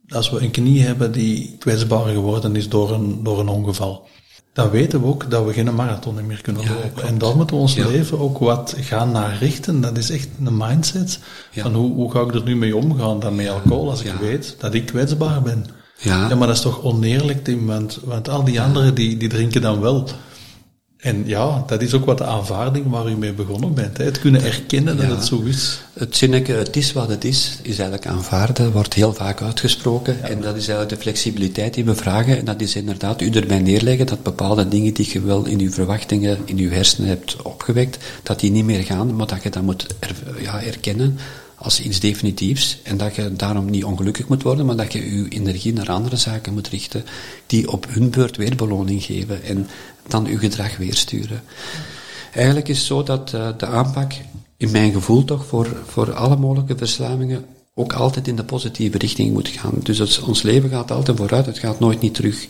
als 0.10 0.30
we 0.30 0.41
een 0.41 0.52
knie 0.52 0.82
hebben 0.82 1.12
die 1.12 1.56
kwetsbaar 1.60 2.06
geworden 2.06 2.56
is 2.56 2.69
door 2.69 2.91
een, 2.91 3.23
door 3.23 3.39
een 3.39 3.47
ongeval. 3.47 4.08
Dan 4.54 4.69
weten 4.69 5.02
we 5.02 5.08
ook 5.08 5.32
dat 5.32 5.45
we 5.45 5.54
geen 5.54 5.75
marathon 5.75 6.25
meer 6.25 6.41
kunnen 6.41 6.62
ja, 6.62 6.69
lopen. 6.69 7.04
En 7.04 7.17
dan 7.17 7.38
moeten 7.38 7.56
we 7.56 7.62
ons 7.62 7.75
leven 7.75 8.19
ook 8.19 8.38
wat 8.38 8.75
gaan 8.80 9.12
naar 9.12 9.38
richten. 9.38 9.82
Dat 9.82 9.97
is 9.97 10.10
echt 10.10 10.30
een 10.43 10.58
mindset. 10.58 11.19
Van 11.52 11.73
hoe, 11.73 11.93
hoe 11.93 12.12
ga 12.12 12.21
ik 12.21 12.34
er 12.34 12.43
nu 12.43 12.56
mee 12.56 12.75
omgaan 12.75 13.19
dan 13.19 13.36
met 13.36 13.49
alcohol 13.49 13.89
als 13.89 14.04
ik 14.04 14.13
weet 14.13 14.56
dat 14.60 14.73
ik 14.73 14.86
kwetsbaar 14.86 15.41
ben. 15.41 15.65
Ja. 16.02 16.30
ja, 16.30 16.36
maar 16.36 16.48
dat 16.48 16.56
is 16.56 16.62
toch 16.62 16.84
oneerlijk, 16.84 17.44
Tim, 17.44 17.66
want, 17.66 18.00
want 18.04 18.30
al 18.30 18.44
die 18.44 18.62
anderen 18.62 18.96
die, 18.96 19.18
die 19.18 19.30
drinken 19.30 19.62
dan 19.62 19.82
wel. 19.82 20.08
En 21.00 21.24
ja, 21.26 21.64
dat 21.68 21.82
is 21.82 21.94
ook 21.94 22.06
wat 22.06 22.18
de 22.18 22.24
aanvaarding 22.24 22.89
waar 22.89 23.10
u 23.10 23.18
mee 23.18 23.34
begonnen 23.34 23.74
bent. 23.74 23.97
Hè. 23.97 24.04
Het 24.04 24.20
kunnen 24.20 24.43
erkennen 24.43 24.97
dat 24.97 25.06
ja. 25.06 25.16
het 25.16 25.26
zo 25.26 25.41
is. 25.41 25.82
Het 25.93 26.16
zinnetje, 26.18 26.54
het 26.54 26.76
is 26.76 26.93
wat 26.93 27.10
het 27.10 27.24
is, 27.24 27.60
is 27.62 27.80
eigenlijk 27.80 28.08
aanvaarden, 28.08 28.72
wordt 28.72 28.93
heel 28.93 29.14
vaak 29.14 29.41
uitgesproken. 29.41 30.18
Ja. 30.22 30.28
En 30.28 30.41
dat 30.41 30.56
is 30.56 30.68
eigenlijk 30.68 30.89
de 30.89 31.02
flexibiliteit 31.02 31.74
die 31.74 31.86
we 31.86 31.95
vragen. 31.95 32.38
En 32.38 32.45
dat 32.45 32.62
is 32.62 32.76
inderdaad 32.76 33.22
u 33.22 33.30
erbij 33.30 33.60
neerleggen 33.60 34.06
dat 34.06 34.24
bepaalde 34.24 34.68
dingen 34.68 34.93
die 34.93 35.10
je 35.12 35.22
wel 35.22 35.45
in 35.45 35.60
uw 35.60 35.72
verwachtingen, 35.72 36.38
in 36.45 36.58
uw 36.58 36.70
hersenen 36.70 37.10
hebt 37.10 37.41
opgewekt, 37.41 37.97
dat 38.24 38.39
die 38.39 38.52
niet 38.52 38.66
meer 38.66 38.84
gaan, 38.84 39.16
maar 39.16 39.28
dat 39.28 39.43
je 39.43 39.50
dat 39.50 39.64
moet 39.64 39.86
er, 40.00 40.16
ja, 40.41 40.64
erkennen 40.64 41.18
als 41.60 41.82
iets 41.82 41.99
definitiefs 41.99 42.78
en 42.84 42.97
dat 42.97 43.16
je 43.16 43.34
daarom 43.34 43.70
niet 43.70 43.84
ongelukkig 43.84 44.28
moet 44.28 44.43
worden, 44.43 44.66
maar 44.66 44.76
dat 44.76 44.93
je 44.93 45.16
je 45.16 45.30
energie 45.30 45.74
naar 45.74 45.89
andere 45.89 46.16
zaken 46.16 46.53
moet 46.53 46.68
richten 46.68 47.05
die 47.45 47.72
op 47.72 47.86
hun 47.89 48.10
beurt 48.10 48.38
weer 48.38 48.55
beloning 48.55 49.03
geven 49.03 49.43
en 49.43 49.68
dan 50.07 50.26
je 50.26 50.38
gedrag 50.38 50.78
weer 50.78 50.95
sturen. 50.95 51.43
Eigenlijk 52.34 52.68
is 52.68 52.78
het 52.78 52.88
zo 52.88 53.03
dat 53.03 53.34
uh, 53.36 53.49
de 53.57 53.66
aanpak, 53.66 54.14
in 54.57 54.72
mijn 54.72 54.91
gevoel 54.91 55.26
toch, 55.26 55.45
voor, 55.45 55.78
voor 55.86 56.14
alle 56.14 56.38
mogelijke 56.38 56.78
verslavingen 56.78 57.45
ook 57.74 57.93
altijd 57.93 58.28
in 58.28 58.36
de 58.36 58.43
positieve 58.43 58.97
richting 58.97 59.34
moet 59.34 59.47
gaan. 59.47 59.74
Dus 59.84 60.20
ons 60.20 60.41
leven 60.41 60.70
gaat 60.70 60.91
altijd 60.91 61.18
vooruit, 61.18 61.45
het 61.45 61.60
gaat 61.60 61.80
nooit 61.80 61.99
niet 61.99 62.14
terug. 62.14 62.47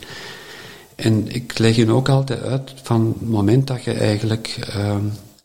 En 0.95 1.35
ik 1.35 1.57
leg 1.57 1.75
je 1.75 1.91
ook 1.91 2.09
altijd 2.09 2.41
uit 2.41 2.73
van 2.83 3.15
het 3.19 3.29
moment 3.29 3.67
dat 3.67 3.83
je 3.83 3.91
eigenlijk 3.91 4.67
uh, 4.75 4.95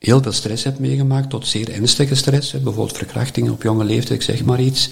heel 0.05 0.23
veel 0.23 0.33
stress 0.33 0.65
hebt 0.65 0.79
meegemaakt, 0.79 1.31
tot 1.31 1.47
zeer 1.47 1.73
ernstige 1.73 2.15
stress, 2.15 2.53
bijvoorbeeld 2.53 2.97
verkrachting 2.97 3.51
op 3.51 3.63
jonge 3.63 3.85
leeftijd, 3.85 4.21
ik 4.21 4.23
zeg 4.23 4.45
maar 4.45 4.61
iets, 4.61 4.91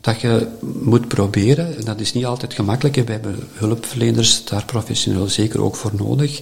dat 0.00 0.20
je 0.20 0.46
moet 0.82 1.08
proberen, 1.08 1.76
en 1.76 1.84
dat 1.84 2.00
is 2.00 2.12
niet 2.12 2.26
altijd 2.26 2.54
gemakkelijk, 2.54 2.94
we 2.94 3.12
hebben 3.12 3.36
hulpverleners 3.52 4.44
daar 4.44 4.64
professioneel 4.64 5.28
zeker 5.28 5.62
ook 5.62 5.76
voor 5.76 5.92
nodig, 5.96 6.40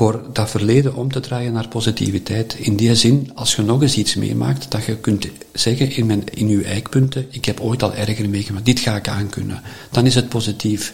voor 0.00 0.22
dat 0.32 0.50
verleden 0.50 0.94
om 0.94 1.12
te 1.12 1.20
draaien 1.20 1.52
naar 1.52 1.68
positiviteit. 1.68 2.54
In 2.54 2.76
die 2.76 2.94
zin, 2.94 3.30
als 3.34 3.54
je 3.54 3.62
nog 3.62 3.82
eens 3.82 3.96
iets 3.96 4.14
meemaakt, 4.14 4.70
dat 4.70 4.84
je 4.84 4.96
kunt 4.96 5.28
zeggen 5.52 5.96
in, 5.96 6.06
mijn, 6.06 6.24
in 6.34 6.48
je 6.48 6.64
eikpunten, 6.64 7.26
ik 7.30 7.44
heb 7.44 7.60
ooit 7.60 7.82
al 7.82 7.94
erger 7.94 8.28
meegemaakt, 8.28 8.64
dit 8.64 8.80
ga 8.80 8.96
ik 8.96 9.08
aankunnen. 9.08 9.62
Dan 9.90 10.06
is 10.06 10.14
het 10.14 10.28
positief. 10.28 10.92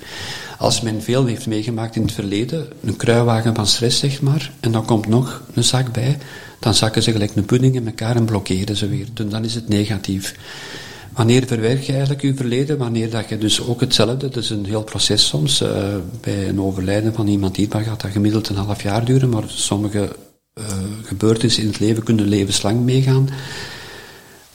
Als 0.59 0.81
men 0.81 1.03
veel 1.03 1.25
heeft 1.25 1.47
meegemaakt 1.47 1.97
in 1.97 2.03
het 2.03 2.13
verleden, 2.13 2.69
een 2.85 2.97
kruiwagen 2.97 3.55
van 3.55 3.67
stress 3.67 3.99
zeg 3.99 4.23
maar, 4.23 4.53
en 4.61 4.73
dan 4.73 4.85
komt 4.85 5.09
nog 5.09 5.43
een 5.55 5.65
zak 5.65 5.93
bij, 5.93 6.19
dan 6.61 6.75
zakken 6.75 7.03
ze 7.03 7.13
gelijk 7.13 7.37
een 7.37 7.45
pudding 7.45 7.75
in 7.75 7.87
elkaar 7.87 8.17
en 8.17 8.25
blokkeren 8.25 8.77
ze 8.77 8.89
weer. 8.89 9.07
Dan 9.13 9.45
is 9.45 9.55
het 9.55 9.69
negatief. 9.69 10.35
Wanneer 11.17 11.47
verwerk 11.47 11.83
je 11.83 11.93
eigenlijk 11.93 12.23
je 12.23 12.35
verleden? 12.35 12.79
Wanneer 12.79 13.11
dat 13.11 13.29
je 13.29 13.39
dus 13.39 13.61
ook 13.61 13.81
hetzelfde, 13.81 14.29
dat 14.29 14.43
is 14.43 14.51
een 14.51 14.65
heel 14.65 14.83
proces 14.83 15.27
soms. 15.27 15.63
Uh, 15.63 15.97
bij 16.21 16.49
een 16.49 16.61
overlijden 16.61 17.15
van 17.15 17.27
iemand 17.27 17.55
die 17.55 17.69
gaat 17.71 18.01
dat 18.01 18.11
gemiddeld 18.11 18.49
een 18.49 18.57
half 18.57 18.83
jaar 18.83 19.05
duren, 19.05 19.29
maar 19.29 19.45
sommige 19.47 20.17
uh, 20.55 20.65
gebeurtenissen 21.03 21.63
in 21.63 21.69
het 21.69 21.79
leven 21.79 22.03
kunnen 22.03 22.29
levenslang 22.29 22.81
meegaan. 22.81 23.29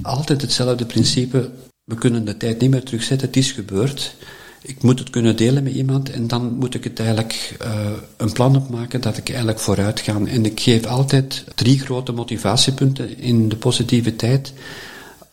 Altijd 0.01 0.41
hetzelfde 0.41 0.85
principe. 0.85 1.49
We 1.83 1.95
kunnen 1.95 2.25
de 2.25 2.37
tijd 2.37 2.59
niet 2.59 2.69
meer 2.69 2.83
terugzetten, 2.83 3.27
het 3.27 3.37
is 3.37 3.51
gebeurd. 3.51 4.15
Ik 4.61 4.83
moet 4.83 4.99
het 4.99 5.09
kunnen 5.09 5.35
delen 5.35 5.63
met 5.63 5.73
iemand 5.73 6.09
en 6.09 6.27
dan 6.27 6.53
moet 6.53 6.73
ik 6.73 6.83
het 6.83 6.99
eigenlijk 6.99 7.57
uh, 7.61 7.89
een 8.17 8.31
plan 8.31 8.55
opmaken 8.55 9.01
dat 9.01 9.17
ik 9.17 9.29
eigenlijk 9.29 9.59
vooruit 9.59 9.99
ga. 9.99 10.19
En 10.25 10.45
ik 10.45 10.59
geef 10.59 10.85
altijd 10.85 11.43
drie 11.55 11.79
grote 11.79 12.11
motivatiepunten 12.11 13.17
in 13.17 13.49
de 13.49 13.55
positiviteit 13.55 14.53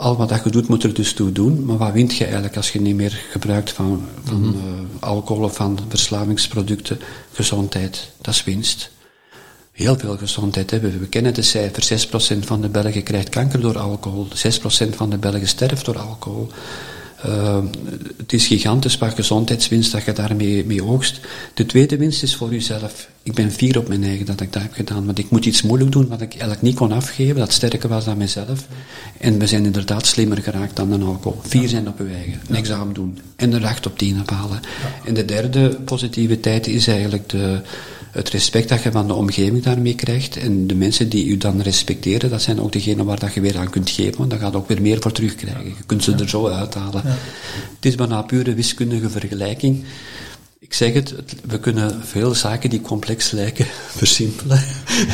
al 0.00 0.16
wat 0.16 0.28
dat 0.28 0.44
je 0.44 0.50
doet, 0.50 0.68
moet 0.68 0.82
er 0.82 0.94
dus 0.94 1.12
toe 1.12 1.32
doen. 1.32 1.64
Maar 1.64 1.76
wat 1.76 1.92
wint 1.92 2.16
je 2.16 2.24
eigenlijk 2.24 2.56
als 2.56 2.72
je 2.72 2.80
niet 2.80 2.94
meer 2.94 3.20
gebruikt 3.30 3.70
van, 3.70 4.02
van 4.24 4.40
mm 4.40 4.86
alcohol 5.00 5.44
of 5.44 5.56
van 5.56 5.78
verslavingsproducten? 5.88 7.00
Gezondheid, 7.32 8.10
dat 8.20 8.34
is 8.34 8.44
winst. 8.44 8.90
Heel 9.72 9.98
veel 9.98 10.16
gezondheid 10.16 10.70
hebben. 10.70 10.98
We 10.98 11.06
kennen 11.06 11.34
de 11.34 11.42
cijfer. 11.42 12.08
6% 12.34 12.38
van 12.38 12.60
de 12.60 12.68
Belgen 12.68 13.02
krijgt 13.02 13.28
kanker 13.28 13.60
door 13.60 13.78
alcohol. 13.78 14.26
6% 14.28 14.88
van 14.90 15.10
de 15.10 15.18
Belgen 15.18 15.48
sterft 15.48 15.84
door 15.84 15.98
alcohol. 15.98 16.48
Uh, 17.26 17.58
het 18.16 18.32
is 18.32 18.46
gigantisch 18.46 18.98
wat 18.98 19.14
gezondheidswinst 19.14 19.92
dat 19.92 20.04
je 20.04 20.12
daarmee 20.12 20.64
mee 20.64 20.84
oogst. 20.84 21.20
De 21.54 21.66
tweede 21.66 21.96
winst 21.96 22.22
is 22.22 22.36
voor 22.36 22.50
jezelf. 22.50 23.08
Ik 23.22 23.34
ben 23.34 23.50
fier 23.50 23.78
op 23.78 23.88
mijn 23.88 24.04
eigen 24.04 24.26
dat 24.26 24.40
ik 24.40 24.52
dat 24.52 24.62
heb 24.62 24.72
gedaan, 24.72 25.06
want 25.06 25.18
ik 25.18 25.30
moet 25.30 25.44
iets 25.44 25.62
moeilijk 25.62 25.92
doen 25.92 26.08
wat 26.08 26.20
ik 26.20 26.30
eigenlijk 26.30 26.62
niet 26.62 26.74
kon 26.74 26.92
afgeven, 26.92 27.36
dat 27.36 27.52
sterker 27.52 27.88
was 27.88 28.04
dan 28.04 28.16
mezelf. 28.16 28.66
En 29.18 29.38
we 29.38 29.46
zijn 29.46 29.64
inderdaad 29.64 30.06
slimmer 30.06 30.42
geraakt 30.42 30.76
dan 30.76 30.92
een 30.92 31.02
alcohol. 31.02 31.40
Vier 31.42 31.68
zijn 31.68 31.88
op 31.88 31.98
je 31.98 32.14
eigen, 32.14 32.40
een 32.48 32.56
examen 32.56 32.94
doen 32.94 33.18
en 33.36 33.52
er 33.52 33.66
acht 33.66 33.86
op 33.86 33.98
tien 33.98 34.22
halen. 34.26 34.60
En 35.04 35.14
de 35.14 35.24
derde 35.24 35.68
positiviteit 35.84 36.66
is 36.66 36.86
eigenlijk 36.86 37.28
de, 37.28 37.60
het 38.18 38.30
respect 38.30 38.68
dat 38.68 38.82
je 38.82 38.90
van 38.90 39.06
de 39.06 39.14
omgeving 39.14 39.62
daarmee 39.62 39.94
krijgt. 39.94 40.36
En 40.36 40.66
de 40.66 40.74
mensen 40.74 41.08
die 41.08 41.26
u 41.26 41.36
dan 41.36 41.60
respecteren, 41.60 42.30
dat 42.30 42.42
zijn 42.42 42.60
ook 42.60 42.72
degenen 42.72 43.04
waar 43.04 43.18
dat 43.18 43.34
je 43.34 43.40
weer 43.40 43.58
aan 43.58 43.70
kunt 43.70 43.90
geven, 43.90 44.18
want 44.18 44.30
dan 44.30 44.38
gaat 44.38 44.54
ook 44.54 44.68
weer 44.68 44.82
meer 44.82 45.00
voor 45.00 45.12
terugkrijgen. 45.12 45.64
Je 45.64 45.84
kunt 45.86 46.04
ze 46.04 46.14
er 46.14 46.28
zo 46.28 46.48
uithalen. 46.48 47.02
Het 47.04 47.84
is 47.86 47.94
bijna 47.94 48.22
pure 48.22 48.54
wiskundige 48.54 49.10
vergelijking. 49.10 49.84
Ik 50.58 50.74
zeg 50.74 50.92
het, 50.92 51.14
we 51.44 51.60
kunnen 51.60 52.04
veel 52.04 52.34
zaken 52.34 52.70
die 52.70 52.80
complex 52.80 53.30
lijken 53.30 53.66
versimpelen. 54.00 54.62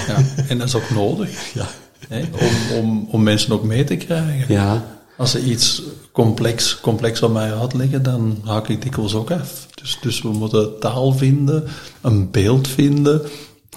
Ja, 0.07 0.25
en 0.49 0.59
dat 0.59 0.69
is 0.69 0.75
ook 0.75 0.91
nodig. 0.91 1.53
Ja. 1.55 1.69
Hè, 2.09 2.21
om, 2.21 2.79
om, 2.79 3.09
om 3.11 3.23
mensen 3.23 3.53
ook 3.53 3.65
mee 3.65 3.85
te 3.85 3.97
krijgen. 3.97 4.55
Ja. 4.55 4.94
Als 5.17 5.31
ze 5.31 5.45
iets 5.45 5.83
complex, 6.13 6.81
complex 6.81 7.23
op 7.23 7.33
mij 7.33 7.55
uitleggen, 7.55 8.03
dan 8.03 8.39
haak 8.45 8.69
ik 8.69 8.83
dikwijls 8.83 9.15
ook 9.15 9.31
af. 9.31 9.67
Dus, 9.75 9.99
dus 10.01 10.23
we 10.23 10.29
moeten 10.29 10.81
taal 10.81 11.13
vinden, 11.13 11.65
een 12.01 12.31
beeld 12.31 12.69
vinden, 12.69 13.23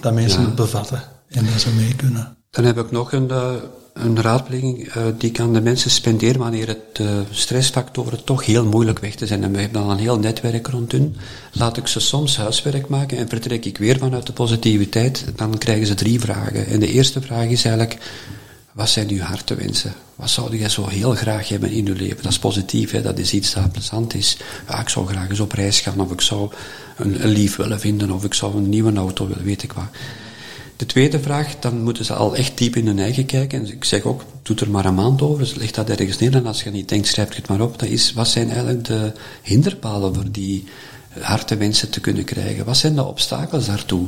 dat 0.02 0.14
mensen 0.14 0.42
het 0.42 0.56
bevatten 0.56 1.04
en 1.30 1.46
dat 1.46 1.62
ze 1.62 1.70
mee 1.70 1.96
kunnen. 1.96 2.38
Dan 2.50 2.66
heb 2.66 2.78
ik 2.78 2.92
nog 2.92 3.12
een, 3.12 3.28
uh, 3.32 3.54
een 3.94 4.22
raadpleging 4.22 4.96
uh, 4.96 5.04
die 5.18 5.30
ik 5.30 5.40
aan 5.40 5.54
de 5.54 5.62
mensen 5.62 5.92
spendeer 5.92 6.38
wanneer 6.38 6.68
het 6.68 7.00
uh, 7.02 7.08
stressfactoren 7.32 8.24
toch 8.24 8.46
heel 8.46 8.66
moeilijk 8.66 9.00
weg 9.00 9.16
te 9.16 9.28
zijn. 9.28 9.44
En 9.44 9.52
we 9.52 9.60
hebben 9.60 9.82
dan 9.82 9.90
een 9.90 9.98
heel 9.98 10.20
netwerk 10.20 10.68
rond 10.68 10.92
hun. 10.92 11.16
Laat 11.52 11.78
ik 11.78 11.88
ze 11.88 12.00
soms 12.00 12.38
huiswerk 12.38 12.88
maken 12.88 13.18
en 13.18 13.30
vertrek 13.30 13.66
ik 13.66 13.78
weer 13.78 13.98
vanuit 13.98 14.26
de 14.26 14.34
positiviteit. 14.34 15.26
Dan 15.36 15.58
krijgen 15.58 15.88
ze 15.88 15.94
drie 15.94 16.20
vragen. 16.20 16.66
En 16.66 16.80
de 16.80 16.92
eerste 16.92 17.22
vraag 17.22 17.46
is 17.46 17.66
eigenlijk, 17.66 17.98
wat 18.74 18.90
zijn 18.90 19.10
uw 19.10 19.22
hartewensen? 19.22 19.94
Wat 20.18 20.30
zou 20.30 20.58
jij 20.58 20.70
zo 20.70 20.88
heel 20.88 21.12
graag 21.12 21.50
hebben 21.50 21.72
in 21.72 21.88
uw 21.88 21.96
leven? 21.96 22.24
Dat 22.24 22.32
is 22.32 22.40
positief, 22.40 22.92
hè? 22.92 23.02
dat 23.02 23.20
is 23.20 23.34
iets 23.34 23.54
dat 23.54 23.72
plezant 23.72 24.14
is. 24.14 24.38
Ja, 24.68 24.80
ik 24.80 24.90
zou 24.90 25.08
graag 25.08 25.30
eens 25.30 25.40
op 25.40 25.52
reis 25.52 25.80
gaan, 25.80 26.00
of 26.00 26.12
ik 26.12 26.22
zou 26.22 26.52
een, 26.98 27.24
een 27.24 27.30
lief 27.30 27.56
willen 27.56 27.80
vinden, 27.80 28.12
of 28.12 28.24
ik 28.24 28.34
zou 28.34 28.56
een 28.56 28.70
nieuwe 28.70 28.94
auto 28.94 29.28
willen, 29.28 29.44
weet 29.44 29.64
ik 29.64 29.74
wat. 29.74 29.86
De 30.76 30.86
tweede 30.86 31.20
vraag, 31.20 31.60
dan 31.60 31.82
moeten 31.82 32.06
ze 32.06 32.14
al 32.14 32.36
echt 32.36 32.58
diep 32.58 32.76
in 32.76 32.88
hun 32.88 33.00
eigen 33.00 33.26
kijken. 33.26 33.60
En 33.60 33.72
ik 33.72 33.84
zeg 33.84 34.04
ook, 34.04 34.24
doe 34.42 34.56
er 34.56 34.70
maar 34.70 34.86
een 34.86 34.96
maand 34.96 35.22
over, 35.22 35.40
dus 35.40 35.56
leg 35.56 35.72
dat 35.72 35.90
ergens 35.90 36.18
neer. 36.18 36.36
En 36.36 36.46
als 36.46 36.64
je 36.64 36.70
niet 36.70 36.90
denkt, 36.90 37.08
schrijf 37.08 37.36
het 37.36 37.48
maar 37.48 37.62
op. 37.62 37.80
Dat 37.80 37.90
is, 37.90 38.14
wat 38.14 38.28
zijn 38.28 38.50
eigenlijk 38.50 38.86
de 38.86 39.12
hinderpalen 39.42 40.14
voor 40.14 40.32
die 40.32 40.64
hartewensen 41.20 41.90
te 41.90 42.00
kunnen 42.00 42.24
krijgen? 42.24 42.66
Wat 42.66 42.78
zijn 42.78 42.96
de 42.96 43.06
obstakels 43.06 43.66
daartoe? 43.66 44.08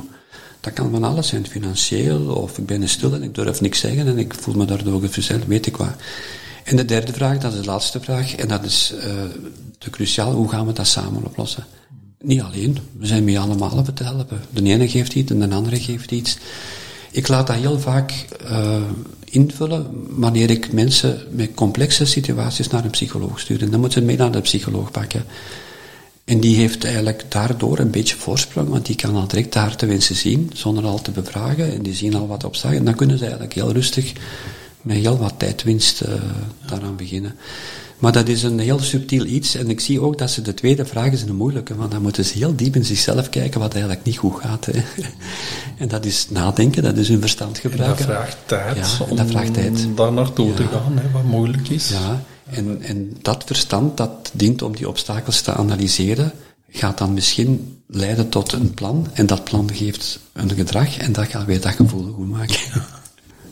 Dat 0.59 0.73
kan 0.73 0.91
van 0.91 1.03
alles 1.03 1.27
zijn, 1.27 1.47
financieel, 1.47 2.25
of 2.25 2.57
ik 2.57 2.65
ben 2.65 2.89
stil 2.89 3.13
en 3.13 3.23
ik 3.23 3.35
durf 3.35 3.61
niks 3.61 3.79
zeggen 3.79 4.07
en 4.07 4.17
ik 4.17 4.33
voel 4.33 4.55
me 4.55 4.65
daardoor 4.65 5.09
verzeld, 5.09 5.45
weet 5.45 5.65
ik 5.65 5.77
wat. 5.77 5.95
En 6.63 6.75
de 6.75 6.85
derde 6.85 7.13
vraag, 7.13 7.37
dat 7.37 7.53
is 7.53 7.59
de 7.59 7.65
laatste 7.65 7.99
vraag, 7.99 8.35
en 8.35 8.47
dat 8.47 8.63
is 8.63 8.93
uh, 8.95 9.03
de 9.77 9.89
cruciaal, 9.89 10.31
hoe 10.33 10.49
gaan 10.49 10.65
we 10.65 10.73
dat 10.73 10.87
samen 10.87 11.25
oplossen? 11.25 11.65
Niet 12.21 12.41
alleen, 12.41 12.77
we 12.97 13.05
zijn 13.05 13.23
mee 13.23 13.39
allemaal 13.39 13.83
te 13.93 14.03
helpen. 14.03 14.41
De 14.49 14.63
ene 14.63 14.89
geeft 14.89 15.13
iets 15.13 15.31
en 15.31 15.49
de 15.49 15.55
andere 15.55 15.79
geeft 15.79 16.11
iets. 16.11 16.37
Ik 17.11 17.27
laat 17.27 17.47
dat 17.47 17.55
heel 17.55 17.79
vaak 17.79 18.25
uh, 18.43 18.81
invullen 19.25 19.87
wanneer 20.09 20.49
ik 20.49 20.73
mensen 20.73 21.21
met 21.31 21.53
complexe 21.53 22.05
situaties 22.05 22.67
naar 22.67 22.83
een 22.83 22.89
psycholoog 22.89 23.39
stuur. 23.39 23.61
En 23.61 23.69
dan 23.69 23.79
moeten 23.79 23.99
ze 23.99 24.05
mee 24.05 24.17
naar 24.17 24.31
de 24.31 24.41
psycholoog 24.41 24.91
pakken. 24.91 25.23
En 26.29 26.39
die 26.39 26.55
heeft 26.55 26.83
eigenlijk 26.83 27.23
daardoor 27.27 27.79
een 27.79 27.91
beetje 27.91 28.15
voorsprong, 28.15 28.69
want 28.69 28.85
die 28.85 28.95
kan 28.95 29.15
al 29.15 29.27
direct 29.27 29.53
daar 29.53 29.75
te 29.75 29.85
wensen 29.85 30.15
zien, 30.15 30.51
zonder 30.53 30.85
al 30.85 31.01
te 31.01 31.11
bevragen. 31.11 31.73
En 31.73 31.81
die 31.81 31.93
zien 31.93 32.15
al 32.15 32.27
wat 32.27 32.43
op 32.43 32.55
staat. 32.55 32.73
En 32.73 32.85
dan 32.85 32.95
kunnen 32.95 33.17
ze 33.17 33.23
eigenlijk 33.23 33.53
heel 33.53 33.71
rustig, 33.71 34.13
met 34.81 34.97
heel 34.97 35.17
wat 35.17 35.33
tijdwinst, 35.37 36.01
uh, 36.01 36.13
daaraan 36.65 36.95
beginnen. 36.95 37.35
Maar 37.99 38.11
dat 38.11 38.27
is 38.27 38.43
een 38.43 38.59
heel 38.59 38.79
subtiel 38.79 39.25
iets. 39.25 39.55
En 39.55 39.69
ik 39.69 39.79
zie 39.79 40.01
ook 40.01 40.17
dat 40.17 40.31
ze 40.31 40.41
de 40.41 40.53
tweede 40.53 40.85
vraag 40.85 41.11
is 41.11 41.21
een 41.21 41.35
moeilijke, 41.35 41.75
want 41.75 41.91
dan 41.91 42.01
moeten 42.01 42.25
ze 42.25 42.37
heel 42.37 42.55
diep 42.55 42.75
in 42.75 42.85
zichzelf 42.85 43.29
kijken 43.29 43.59
wat 43.59 43.71
eigenlijk 43.71 44.03
niet 44.03 44.17
goed 44.17 44.35
gaat. 44.41 44.65
Hè. 44.65 44.81
En 45.77 45.87
dat 45.87 46.05
is 46.05 46.27
nadenken, 46.29 46.83
dat 46.83 46.97
is 46.97 47.07
hun 47.07 47.21
verstand 47.21 47.57
gebruiken. 47.57 48.05
En 48.05 48.07
dat 48.07 48.15
vraagt 48.15 48.37
tijd. 48.45 48.97
Ja, 48.99 49.05
en 49.09 49.15
dat 49.15 49.27
vraagt 49.27 49.53
tijd. 49.53 49.85
Om 49.85 49.95
daar 49.95 50.13
naartoe 50.13 50.47
ja. 50.47 50.55
te 50.55 50.63
gaan, 50.63 50.97
hè, 50.97 51.11
wat 51.11 51.23
moeilijk 51.23 51.69
is. 51.69 51.89
Ja, 51.89 52.23
en, 52.51 52.81
en 52.81 53.17
dat 53.21 53.43
verstand, 53.43 53.97
dat 53.97 54.31
dient 54.33 54.61
om 54.61 54.75
die 54.75 54.89
obstakels 54.89 55.41
te 55.41 55.53
analyseren, 55.53 56.31
gaat 56.69 56.97
dan 56.97 57.13
misschien 57.13 57.81
leiden 57.87 58.29
tot 58.29 58.51
een 58.51 58.73
plan. 58.73 59.07
En 59.13 59.25
dat 59.25 59.43
plan 59.43 59.73
geeft 59.73 60.19
een 60.33 60.51
gedrag 60.51 60.97
en 60.97 61.13
dat 61.13 61.27
gaat 61.27 61.45
weer 61.45 61.61
dat 61.61 61.73
gevoel 61.73 62.13
goed 62.13 62.29
maken. 62.29 62.59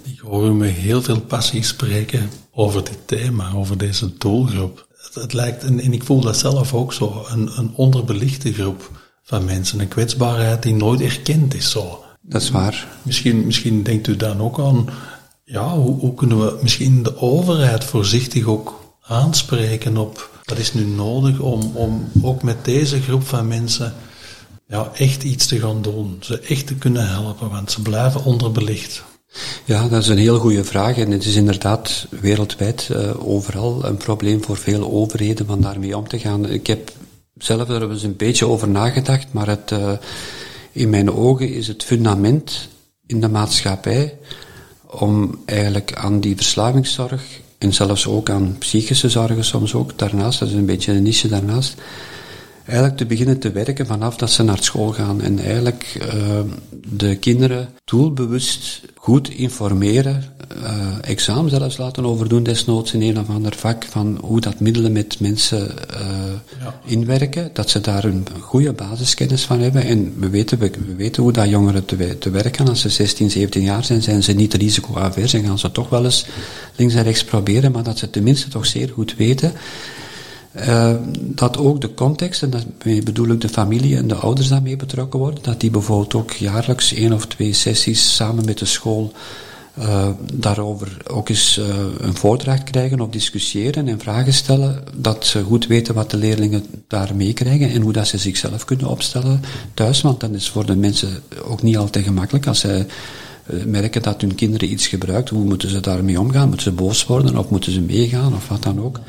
Ik 0.03 0.19
hoor 0.19 0.55
me 0.55 0.65
heel 0.65 1.01
veel 1.01 1.21
passie 1.21 1.63
spreken 1.63 2.29
over 2.51 2.83
dit 2.83 2.99
thema, 3.05 3.53
over 3.53 3.77
deze 3.77 4.17
doelgroep. 4.17 4.87
Het, 4.97 5.15
het 5.15 5.33
lijkt, 5.33 5.63
en, 5.63 5.79
en, 5.79 5.93
ik 5.93 6.03
voel 6.03 6.21
dat 6.21 6.37
zelf 6.37 6.73
ook 6.73 6.93
zo, 6.93 7.25
een, 7.29 7.49
een 7.57 7.71
onderbelichte 7.75 8.53
groep 8.53 8.91
van 9.23 9.45
mensen. 9.45 9.79
Een 9.79 9.87
kwetsbaarheid 9.87 10.63
die 10.63 10.73
nooit 10.73 11.01
erkend 11.01 11.53
is 11.53 11.71
zo. 11.71 12.03
Dat 12.21 12.41
is 12.41 12.49
waar. 12.49 12.87
Misschien, 13.01 13.45
misschien 13.45 13.83
denkt 13.83 14.07
u 14.07 14.15
dan 14.15 14.41
ook 14.41 14.59
aan, 14.59 14.89
ja, 15.43 15.77
hoe, 15.77 15.99
hoe 15.99 16.13
kunnen 16.13 16.39
we 16.39 16.59
misschien 16.61 17.03
de 17.03 17.17
overheid 17.17 17.83
voorzichtig 17.83 18.45
ook 18.45 18.76
aanspreken 19.07 19.97
op 19.97 20.29
wat 20.47 20.57
is 20.57 20.73
nu 20.73 20.85
nodig 20.85 21.39
om, 21.39 21.71
om 21.73 22.11
ook 22.21 22.43
met 22.43 22.65
deze 22.65 23.01
groep 23.01 23.23
van 23.23 23.47
mensen 23.47 23.93
ja, 24.67 24.91
echt 24.93 25.23
iets 25.23 25.45
te 25.45 25.59
gaan 25.59 25.81
doen. 25.81 26.17
Ze 26.19 26.39
echt 26.39 26.67
te 26.67 26.75
kunnen 26.75 27.09
helpen, 27.09 27.49
want 27.49 27.71
ze 27.71 27.81
blijven 27.81 28.23
onderbelicht. 28.23 29.03
Ja, 29.65 29.87
dat 29.87 30.01
is 30.01 30.07
een 30.07 30.17
heel 30.17 30.39
goede 30.39 30.63
vraag 30.63 30.97
en 30.97 31.11
het 31.11 31.25
is 31.25 31.35
inderdaad 31.35 32.07
wereldwijd 32.09 32.89
uh, 32.91 33.27
overal 33.27 33.85
een 33.85 33.97
probleem 33.97 34.43
voor 34.43 34.57
veel 34.57 34.91
overheden 34.91 35.49
om 35.49 35.61
daarmee 35.61 35.97
om 35.97 36.07
te 36.07 36.19
gaan. 36.19 36.49
Ik 36.49 36.67
heb 36.67 36.91
zelf 37.37 37.69
er 37.69 37.91
eens 37.91 38.03
een 38.03 38.15
beetje 38.15 38.47
over 38.47 38.67
nagedacht, 38.67 39.27
maar 39.31 39.47
het, 39.47 39.71
uh, 39.71 39.91
in 40.71 40.89
mijn 40.89 41.11
ogen 41.11 41.53
is 41.53 41.67
het 41.67 41.83
fundament 41.83 42.67
in 43.05 43.21
de 43.21 43.29
maatschappij 43.29 44.17
om 44.85 45.41
eigenlijk 45.45 45.93
aan 45.93 46.19
die 46.19 46.35
verslavingszorg 46.35 47.41
en 47.57 47.73
zelfs 47.73 48.07
ook 48.07 48.29
aan 48.29 48.55
psychische 48.59 49.09
zorgen 49.09 49.43
soms 49.43 49.73
ook 49.73 49.97
daarnaast, 49.97 50.39
dat 50.39 50.47
is 50.47 50.53
een 50.53 50.65
beetje 50.65 50.91
een 50.91 51.03
niche 51.03 51.27
daarnaast, 51.27 51.75
eigenlijk 52.67 52.97
te 52.97 53.05
beginnen 53.05 53.39
te 53.39 53.51
werken 53.51 53.85
vanaf 53.85 54.15
dat 54.17 54.31
ze 54.31 54.43
naar 54.43 54.63
school 54.63 54.91
gaan 54.91 55.21
en 55.21 55.39
eigenlijk 55.39 55.97
uh, 56.01 56.39
de 56.85 57.15
kinderen 57.15 57.69
doelbewust 57.85 58.81
goed 58.95 59.29
informeren, 59.29 60.23
uh, 60.63 60.87
examen 61.01 61.49
zelfs 61.49 61.77
laten 61.77 62.05
overdoen 62.05 62.43
desnoods 62.43 62.93
in 62.93 63.01
een 63.01 63.19
of 63.19 63.29
ander 63.29 63.55
vak 63.55 63.85
van 63.89 64.17
hoe 64.21 64.41
dat 64.41 64.59
middelen 64.59 64.91
met 64.91 65.19
mensen 65.19 65.71
uh, 65.91 65.99
ja. 66.59 66.79
inwerken, 66.85 67.49
dat 67.53 67.69
ze 67.69 67.81
daar 67.81 68.03
een 68.03 68.27
goede 68.39 68.73
basiskennis 68.73 69.43
van 69.43 69.59
hebben 69.59 69.83
en 69.83 70.13
we 70.19 70.29
weten, 70.29 70.59
we, 70.59 70.71
we 70.85 70.95
weten 70.95 71.23
hoe 71.23 71.31
dat 71.31 71.49
jongeren 71.49 71.85
te, 71.85 72.17
te 72.17 72.29
werk 72.29 72.57
gaan. 72.57 72.69
Als 72.69 72.81
ze 72.81 72.89
16, 72.89 73.31
17 73.31 73.61
jaar 73.61 73.83
zijn, 73.83 74.01
zijn 74.01 74.23
ze 74.23 74.33
niet 74.33 74.53
risicoavers 74.53 75.33
en 75.33 75.43
gaan 75.43 75.59
ze 75.59 75.71
toch 75.71 75.89
wel 75.89 76.03
eens 76.03 76.25
links 76.75 76.93
en 76.93 77.03
rechts 77.03 77.23
proberen, 77.23 77.71
maar 77.71 77.83
dat 77.83 77.97
ze 77.97 78.09
tenminste 78.09 78.49
toch 78.49 78.65
zeer 78.65 78.89
goed 78.89 79.15
weten 79.15 79.53
uh, 80.59 80.91
dat 81.19 81.57
ook 81.57 81.81
de 81.81 81.93
context, 81.93 82.43
en 82.43 82.49
daarmee 82.49 83.03
bedoel 83.03 83.27
ik 83.27 83.41
de 83.41 83.49
familie 83.49 83.97
en 83.97 84.07
de 84.07 84.15
ouders 84.15 84.47
daarmee 84.47 84.75
betrokken 84.75 85.19
worden, 85.19 85.43
dat 85.43 85.59
die 85.59 85.69
bijvoorbeeld 85.69 86.15
ook 86.15 86.31
jaarlijks 86.31 86.93
één 86.93 87.13
of 87.13 87.25
twee 87.25 87.53
sessies 87.53 88.15
samen 88.15 88.45
met 88.45 88.57
de 88.57 88.65
school 88.65 89.11
uh, 89.79 90.07
daarover 90.33 90.97
ook 91.07 91.29
eens 91.29 91.57
uh, 91.57 91.65
een 91.97 92.15
voordracht 92.15 92.63
krijgen 92.63 92.99
of 92.99 93.09
discussiëren 93.09 93.87
en 93.87 93.99
vragen 93.99 94.33
stellen, 94.33 94.83
dat 94.95 95.25
ze 95.25 95.43
goed 95.43 95.67
weten 95.67 95.93
wat 95.93 96.11
de 96.11 96.17
leerlingen 96.17 96.65
daar 96.87 97.15
meekrijgen 97.15 97.69
en 97.69 97.81
hoe 97.81 97.93
dat 97.93 98.07
ze 98.07 98.17
zichzelf 98.17 98.65
kunnen 98.65 98.87
opstellen 98.87 99.41
thuis, 99.73 100.01
want 100.01 100.19
dat 100.19 100.31
is 100.31 100.49
voor 100.49 100.65
de 100.65 100.75
mensen 100.75 101.21
ook 101.43 101.61
niet 101.61 101.77
altijd 101.77 102.05
gemakkelijk 102.05 102.47
als 102.47 102.59
zij 102.59 102.85
merken 103.65 104.01
dat 104.01 104.21
hun 104.21 104.35
kinderen 104.35 104.71
iets 104.71 104.87
gebruikt, 104.87 105.29
hoe 105.29 105.43
moeten 105.43 105.69
ze 105.69 105.79
daarmee 105.79 106.19
omgaan? 106.19 106.47
Moeten 106.47 106.63
ze 106.63 106.71
boos 106.71 107.05
worden 107.05 107.37
of 107.37 107.49
moeten 107.49 107.71
ze 107.71 107.81
meegaan 107.81 108.33
of 108.33 108.47
wat 108.47 108.63
dan 108.63 108.81
ook? 108.81 108.99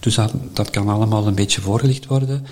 Dus 0.00 0.14
dat, 0.14 0.32
dat 0.52 0.70
kan 0.70 0.88
allemaal 0.88 1.26
een 1.26 1.34
beetje 1.34 1.60
voorgelicht 1.60 2.06
worden. 2.06 2.46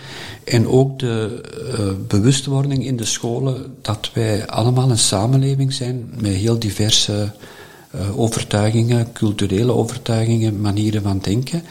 En 0.45 0.69
ook 0.69 0.99
de 0.99 1.41
uh, 1.79 2.07
bewustwording 2.09 2.87
in 2.87 2.97
de 2.97 3.05
scholen 3.05 3.75
dat 3.83 4.11
wij 4.13 4.47
allemaal 4.47 4.91
een 4.91 4.99
samenleving 4.99 5.73
zijn 5.73 6.11
met 6.21 6.33
heel 6.33 6.59
diverse 6.59 7.33
uh, 7.95 8.19
overtuigingen, 8.19 9.13
culturele 9.13 9.73
overtuigingen, 9.73 10.61
manieren 10.61 11.03
van 11.03 11.19
denken. 11.19 11.63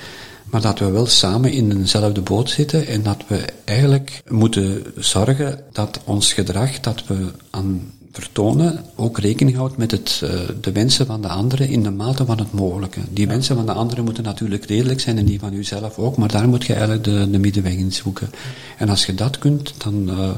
Maar 0.46 0.62
dat 0.62 0.80
we 0.80 0.90
wel 0.90 1.06
samen 1.06 1.52
in 1.52 1.72
eenzelfde 1.72 2.22
boot 2.22 2.50
zitten 2.50 2.88
en 2.88 3.04
dat 3.04 3.24
we 3.28 3.46
eigenlijk 3.64 4.22
moeten 4.30 4.84
zorgen 4.98 5.64
dat 5.72 6.00
ons 6.04 6.34
gedrag 6.34 6.80
dat 6.80 7.04
we 7.08 7.32
aan 7.50 7.92
vertonen 8.16 8.86
ook 8.96 9.20
rekening 9.20 9.58
houdt 9.58 9.78
met 9.78 9.92
het, 9.92 10.22
uh, 10.24 10.30
de 10.62 10.72
wensen 10.72 11.06
van 11.06 11.22
de 11.22 11.28
anderen 11.28 11.70
in 11.70 11.84
de 11.84 11.92
mate 11.92 12.26
van 12.26 12.38
het 12.38 12.52
mogelijke. 12.52 13.00
Die 13.10 13.28
wensen 13.28 13.56
van 13.56 13.66
de 13.66 13.72
anderen 13.72 14.04
moeten 14.04 14.24
natuurlijk 14.24 14.66
redelijk 14.66 15.00
zijn 15.00 15.18
en 15.18 15.26
die 15.26 15.40
van 15.40 15.54
uzelf 15.54 15.98
ook, 15.98 16.18
maar 16.18 16.32
daar 16.32 16.48
moet 16.48 16.66
je 16.66 16.74
eigenlijk 16.74 17.04
de, 17.04 17.30
de 17.30 17.40
middenweg 17.40 17.74
in 17.74 17.92
zoeken. 17.92 18.30
En 18.78 18.90
als 18.90 19.06
je 19.06 19.14
dat 19.14 19.38
kunt, 19.38 19.74
dan 19.78 20.10
uh, 20.10 20.30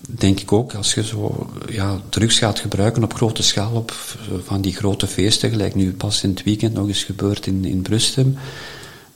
denk 0.00 0.40
ik 0.40 0.52
ook, 0.52 0.74
als 0.74 0.94
je 0.94 1.04
zo 1.04 1.50
ja, 1.68 2.00
drugs 2.08 2.38
gaat 2.38 2.58
gebruiken 2.58 3.04
op 3.04 3.14
grote 3.14 3.42
schaal, 3.42 3.72
op 3.72 3.90
van 4.44 4.60
die 4.60 4.74
grote 4.74 5.06
feesten, 5.06 5.50
gelijk 5.50 5.74
nu 5.74 5.92
pas 5.92 6.22
in 6.22 6.30
het 6.30 6.42
weekend 6.42 6.74
nog 6.74 6.88
eens 6.88 7.04
gebeurd 7.04 7.46
in, 7.46 7.64
in 7.64 7.82
Brustem, 7.82 8.36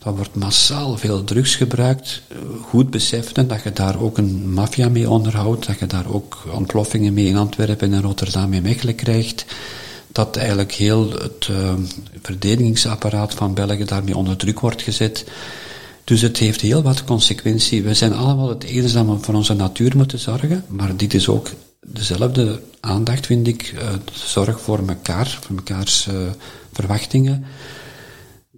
dan 0.06 0.16
wordt 0.16 0.34
massaal 0.34 0.96
veel 0.96 1.24
drugs 1.24 1.54
gebruikt. 1.54 2.22
Goed 2.62 2.90
beseffen 2.90 3.48
dat 3.48 3.62
je 3.62 3.72
daar 3.72 4.00
ook 4.00 4.18
een 4.18 4.52
maffia 4.52 4.88
mee 4.88 5.10
onderhoudt, 5.10 5.66
dat 5.66 5.78
je 5.78 5.86
daar 5.86 6.12
ook 6.12 6.42
ontploffingen 6.52 7.14
mee 7.14 7.26
in 7.26 7.36
Antwerpen 7.36 7.92
en 7.92 8.02
Rotterdam 8.02 8.52
en 8.52 8.62
Mechelen 8.62 8.94
krijgt. 8.94 9.44
Dat 10.12 10.36
eigenlijk 10.36 10.72
heel 10.72 11.10
het 11.10 11.48
uh, 11.50 11.72
verdedigingsapparaat 12.22 13.34
van 13.34 13.54
België 13.54 13.84
daarmee 13.84 14.16
onder 14.16 14.36
druk 14.36 14.60
wordt 14.60 14.82
gezet. 14.82 15.24
Dus 16.04 16.20
het 16.20 16.36
heeft 16.36 16.60
heel 16.60 16.82
wat 16.82 17.04
consequentie. 17.04 17.82
We 17.82 17.94
zijn 17.94 18.14
allemaal 18.14 18.48
het 18.48 18.64
eens 18.64 18.92
dat 18.92 19.06
we 19.06 19.18
voor 19.20 19.34
onze 19.34 19.54
natuur 19.54 19.96
moeten 19.96 20.18
zorgen, 20.18 20.64
maar 20.68 20.96
dit 20.96 21.14
is 21.14 21.28
ook 21.28 21.50
dezelfde 21.86 22.60
aandacht, 22.80 23.26
vind 23.26 23.46
ik, 23.46 23.74
uh, 23.74 23.88
zorg 24.12 24.60
voor 24.60 24.80
elkaar, 24.86 25.38
voor 25.40 25.54
mekaars 25.54 26.06
uh, 26.06 26.14
verwachtingen 26.72 27.44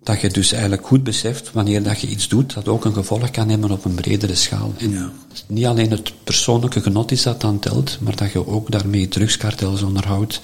dat 0.02 0.20
je 0.20 0.28
dus 0.28 0.52
eigenlijk 0.52 0.86
goed 0.86 1.04
beseft 1.04 1.52
wanneer 1.52 1.82
dat 1.82 2.00
je 2.00 2.06
iets 2.06 2.28
doet, 2.28 2.54
dat 2.54 2.68
ook 2.68 2.84
een 2.84 2.94
gevolg 2.94 3.30
kan 3.30 3.48
hebben 3.48 3.70
op 3.70 3.84
een 3.84 3.94
bredere 3.94 4.34
schaal. 4.34 4.72
En 4.78 4.90
ja. 4.90 5.10
niet 5.46 5.66
alleen 5.66 5.90
het 5.90 6.12
persoonlijke 6.24 6.80
genot 6.80 7.10
is 7.10 7.22
dat 7.22 7.40
dan 7.40 7.58
telt, 7.58 7.98
maar 8.00 8.16
dat 8.16 8.32
je 8.32 8.46
ook 8.46 8.70
daarmee 8.70 9.08
drugskartels 9.08 9.82
onderhoudt, 9.82 10.40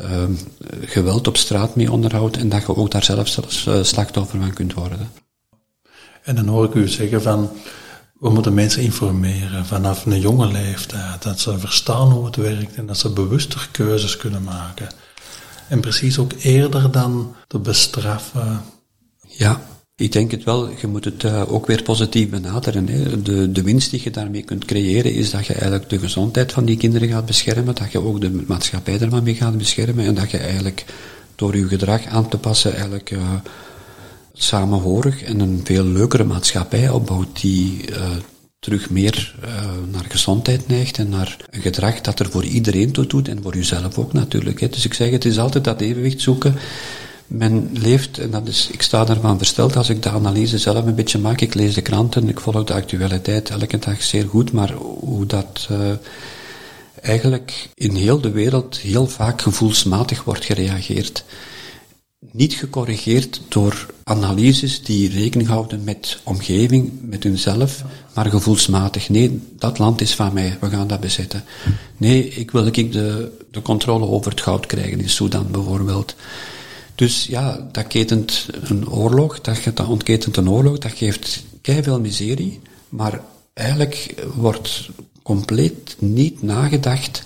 uh, 0.00 0.24
geweld 0.80 1.28
op 1.28 1.36
straat 1.36 1.76
mee 1.76 1.92
onderhoudt 1.92 2.36
en 2.36 2.48
dat 2.48 2.60
je 2.60 2.76
ook 2.76 2.90
daar 2.90 3.04
zelf 3.04 3.28
zelfs 3.28 3.66
uh, 3.66 3.82
slachtoffer 3.82 4.40
van 4.40 4.52
kunt 4.52 4.74
worden. 4.74 5.10
En 6.22 6.34
dan 6.34 6.46
hoor 6.46 6.64
ik 6.64 6.74
u 6.74 6.88
zeggen 6.88 7.22
van, 7.22 7.50
we 8.18 8.30
moeten 8.30 8.54
mensen 8.54 8.82
informeren 8.82 9.66
vanaf 9.66 10.06
een 10.06 10.20
jonge 10.20 10.52
leeftijd, 10.52 11.22
dat 11.22 11.40
ze 11.40 11.58
verstaan 11.58 12.10
hoe 12.10 12.26
het 12.26 12.36
werkt 12.36 12.74
en 12.74 12.86
dat 12.86 12.98
ze 12.98 13.12
bewuster 13.12 13.68
keuzes 13.72 14.16
kunnen 14.16 14.42
maken. 14.42 14.88
En 15.68 15.80
precies 15.80 16.18
ook 16.18 16.32
eerder 16.38 16.90
dan 16.90 17.34
te 17.46 17.58
bestraffen, 17.58 18.62
ja, 19.38 19.60
ik 19.96 20.12
denk 20.12 20.30
het 20.30 20.44
wel. 20.44 20.68
Je 20.80 20.86
moet 20.86 21.04
het 21.04 21.22
uh, 21.22 21.52
ook 21.52 21.66
weer 21.66 21.82
positief 21.82 22.28
benaderen. 22.28 22.88
Hè. 22.88 23.22
De, 23.22 23.52
de 23.52 23.62
winst 23.62 23.90
die 23.90 24.00
je 24.04 24.10
daarmee 24.10 24.42
kunt 24.42 24.64
creëren 24.64 25.14
is 25.14 25.30
dat 25.30 25.46
je 25.46 25.52
eigenlijk 25.52 25.88
de 25.88 25.98
gezondheid 25.98 26.52
van 26.52 26.64
die 26.64 26.76
kinderen 26.76 27.08
gaat 27.08 27.26
beschermen, 27.26 27.74
dat 27.74 27.92
je 27.92 28.02
ook 28.02 28.20
de 28.20 28.44
maatschappij 28.46 29.00
ervan 29.00 29.22
mee 29.22 29.34
gaat 29.34 29.58
beschermen 29.58 30.04
en 30.04 30.14
dat 30.14 30.30
je 30.30 30.38
eigenlijk 30.38 30.84
door 31.34 31.56
je 31.56 31.68
gedrag 31.68 32.06
aan 32.06 32.28
te 32.28 32.38
passen 32.38 32.72
eigenlijk 32.72 33.10
uh, 33.10 33.32
samenhorig 34.32 35.22
en 35.22 35.40
een 35.40 35.60
veel 35.64 35.84
leukere 35.84 36.24
maatschappij 36.24 36.88
opbouwt 36.88 37.40
die 37.40 37.90
uh, 37.90 37.96
terug 38.58 38.90
meer 38.90 39.34
naar 39.90 40.04
gezondheid 40.08 40.68
neigt 40.68 40.98
en 40.98 41.08
naar 41.08 41.36
een 41.50 41.60
gedrag 41.60 42.00
dat 42.00 42.20
er 42.20 42.30
voor 42.30 42.44
iedereen 42.44 42.92
toe 42.92 43.06
doet 43.06 43.28
en 43.28 43.42
voor 43.42 43.54
jezelf 43.54 43.98
ook 43.98 44.12
natuurlijk. 44.12 44.60
Hè. 44.60 44.68
Dus 44.68 44.84
ik 44.84 44.94
zeg, 44.94 45.10
het 45.10 45.24
is 45.24 45.38
altijd 45.38 45.64
dat 45.64 45.80
evenwicht 45.80 46.20
zoeken 46.20 46.54
men 47.28 47.68
leeft, 47.72 48.18
en 48.18 48.30
dat 48.30 48.48
is, 48.48 48.68
ik 48.72 48.82
sta 48.82 49.04
daarvan 49.04 49.38
versteld 49.38 49.76
als 49.76 49.88
ik 49.88 50.02
de 50.02 50.10
analyse 50.10 50.58
zelf 50.58 50.86
een 50.86 50.94
beetje 50.94 51.18
maak. 51.18 51.40
Ik 51.40 51.54
lees 51.54 51.74
de 51.74 51.82
kranten, 51.82 52.28
ik 52.28 52.40
volg 52.40 52.64
de 52.64 52.72
actualiteit 52.72 53.50
elke 53.50 53.78
dag 53.78 54.02
zeer 54.02 54.28
goed, 54.28 54.52
maar 54.52 54.72
hoe 54.72 55.26
dat 55.26 55.68
uh, 55.70 55.78
eigenlijk 57.02 57.68
in 57.74 57.94
heel 57.94 58.20
de 58.20 58.30
wereld 58.30 58.78
heel 58.78 59.06
vaak 59.06 59.42
gevoelsmatig 59.42 60.24
wordt 60.24 60.44
gereageerd. 60.44 61.24
Niet 62.30 62.54
gecorrigeerd 62.54 63.40
door 63.48 63.86
analyses 64.04 64.82
die 64.82 65.10
rekening 65.10 65.48
houden 65.48 65.84
met 65.84 66.18
omgeving, 66.22 66.92
met 67.02 67.22
hunzelf, 67.22 67.82
maar 68.14 68.26
gevoelsmatig. 68.26 69.08
Nee, 69.08 69.40
dat 69.58 69.78
land 69.78 70.00
is 70.00 70.14
van 70.14 70.32
mij, 70.32 70.56
we 70.60 70.68
gaan 70.68 70.86
dat 70.86 71.00
bezetten. 71.00 71.44
Nee, 71.96 72.28
ik 72.28 72.50
wil 72.50 72.66
ik 72.66 72.92
de, 72.92 73.32
de 73.50 73.62
controle 73.62 74.06
over 74.06 74.30
het 74.30 74.40
goud 74.40 74.66
krijgen 74.66 75.00
in 75.00 75.08
Sudan 75.08 75.46
bijvoorbeeld. 75.50 76.14
Dus 76.98 77.26
ja, 77.26 77.68
dat 77.72 77.86
ketent 77.86 78.46
een 78.62 78.90
oorlog, 78.90 79.40
dat, 79.40 79.58
dat 79.74 79.86
ontketent 79.86 80.36
een 80.36 80.50
oorlog, 80.50 80.78
dat 80.78 80.92
geeft 80.92 81.44
veel 81.62 82.00
miserie, 82.00 82.60
maar 82.88 83.20
eigenlijk 83.54 84.14
wordt 84.34 84.88
compleet 85.22 85.96
niet 85.98 86.42
nagedacht 86.42 87.22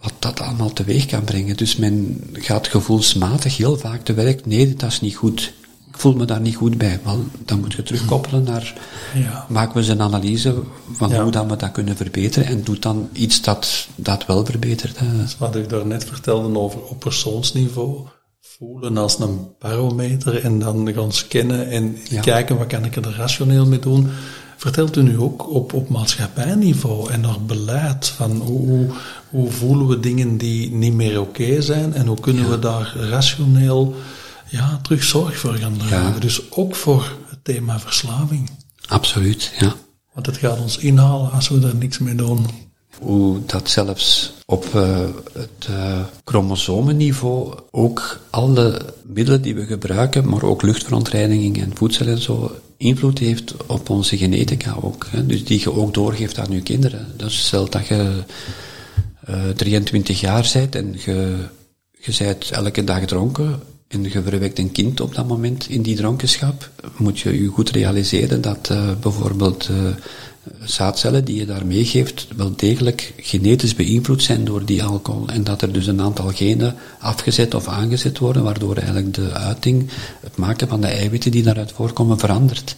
wat 0.00 0.12
dat 0.18 0.40
allemaal 0.40 0.72
teweeg 0.72 1.06
kan 1.06 1.24
brengen. 1.24 1.56
Dus 1.56 1.76
men 1.76 2.20
gaat 2.32 2.68
gevoelsmatig 2.68 3.56
heel 3.56 3.76
vaak 3.76 4.04
te 4.04 4.14
werk, 4.14 4.46
nee, 4.46 4.74
dat 4.74 4.90
is 4.90 5.00
niet 5.00 5.16
goed. 5.16 5.52
Ik 5.88 5.98
voel 5.98 6.14
me 6.14 6.24
daar 6.24 6.40
niet 6.40 6.56
goed 6.56 6.78
bij. 6.78 7.00
Wel, 7.04 7.24
dan 7.44 7.60
moet 7.60 7.72
je 7.72 7.82
terugkoppelen 7.82 8.42
naar, 8.42 8.74
ja. 9.14 9.46
maken 9.48 9.72
we 9.72 9.78
eens 9.78 9.88
een 9.88 10.02
analyse 10.02 10.62
van 10.92 11.14
hoe 11.14 11.30
dat 11.30 11.46
we 11.46 11.56
dat 11.56 11.72
kunnen 11.72 11.96
verbeteren 11.96 12.48
en 12.48 12.64
doet 12.64 12.82
dan 12.82 13.08
iets 13.12 13.40
dat, 13.42 13.88
dat 13.94 14.26
wel 14.26 14.44
verbetert. 14.44 14.98
Wat 15.38 15.56
ik 15.56 15.68
daarnet 15.68 16.04
vertelde 16.04 16.58
over 16.58 16.82
op 16.82 17.00
persoonsniveau, 17.00 18.06
voelen 18.62 18.96
als 18.96 19.18
een 19.18 19.46
barometer 19.58 20.44
en 20.44 20.58
dan 20.58 20.92
gaan 20.94 21.12
scannen 21.12 21.70
en 21.70 21.96
kijken 22.20 22.58
wat 22.58 22.66
kan 22.66 22.84
ik 22.84 22.96
er 22.96 23.14
rationeel 23.16 23.66
mee 23.66 23.78
doen. 23.78 24.10
Vertelt 24.56 24.96
u 24.96 25.02
nu 25.02 25.18
ook 25.18 25.50
op, 25.50 25.72
op 25.72 25.88
maatschappijniveau 25.88 27.10
en 27.10 27.20
naar 27.20 27.40
beleid 27.40 28.08
van 28.08 28.30
hoe, 28.30 28.86
hoe 29.28 29.50
voelen 29.50 29.86
we 29.86 30.00
dingen 30.00 30.36
die 30.36 30.70
niet 30.70 30.92
meer 30.92 31.20
oké 31.20 31.62
zijn 31.62 31.94
en 31.94 32.06
hoe 32.06 32.20
kunnen 32.20 32.50
we 32.50 32.58
daar 32.58 32.96
rationeel 32.96 33.94
ja, 34.48 34.78
terug 34.82 35.02
zorg 35.02 35.38
voor 35.38 35.54
gaan 35.54 35.76
dragen. 35.76 36.20
Dus 36.20 36.50
ook 36.50 36.74
voor 36.74 37.12
het 37.28 37.44
thema 37.44 37.80
verslaving. 37.80 38.50
Absoluut, 38.88 39.52
ja. 39.58 39.74
Want 40.12 40.26
het 40.26 40.36
gaat 40.36 40.60
ons 40.60 40.78
inhalen 40.78 41.30
als 41.30 41.48
we 41.48 41.66
er 41.66 41.76
niks 41.76 41.98
mee 41.98 42.14
doen 42.14 42.46
hoe 42.98 43.40
dat 43.46 43.70
zelfs 43.70 44.32
op 44.52 44.64
uh, 44.74 44.98
het 45.32 45.68
uh, 45.70 46.00
chromosomenniveau 46.24 47.54
ook 47.70 48.20
alle 48.30 48.80
middelen 49.02 49.42
die 49.42 49.54
we 49.54 49.66
gebruiken, 49.66 50.28
maar 50.28 50.42
ook 50.42 50.62
luchtverontreiniging 50.62 51.60
en 51.60 51.76
voedsel 51.76 52.06
en 52.06 52.18
zo, 52.18 52.56
invloed 52.76 53.18
heeft 53.18 53.54
op 53.66 53.90
onze 53.90 54.16
genetica 54.16 54.76
ook. 54.80 55.06
Hè. 55.10 55.26
Dus 55.26 55.44
die 55.44 55.60
je 55.60 55.72
ook 55.72 55.94
doorgeeft 55.94 56.38
aan 56.38 56.52
je 56.52 56.62
kinderen. 56.62 57.06
Dus 57.16 57.46
stel 57.46 57.70
dat 57.70 57.86
je 57.86 58.22
uh, 59.30 59.48
23 59.48 60.20
jaar 60.20 60.50
bent 60.52 60.74
en 60.74 60.94
je, 61.04 61.36
je 61.98 62.14
bent 62.18 62.50
elke 62.50 62.84
dag 62.84 63.04
dronken 63.04 63.60
en 63.88 64.02
je 64.02 64.22
verwekt 64.22 64.58
een 64.58 64.72
kind 64.72 65.00
op 65.00 65.14
dat 65.14 65.28
moment 65.28 65.68
in 65.68 65.82
die 65.82 65.96
dronkenschap, 65.96 66.70
moet 66.96 67.20
je 67.20 67.42
je 67.42 67.48
goed 67.48 67.70
realiseren 67.70 68.40
dat 68.40 68.72
bijvoorbeeld 69.00 69.68
zaadcellen 70.64 71.24
die 71.24 71.36
je 71.36 71.46
daar 71.46 71.66
meegeeft 71.66 72.26
wel 72.36 72.52
degelijk 72.56 73.12
genetisch 73.16 73.74
beïnvloed 73.74 74.22
zijn 74.22 74.44
door 74.44 74.64
die 74.64 74.84
alcohol. 74.84 75.28
En 75.28 75.44
dat 75.44 75.62
er 75.62 75.72
dus 75.72 75.86
een 75.86 76.00
aantal 76.00 76.28
genen 76.28 76.74
afgezet 76.98 77.54
of 77.54 77.68
aangezet 77.68 78.18
worden, 78.18 78.42
waardoor 78.42 78.76
eigenlijk 78.76 79.14
de 79.14 79.32
uiting, 79.32 79.88
het 80.20 80.36
maken 80.36 80.68
van 80.68 80.80
de 80.80 80.86
eiwitten 80.86 81.30
die 81.30 81.42
daaruit 81.42 81.72
voorkomen, 81.72 82.18
verandert. 82.18 82.74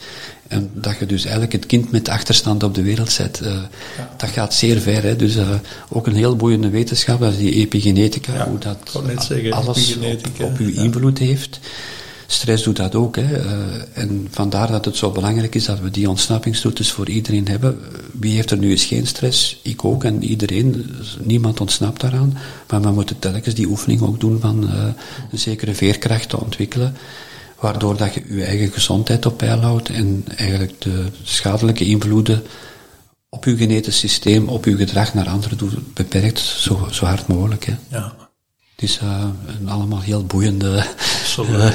En 0.49 0.71
dat 0.75 0.99
je 0.99 1.07
dus 1.07 1.23
eigenlijk 1.23 1.53
het 1.53 1.67
kind 1.67 1.91
met 1.91 2.09
achterstand 2.09 2.63
op 2.63 2.75
de 2.75 2.83
wereld 2.83 3.11
zet. 3.11 3.41
Uh, 3.43 3.49
ja. 3.97 4.15
Dat 4.17 4.29
gaat 4.29 4.55
zeer 4.55 4.81
ver. 4.81 5.03
Hè. 5.03 5.17
Dus 5.17 5.37
uh, 5.37 5.49
ook 5.89 6.07
een 6.07 6.15
heel 6.15 6.37
boeiende 6.37 6.69
wetenschap, 6.69 7.23
als 7.23 7.37
die 7.37 7.53
epigenetica, 7.53 8.35
ja, 8.35 8.49
hoe 8.49 8.59
dat 8.59 8.79
zeggen, 9.19 9.53
alles 9.53 9.97
op, 9.97 10.41
op 10.41 10.59
uw 10.59 10.73
invloed 10.73 11.19
heeft. 11.19 11.61
Stress 12.35 12.63
doet 12.63 12.77
dat 12.77 12.95
ook. 12.95 13.17
Hè. 13.17 13.45
Uh, 13.45 13.53
en 13.93 14.27
vandaar 14.31 14.71
dat 14.71 14.85
het 14.85 14.97
zo 14.97 15.11
belangrijk 15.11 15.55
is 15.55 15.65
dat 15.65 15.81
we 15.81 15.91
die 15.91 16.09
ontsnappingsroutes 16.09 16.91
voor 16.91 17.09
iedereen 17.09 17.49
hebben. 17.49 17.81
Wie 18.13 18.35
heeft 18.35 18.51
er 18.51 18.59
nu 18.59 18.71
eens 18.71 18.85
geen 18.85 19.07
stress? 19.07 19.61
Ik 19.63 19.85
ook 19.85 20.05
en 20.05 20.23
iedereen. 20.23 20.95
Niemand 21.23 21.61
ontsnapt 21.61 22.01
daaraan. 22.01 22.39
Maar 22.69 22.81
we 22.81 22.91
moeten 22.91 23.19
telkens 23.19 23.55
die 23.55 23.67
oefening 23.67 24.01
ook 24.01 24.21
doen 24.21 24.41
van 24.41 24.71
een 25.31 25.39
zekere 25.39 25.75
veerkracht 25.75 26.29
te 26.29 26.41
ontwikkelen 26.41 26.97
waardoor 27.61 27.97
dat 27.97 28.15
je 28.15 28.23
je 28.29 28.45
eigen 28.45 28.73
gezondheid 28.73 29.27
op 29.27 29.37
peil 29.37 29.61
houdt 29.61 29.89
en 29.89 30.25
eigenlijk 30.37 30.81
de 30.81 31.07
schadelijke 31.23 31.85
invloeden 31.85 32.43
op 33.29 33.45
je 33.45 33.57
genetisch 33.57 33.99
systeem, 33.99 34.49
op 34.49 34.65
je 34.65 34.77
gedrag 34.77 35.15
naar 35.15 35.29
anderen 35.29 35.59
beperkt, 35.95 36.39
zo, 36.39 36.89
zo 36.91 37.05
hard 37.05 37.27
mogelijk. 37.27 37.65
Hè. 37.65 37.75
Ja. 37.89 38.15
Het 38.75 38.85
is 38.85 39.01
uh, 39.03 39.25
een 39.61 39.69
allemaal 39.69 40.01
heel 40.01 40.25
boeiende. 40.25 40.87
Uh, 41.39 41.71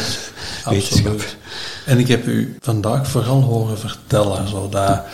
Absoluut. 0.64 1.38
En 1.86 2.00
ik 2.00 2.08
heb 2.08 2.28
u 2.28 2.58
vandaag 2.60 3.08
vooral 3.08 3.42
horen 3.42 3.80
vertellen, 3.80 4.48
zodat 4.48 5.06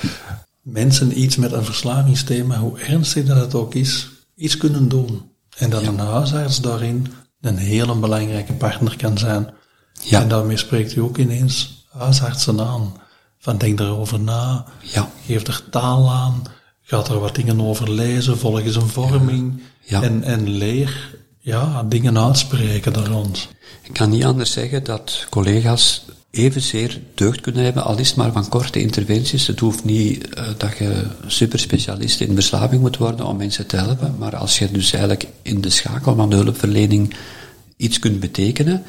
mensen 0.61 1.19
iets 1.19 1.35
met 1.35 1.51
een 1.51 1.65
verslavingsthema, 1.65 2.57
hoe 2.57 2.79
ernstig 2.79 3.25
dat 3.25 3.37
het 3.37 3.55
ook 3.55 3.73
is, 3.73 4.09
iets 4.35 4.57
kunnen 4.57 4.89
doen. 4.89 5.31
En 5.57 5.69
dat 5.69 5.81
ja. 5.81 5.87
een 5.87 5.99
huisarts 5.99 6.61
daarin 6.61 7.07
een 7.41 7.57
hele 7.57 7.95
belangrijke 7.95 8.53
partner 8.53 8.97
kan 8.97 9.17
zijn. 9.17 9.53
Ja. 10.01 10.21
En 10.21 10.27
daarmee 10.27 10.57
spreekt 10.57 10.95
u 10.95 11.01
ook 11.01 11.17
ineens 11.17 11.85
huisartsen 11.91 12.59
aan. 12.61 12.93
Van 13.37 13.57
denk 13.57 13.79
erover 13.79 14.19
na, 14.19 14.65
ja. 14.81 15.09
geef 15.25 15.47
er 15.47 15.61
taal 15.69 16.11
aan, 16.11 16.43
gaat 16.81 17.07
er 17.07 17.19
wat 17.19 17.35
dingen 17.35 17.61
over 17.61 17.91
lezen, 17.91 18.37
volg 18.37 18.59
eens 18.59 18.75
een 18.75 18.87
vorming 18.87 19.61
ja. 19.85 20.01
En, 20.01 20.23
en 20.23 20.49
leer 20.49 21.17
ja, 21.45 21.83
dingen 21.83 22.17
uitspreken 22.17 22.93
daar 22.93 23.07
rond. 23.07 23.47
Ik 23.81 23.93
kan 23.93 24.09
niet 24.09 24.23
anders 24.23 24.51
zeggen 24.51 24.83
dat 24.83 25.27
collega's 25.29 26.05
evenzeer 26.31 26.99
deugd 27.13 27.41
kunnen 27.41 27.63
hebben, 27.63 27.83
al 27.83 27.97
is 27.97 28.07
het 28.07 28.17
maar 28.17 28.31
van 28.31 28.49
korte 28.49 28.81
interventies. 28.81 29.47
Het 29.47 29.59
hoeft 29.59 29.83
niet 29.83 30.27
uh, 30.37 30.47
dat 30.57 30.77
je 30.77 31.07
superspecialist 31.27 32.21
in 32.21 32.33
verslaving 32.33 32.81
moet 32.81 32.97
worden 32.97 33.25
om 33.25 33.37
mensen 33.37 33.67
te 33.67 33.75
helpen, 33.75 34.15
maar 34.17 34.35
als 34.35 34.59
je 34.59 34.71
dus 34.71 34.91
eigenlijk 34.91 35.27
in 35.41 35.61
de 35.61 35.69
schakel 35.69 36.15
van 36.15 36.29
de 36.29 36.35
hulpverlening 36.35 37.15
iets 37.77 37.99
kunt 37.99 38.19
betekenen, 38.19 38.83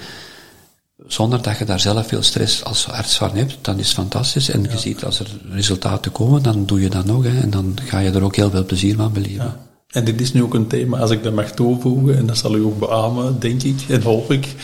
zonder 1.07 1.43
dat 1.43 1.59
je 1.59 1.65
daar 1.65 1.81
zelf 1.81 2.07
veel 2.07 2.23
stress 2.23 2.65
als 2.65 2.89
arts 2.89 3.17
van 3.17 3.37
hebt, 3.37 3.59
dan 3.61 3.79
is 3.79 3.87
het 3.87 3.97
fantastisch. 3.97 4.49
En 4.49 4.63
je 4.63 4.79
ziet 4.79 5.05
als 5.05 5.21
er 5.21 5.41
resultaten 5.51 6.13
komen, 6.13 6.43
dan 6.43 6.67
doe 6.67 6.81
je 6.81 6.91
dat 6.91 7.05
nog. 7.05 7.25
Hè, 7.25 7.41
en 7.41 7.51
dan 7.51 7.79
ga 7.85 7.99
je 7.99 8.11
er 8.11 8.23
ook 8.23 8.37
heel 8.37 8.51
veel 8.51 8.65
plezier 8.65 8.97
van 8.97 9.13
beleven. 9.13 9.45
Ja. 9.45 9.66
En 9.91 10.05
dit 10.05 10.20
is 10.20 10.32
nu 10.32 10.43
ook 10.43 10.55
een 10.55 10.66
thema, 10.66 10.99
als 10.99 11.11
ik 11.11 11.22
dat 11.22 11.34
mag 11.34 11.51
toevoegen, 11.51 12.16
en 12.16 12.26
dat 12.26 12.39
zal 12.39 12.57
u 12.57 12.64
ook 12.64 12.78
beamen, 12.78 13.41
denk 13.41 13.62
ik, 13.62 13.84
en 13.89 14.03
hoop 14.03 14.32
ik. 14.32 14.55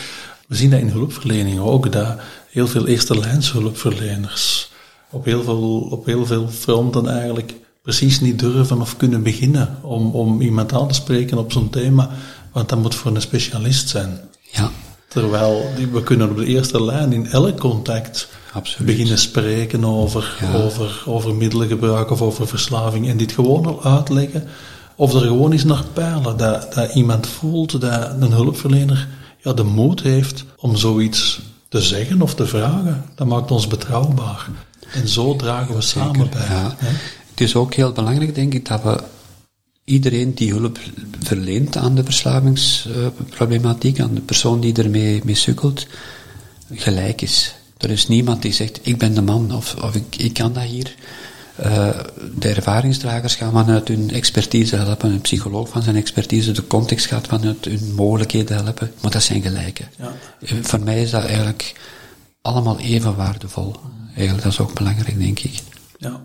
We 0.47 0.55
zien 0.55 0.69
dat 0.69 0.79
in 0.79 0.89
hulpverlening 0.89 1.59
ook, 1.59 1.91
dat 1.91 2.17
heel 2.49 2.67
veel 2.67 2.87
eerste 2.87 3.19
lijns 3.19 3.51
hulpverleners 3.51 4.71
op 5.13 5.25
heel 5.25 5.43
veel, 5.43 5.87
op 5.89 6.05
heel 6.05 6.25
veel 6.25 6.47
fronten 6.47 7.07
eigenlijk 7.07 7.53
precies 7.81 8.19
niet 8.19 8.39
durven 8.39 8.81
of 8.81 8.97
kunnen 8.97 9.23
beginnen 9.23 9.77
om, 9.81 10.11
om 10.11 10.41
iemand 10.41 10.73
aan 10.73 10.87
te 10.87 10.93
spreken 10.93 11.37
op 11.37 11.51
zo'n 11.51 11.69
thema, 11.69 12.09
want 12.51 12.69
dat 12.69 12.79
moet 12.79 12.95
voor 12.95 13.15
een 13.15 13.21
specialist 13.21 13.89
zijn. 13.89 14.19
Ja. 14.51 14.71
Terwijl 15.07 15.65
we 15.91 16.03
kunnen 16.03 16.29
op 16.29 16.37
de 16.37 16.45
eerste 16.45 16.83
lijn 16.83 17.13
in 17.13 17.27
elk 17.27 17.59
contact 17.59 18.27
Absoluut. 18.53 18.87
beginnen 18.87 19.17
spreken 19.17 19.85
over, 19.85 20.37
ja. 20.39 20.53
over, 20.53 21.03
over 21.05 21.35
middelengebruik 21.35 22.11
of 22.11 22.21
over 22.21 22.47
verslaving 22.47 23.09
en 23.09 23.17
dit 23.17 23.31
gewoon 23.31 23.65
al 23.65 23.83
uitleggen. 23.83 24.47
Of 24.95 25.13
er 25.13 25.21
gewoon 25.21 25.51
eens 25.51 25.63
naar 25.63 25.83
peilen 25.93 26.37
dat, 26.37 26.73
dat 26.73 26.93
iemand 26.93 27.27
voelt, 27.27 27.81
dat 27.81 28.11
een 28.19 28.31
hulpverlener 28.31 29.07
ja, 29.43 29.53
de 29.53 29.63
moed 29.63 30.01
heeft 30.01 30.45
om 30.57 30.75
zoiets 30.75 31.41
te 31.69 31.81
zeggen 31.81 32.21
of 32.21 32.35
te 32.35 32.47
vragen. 32.47 33.05
Dat 33.15 33.27
maakt 33.27 33.51
ons 33.51 33.67
betrouwbaar. 33.67 34.49
En 34.93 35.07
zo 35.07 35.35
dragen 35.35 35.75
we 35.75 35.81
Zeker, 35.81 36.01
samen 36.01 36.29
bij. 36.29 36.47
Ja. 36.47 36.75
Het 37.29 37.41
is 37.41 37.55
ook 37.55 37.73
heel 37.73 37.91
belangrijk, 37.91 38.35
denk 38.35 38.53
ik, 38.53 38.67
dat 38.67 38.83
we 38.83 39.03
iedereen 39.83 40.33
die 40.33 40.51
hulp 40.51 40.79
verleent 41.19 41.77
aan 41.77 41.95
de 41.95 42.03
verslavingsproblematiek, 42.03 43.99
aan 43.99 44.13
de 44.13 44.21
persoon 44.21 44.59
die 44.59 44.73
ermee 44.73 45.21
mee 45.23 45.35
sukkelt, 45.35 45.87
gelijk 46.71 47.21
is. 47.21 47.55
Er 47.77 47.89
is 47.89 48.07
niemand 48.07 48.41
die 48.41 48.53
zegt, 48.53 48.79
ik 48.81 48.97
ben 48.97 49.13
de 49.13 49.21
man 49.21 49.55
of, 49.55 49.75
of 49.75 49.95
ik, 49.95 50.15
ik 50.15 50.33
kan 50.33 50.53
dat 50.53 50.63
hier. 50.63 50.95
Uh, 51.59 51.89
de 52.35 52.49
ervaringsdragers 52.49 53.35
gaan 53.35 53.51
vanuit 53.51 53.87
hun 53.87 54.11
expertise 54.11 54.75
helpen, 54.75 55.11
een 55.11 55.21
psycholoog 55.21 55.69
van 55.69 55.81
zijn 55.81 55.95
expertise, 55.95 56.51
de 56.51 56.67
context 56.67 57.05
gaat 57.05 57.27
vanuit 57.27 57.65
hun 57.65 57.93
mogelijkheden 57.95 58.63
helpen, 58.63 58.91
maar 59.01 59.11
dat 59.11 59.23
zijn 59.23 59.41
gelijke. 59.41 59.83
Ja. 59.97 60.13
Voor 60.61 60.79
mij 60.79 61.01
is 61.01 61.09
dat 61.09 61.23
eigenlijk 61.23 61.75
allemaal 62.41 62.79
even 62.79 63.15
waardevol. 63.15 63.75
Eigenlijk, 64.07 64.43
dat 64.43 64.51
is 64.51 64.59
ook 64.59 64.73
belangrijk, 64.73 65.19
denk 65.19 65.39
ik. 65.39 65.59
Ja. 65.97 66.23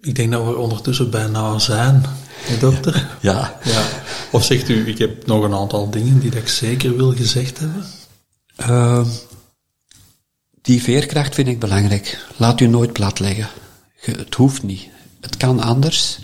Ik 0.00 0.14
denk 0.14 0.32
dat 0.32 0.46
we 0.46 0.56
ondertussen 0.56 1.10
bijna 1.10 1.58
zijn, 1.58 2.04
hè, 2.34 2.58
dokter? 2.58 3.08
Ja. 3.20 3.58
ja. 3.64 3.82
Of 4.30 4.44
zegt 4.44 4.68
u, 4.68 4.88
ik 4.88 4.98
heb 4.98 5.26
nog 5.26 5.44
een 5.44 5.54
aantal 5.54 5.90
dingen 5.90 6.20
die 6.20 6.30
dat 6.30 6.40
ik 6.40 6.48
zeker 6.48 6.96
wil 6.96 7.12
gezegd 7.12 7.58
hebben? 7.58 7.84
Uh, 8.60 9.06
die 10.62 10.82
veerkracht 10.82 11.34
vind 11.34 11.48
ik 11.48 11.58
belangrijk. 11.58 12.26
Laat 12.36 12.60
u 12.60 12.66
nooit 12.66 12.92
plat 12.92 13.18
leggen. 13.18 13.48
Het 14.04 14.34
hoeft 14.34 14.62
niet. 14.62 14.88
Het 15.20 15.36
kan 15.36 15.60
anders, 15.60 16.18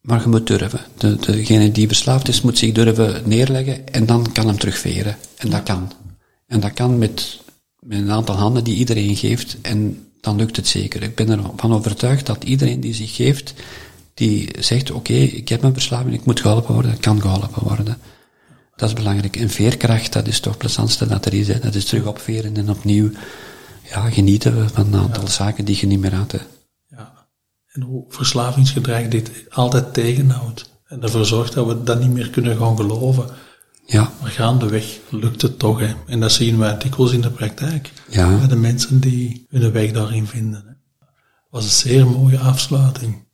maar 0.00 0.20
je 0.20 0.28
moet 0.28 0.46
durven. 0.46 0.80
De, 0.98 1.16
degene 1.16 1.72
die 1.72 1.86
verslaafd 1.86 2.28
is, 2.28 2.40
moet 2.40 2.58
zich 2.58 2.72
durven 2.72 3.22
neerleggen 3.24 3.88
en 3.88 4.06
dan 4.06 4.32
kan 4.32 4.46
hem 4.46 4.58
terugveren. 4.58 5.16
En 5.36 5.50
dat 5.50 5.62
kan. 5.62 5.92
En 6.46 6.60
dat 6.60 6.72
kan 6.72 6.98
met, 6.98 7.40
met 7.80 7.98
een 7.98 8.10
aantal 8.10 8.36
handen 8.36 8.64
die 8.64 8.76
iedereen 8.76 9.16
geeft 9.16 9.56
en 9.60 10.06
dan 10.20 10.36
lukt 10.36 10.56
het 10.56 10.66
zeker. 10.66 11.02
Ik 11.02 11.14
ben 11.14 11.30
ervan 11.30 11.72
overtuigd 11.72 12.26
dat 12.26 12.44
iedereen 12.44 12.80
die 12.80 12.94
zich 12.94 13.14
geeft, 13.14 13.54
die 14.14 14.48
zegt, 14.58 14.90
oké, 14.90 14.98
okay, 14.98 15.24
ik 15.24 15.48
heb 15.48 15.62
een 15.62 15.72
verslaving, 15.72 16.14
ik 16.14 16.24
moet 16.24 16.40
geholpen 16.40 16.74
worden, 16.74 16.98
kan 16.98 17.20
geholpen 17.20 17.62
worden. 17.62 17.98
Dat 18.76 18.88
is 18.88 18.94
belangrijk. 18.94 19.36
En 19.36 19.50
veerkracht, 19.50 20.12
dat 20.12 20.26
is 20.26 20.40
toch 20.40 20.52
het 20.52 20.60
plezantste 20.60 21.06
dat 21.06 21.26
er 21.26 21.34
is. 21.34 21.48
Hè. 21.48 21.58
Dat 21.58 21.74
is 21.74 21.84
terug 21.84 22.06
opveren 22.06 22.56
en 22.56 22.70
opnieuw 22.70 23.10
ja, 23.90 24.10
genieten 24.10 24.70
van 24.70 24.86
een 24.86 25.00
aantal 25.00 25.22
ja. 25.22 25.30
zaken 25.30 25.64
die 25.64 25.78
je 25.80 25.86
niet 25.86 26.00
meer 26.00 26.14
had. 26.14 26.34
En 27.74 27.82
hoe 27.82 28.04
verslavingsgedrag 28.08 29.08
dit 29.08 29.30
altijd 29.50 29.94
tegenhoudt. 29.94 30.70
En 30.86 31.02
ervoor 31.02 31.26
zorgt 31.26 31.52
dat 31.52 31.66
we 31.66 31.82
dat 31.82 32.00
niet 32.00 32.10
meer 32.10 32.30
kunnen 32.30 32.56
gaan 32.56 32.76
geloven. 32.76 33.28
Ja. 33.86 34.12
Maar 34.20 34.30
gaandeweg 34.30 34.98
lukt 35.10 35.42
het 35.42 35.58
toch, 35.58 35.78
hè. 35.78 35.94
En 36.06 36.20
dat 36.20 36.32
zien 36.32 36.58
wij 36.58 36.78
dikwijls 36.78 37.12
in 37.12 37.20
de 37.20 37.30
praktijk. 37.30 37.92
Ja. 38.08 38.38
Bij 38.38 38.48
de 38.48 38.56
mensen 38.56 39.00
die 39.00 39.46
hun 39.48 39.72
weg 39.72 39.92
daarin 39.92 40.26
vinden. 40.26 40.64
Hè. 40.66 40.72
was 41.50 41.64
een 41.64 41.70
zeer 41.70 42.06
mooie 42.06 42.38
afsluiting. 42.38 43.24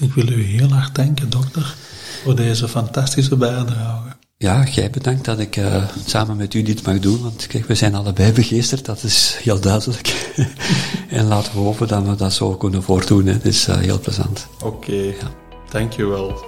Ik 0.00 0.12
wil 0.12 0.28
u 0.28 0.42
heel 0.42 0.68
hard 0.68 0.94
danken, 0.94 1.30
dokter, 1.30 1.74
voor 2.22 2.36
deze 2.36 2.68
fantastische 2.68 3.36
bijdrage. 3.36 4.16
Ja, 4.42 4.64
jij 4.64 4.90
bedankt 4.90 5.24
dat 5.24 5.38
ik 5.38 5.56
uh, 5.56 5.88
samen 6.06 6.36
met 6.36 6.54
u 6.54 6.62
dit 6.62 6.86
mag 6.86 6.98
doen, 6.98 7.22
want 7.22 7.46
kijk, 7.46 7.66
we 7.66 7.74
zijn 7.74 7.94
allebei 7.94 8.32
begeesterd, 8.32 8.84
dat 8.84 9.02
is 9.02 9.38
heel 9.42 9.60
duidelijk. 9.60 10.32
en 11.08 11.26
laten 11.26 11.52
we 11.52 11.58
hopen 11.58 11.88
dat 11.88 12.02
we 12.02 12.14
dat 12.14 12.32
zo 12.32 12.56
kunnen 12.56 12.82
voortdoen, 12.82 13.26
hè. 13.26 13.32
het 13.32 13.44
is 13.44 13.68
uh, 13.68 13.76
heel 13.76 14.00
plezant. 14.00 14.46
Oké, 14.62 14.66
okay. 14.66 15.06
ja. 15.06 15.30
dankjewel. 15.70 16.44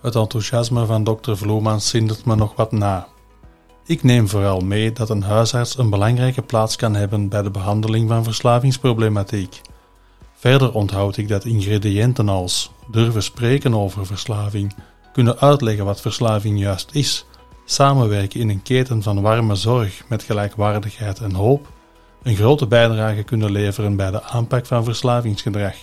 Het 0.00 0.14
enthousiasme 0.14 0.86
van 0.86 1.04
dokter 1.04 1.36
Vloeman 1.36 1.80
zindert 1.80 2.24
me 2.24 2.34
nog 2.34 2.56
wat 2.56 2.72
na. 2.72 3.08
Ik 3.88 4.02
neem 4.02 4.28
vooral 4.28 4.60
mee 4.60 4.92
dat 4.92 5.10
een 5.10 5.22
huisarts 5.22 5.78
een 5.78 5.90
belangrijke 5.90 6.42
plaats 6.42 6.76
kan 6.76 6.94
hebben 6.94 7.28
bij 7.28 7.42
de 7.42 7.50
behandeling 7.50 8.08
van 8.08 8.24
verslavingsproblematiek. 8.24 9.60
Verder 10.34 10.72
onthoud 10.72 11.16
ik 11.16 11.28
dat 11.28 11.44
ingrediënten 11.44 12.28
als 12.28 12.70
durven 12.90 13.22
spreken 13.22 13.74
over 13.74 14.06
verslaving, 14.06 14.74
kunnen 15.12 15.38
uitleggen 15.38 15.84
wat 15.84 16.00
verslaving 16.00 16.58
juist 16.58 16.90
is, 16.92 17.24
samenwerken 17.64 18.40
in 18.40 18.48
een 18.48 18.62
keten 18.62 19.02
van 19.02 19.22
warme 19.22 19.54
zorg 19.54 20.02
met 20.08 20.22
gelijkwaardigheid 20.22 21.18
en 21.20 21.34
hoop, 21.34 21.68
een 22.22 22.36
grote 22.36 22.66
bijdrage 22.66 23.22
kunnen 23.22 23.50
leveren 23.50 23.96
bij 23.96 24.10
de 24.10 24.22
aanpak 24.22 24.66
van 24.66 24.84
verslavingsgedrag. 24.84 25.74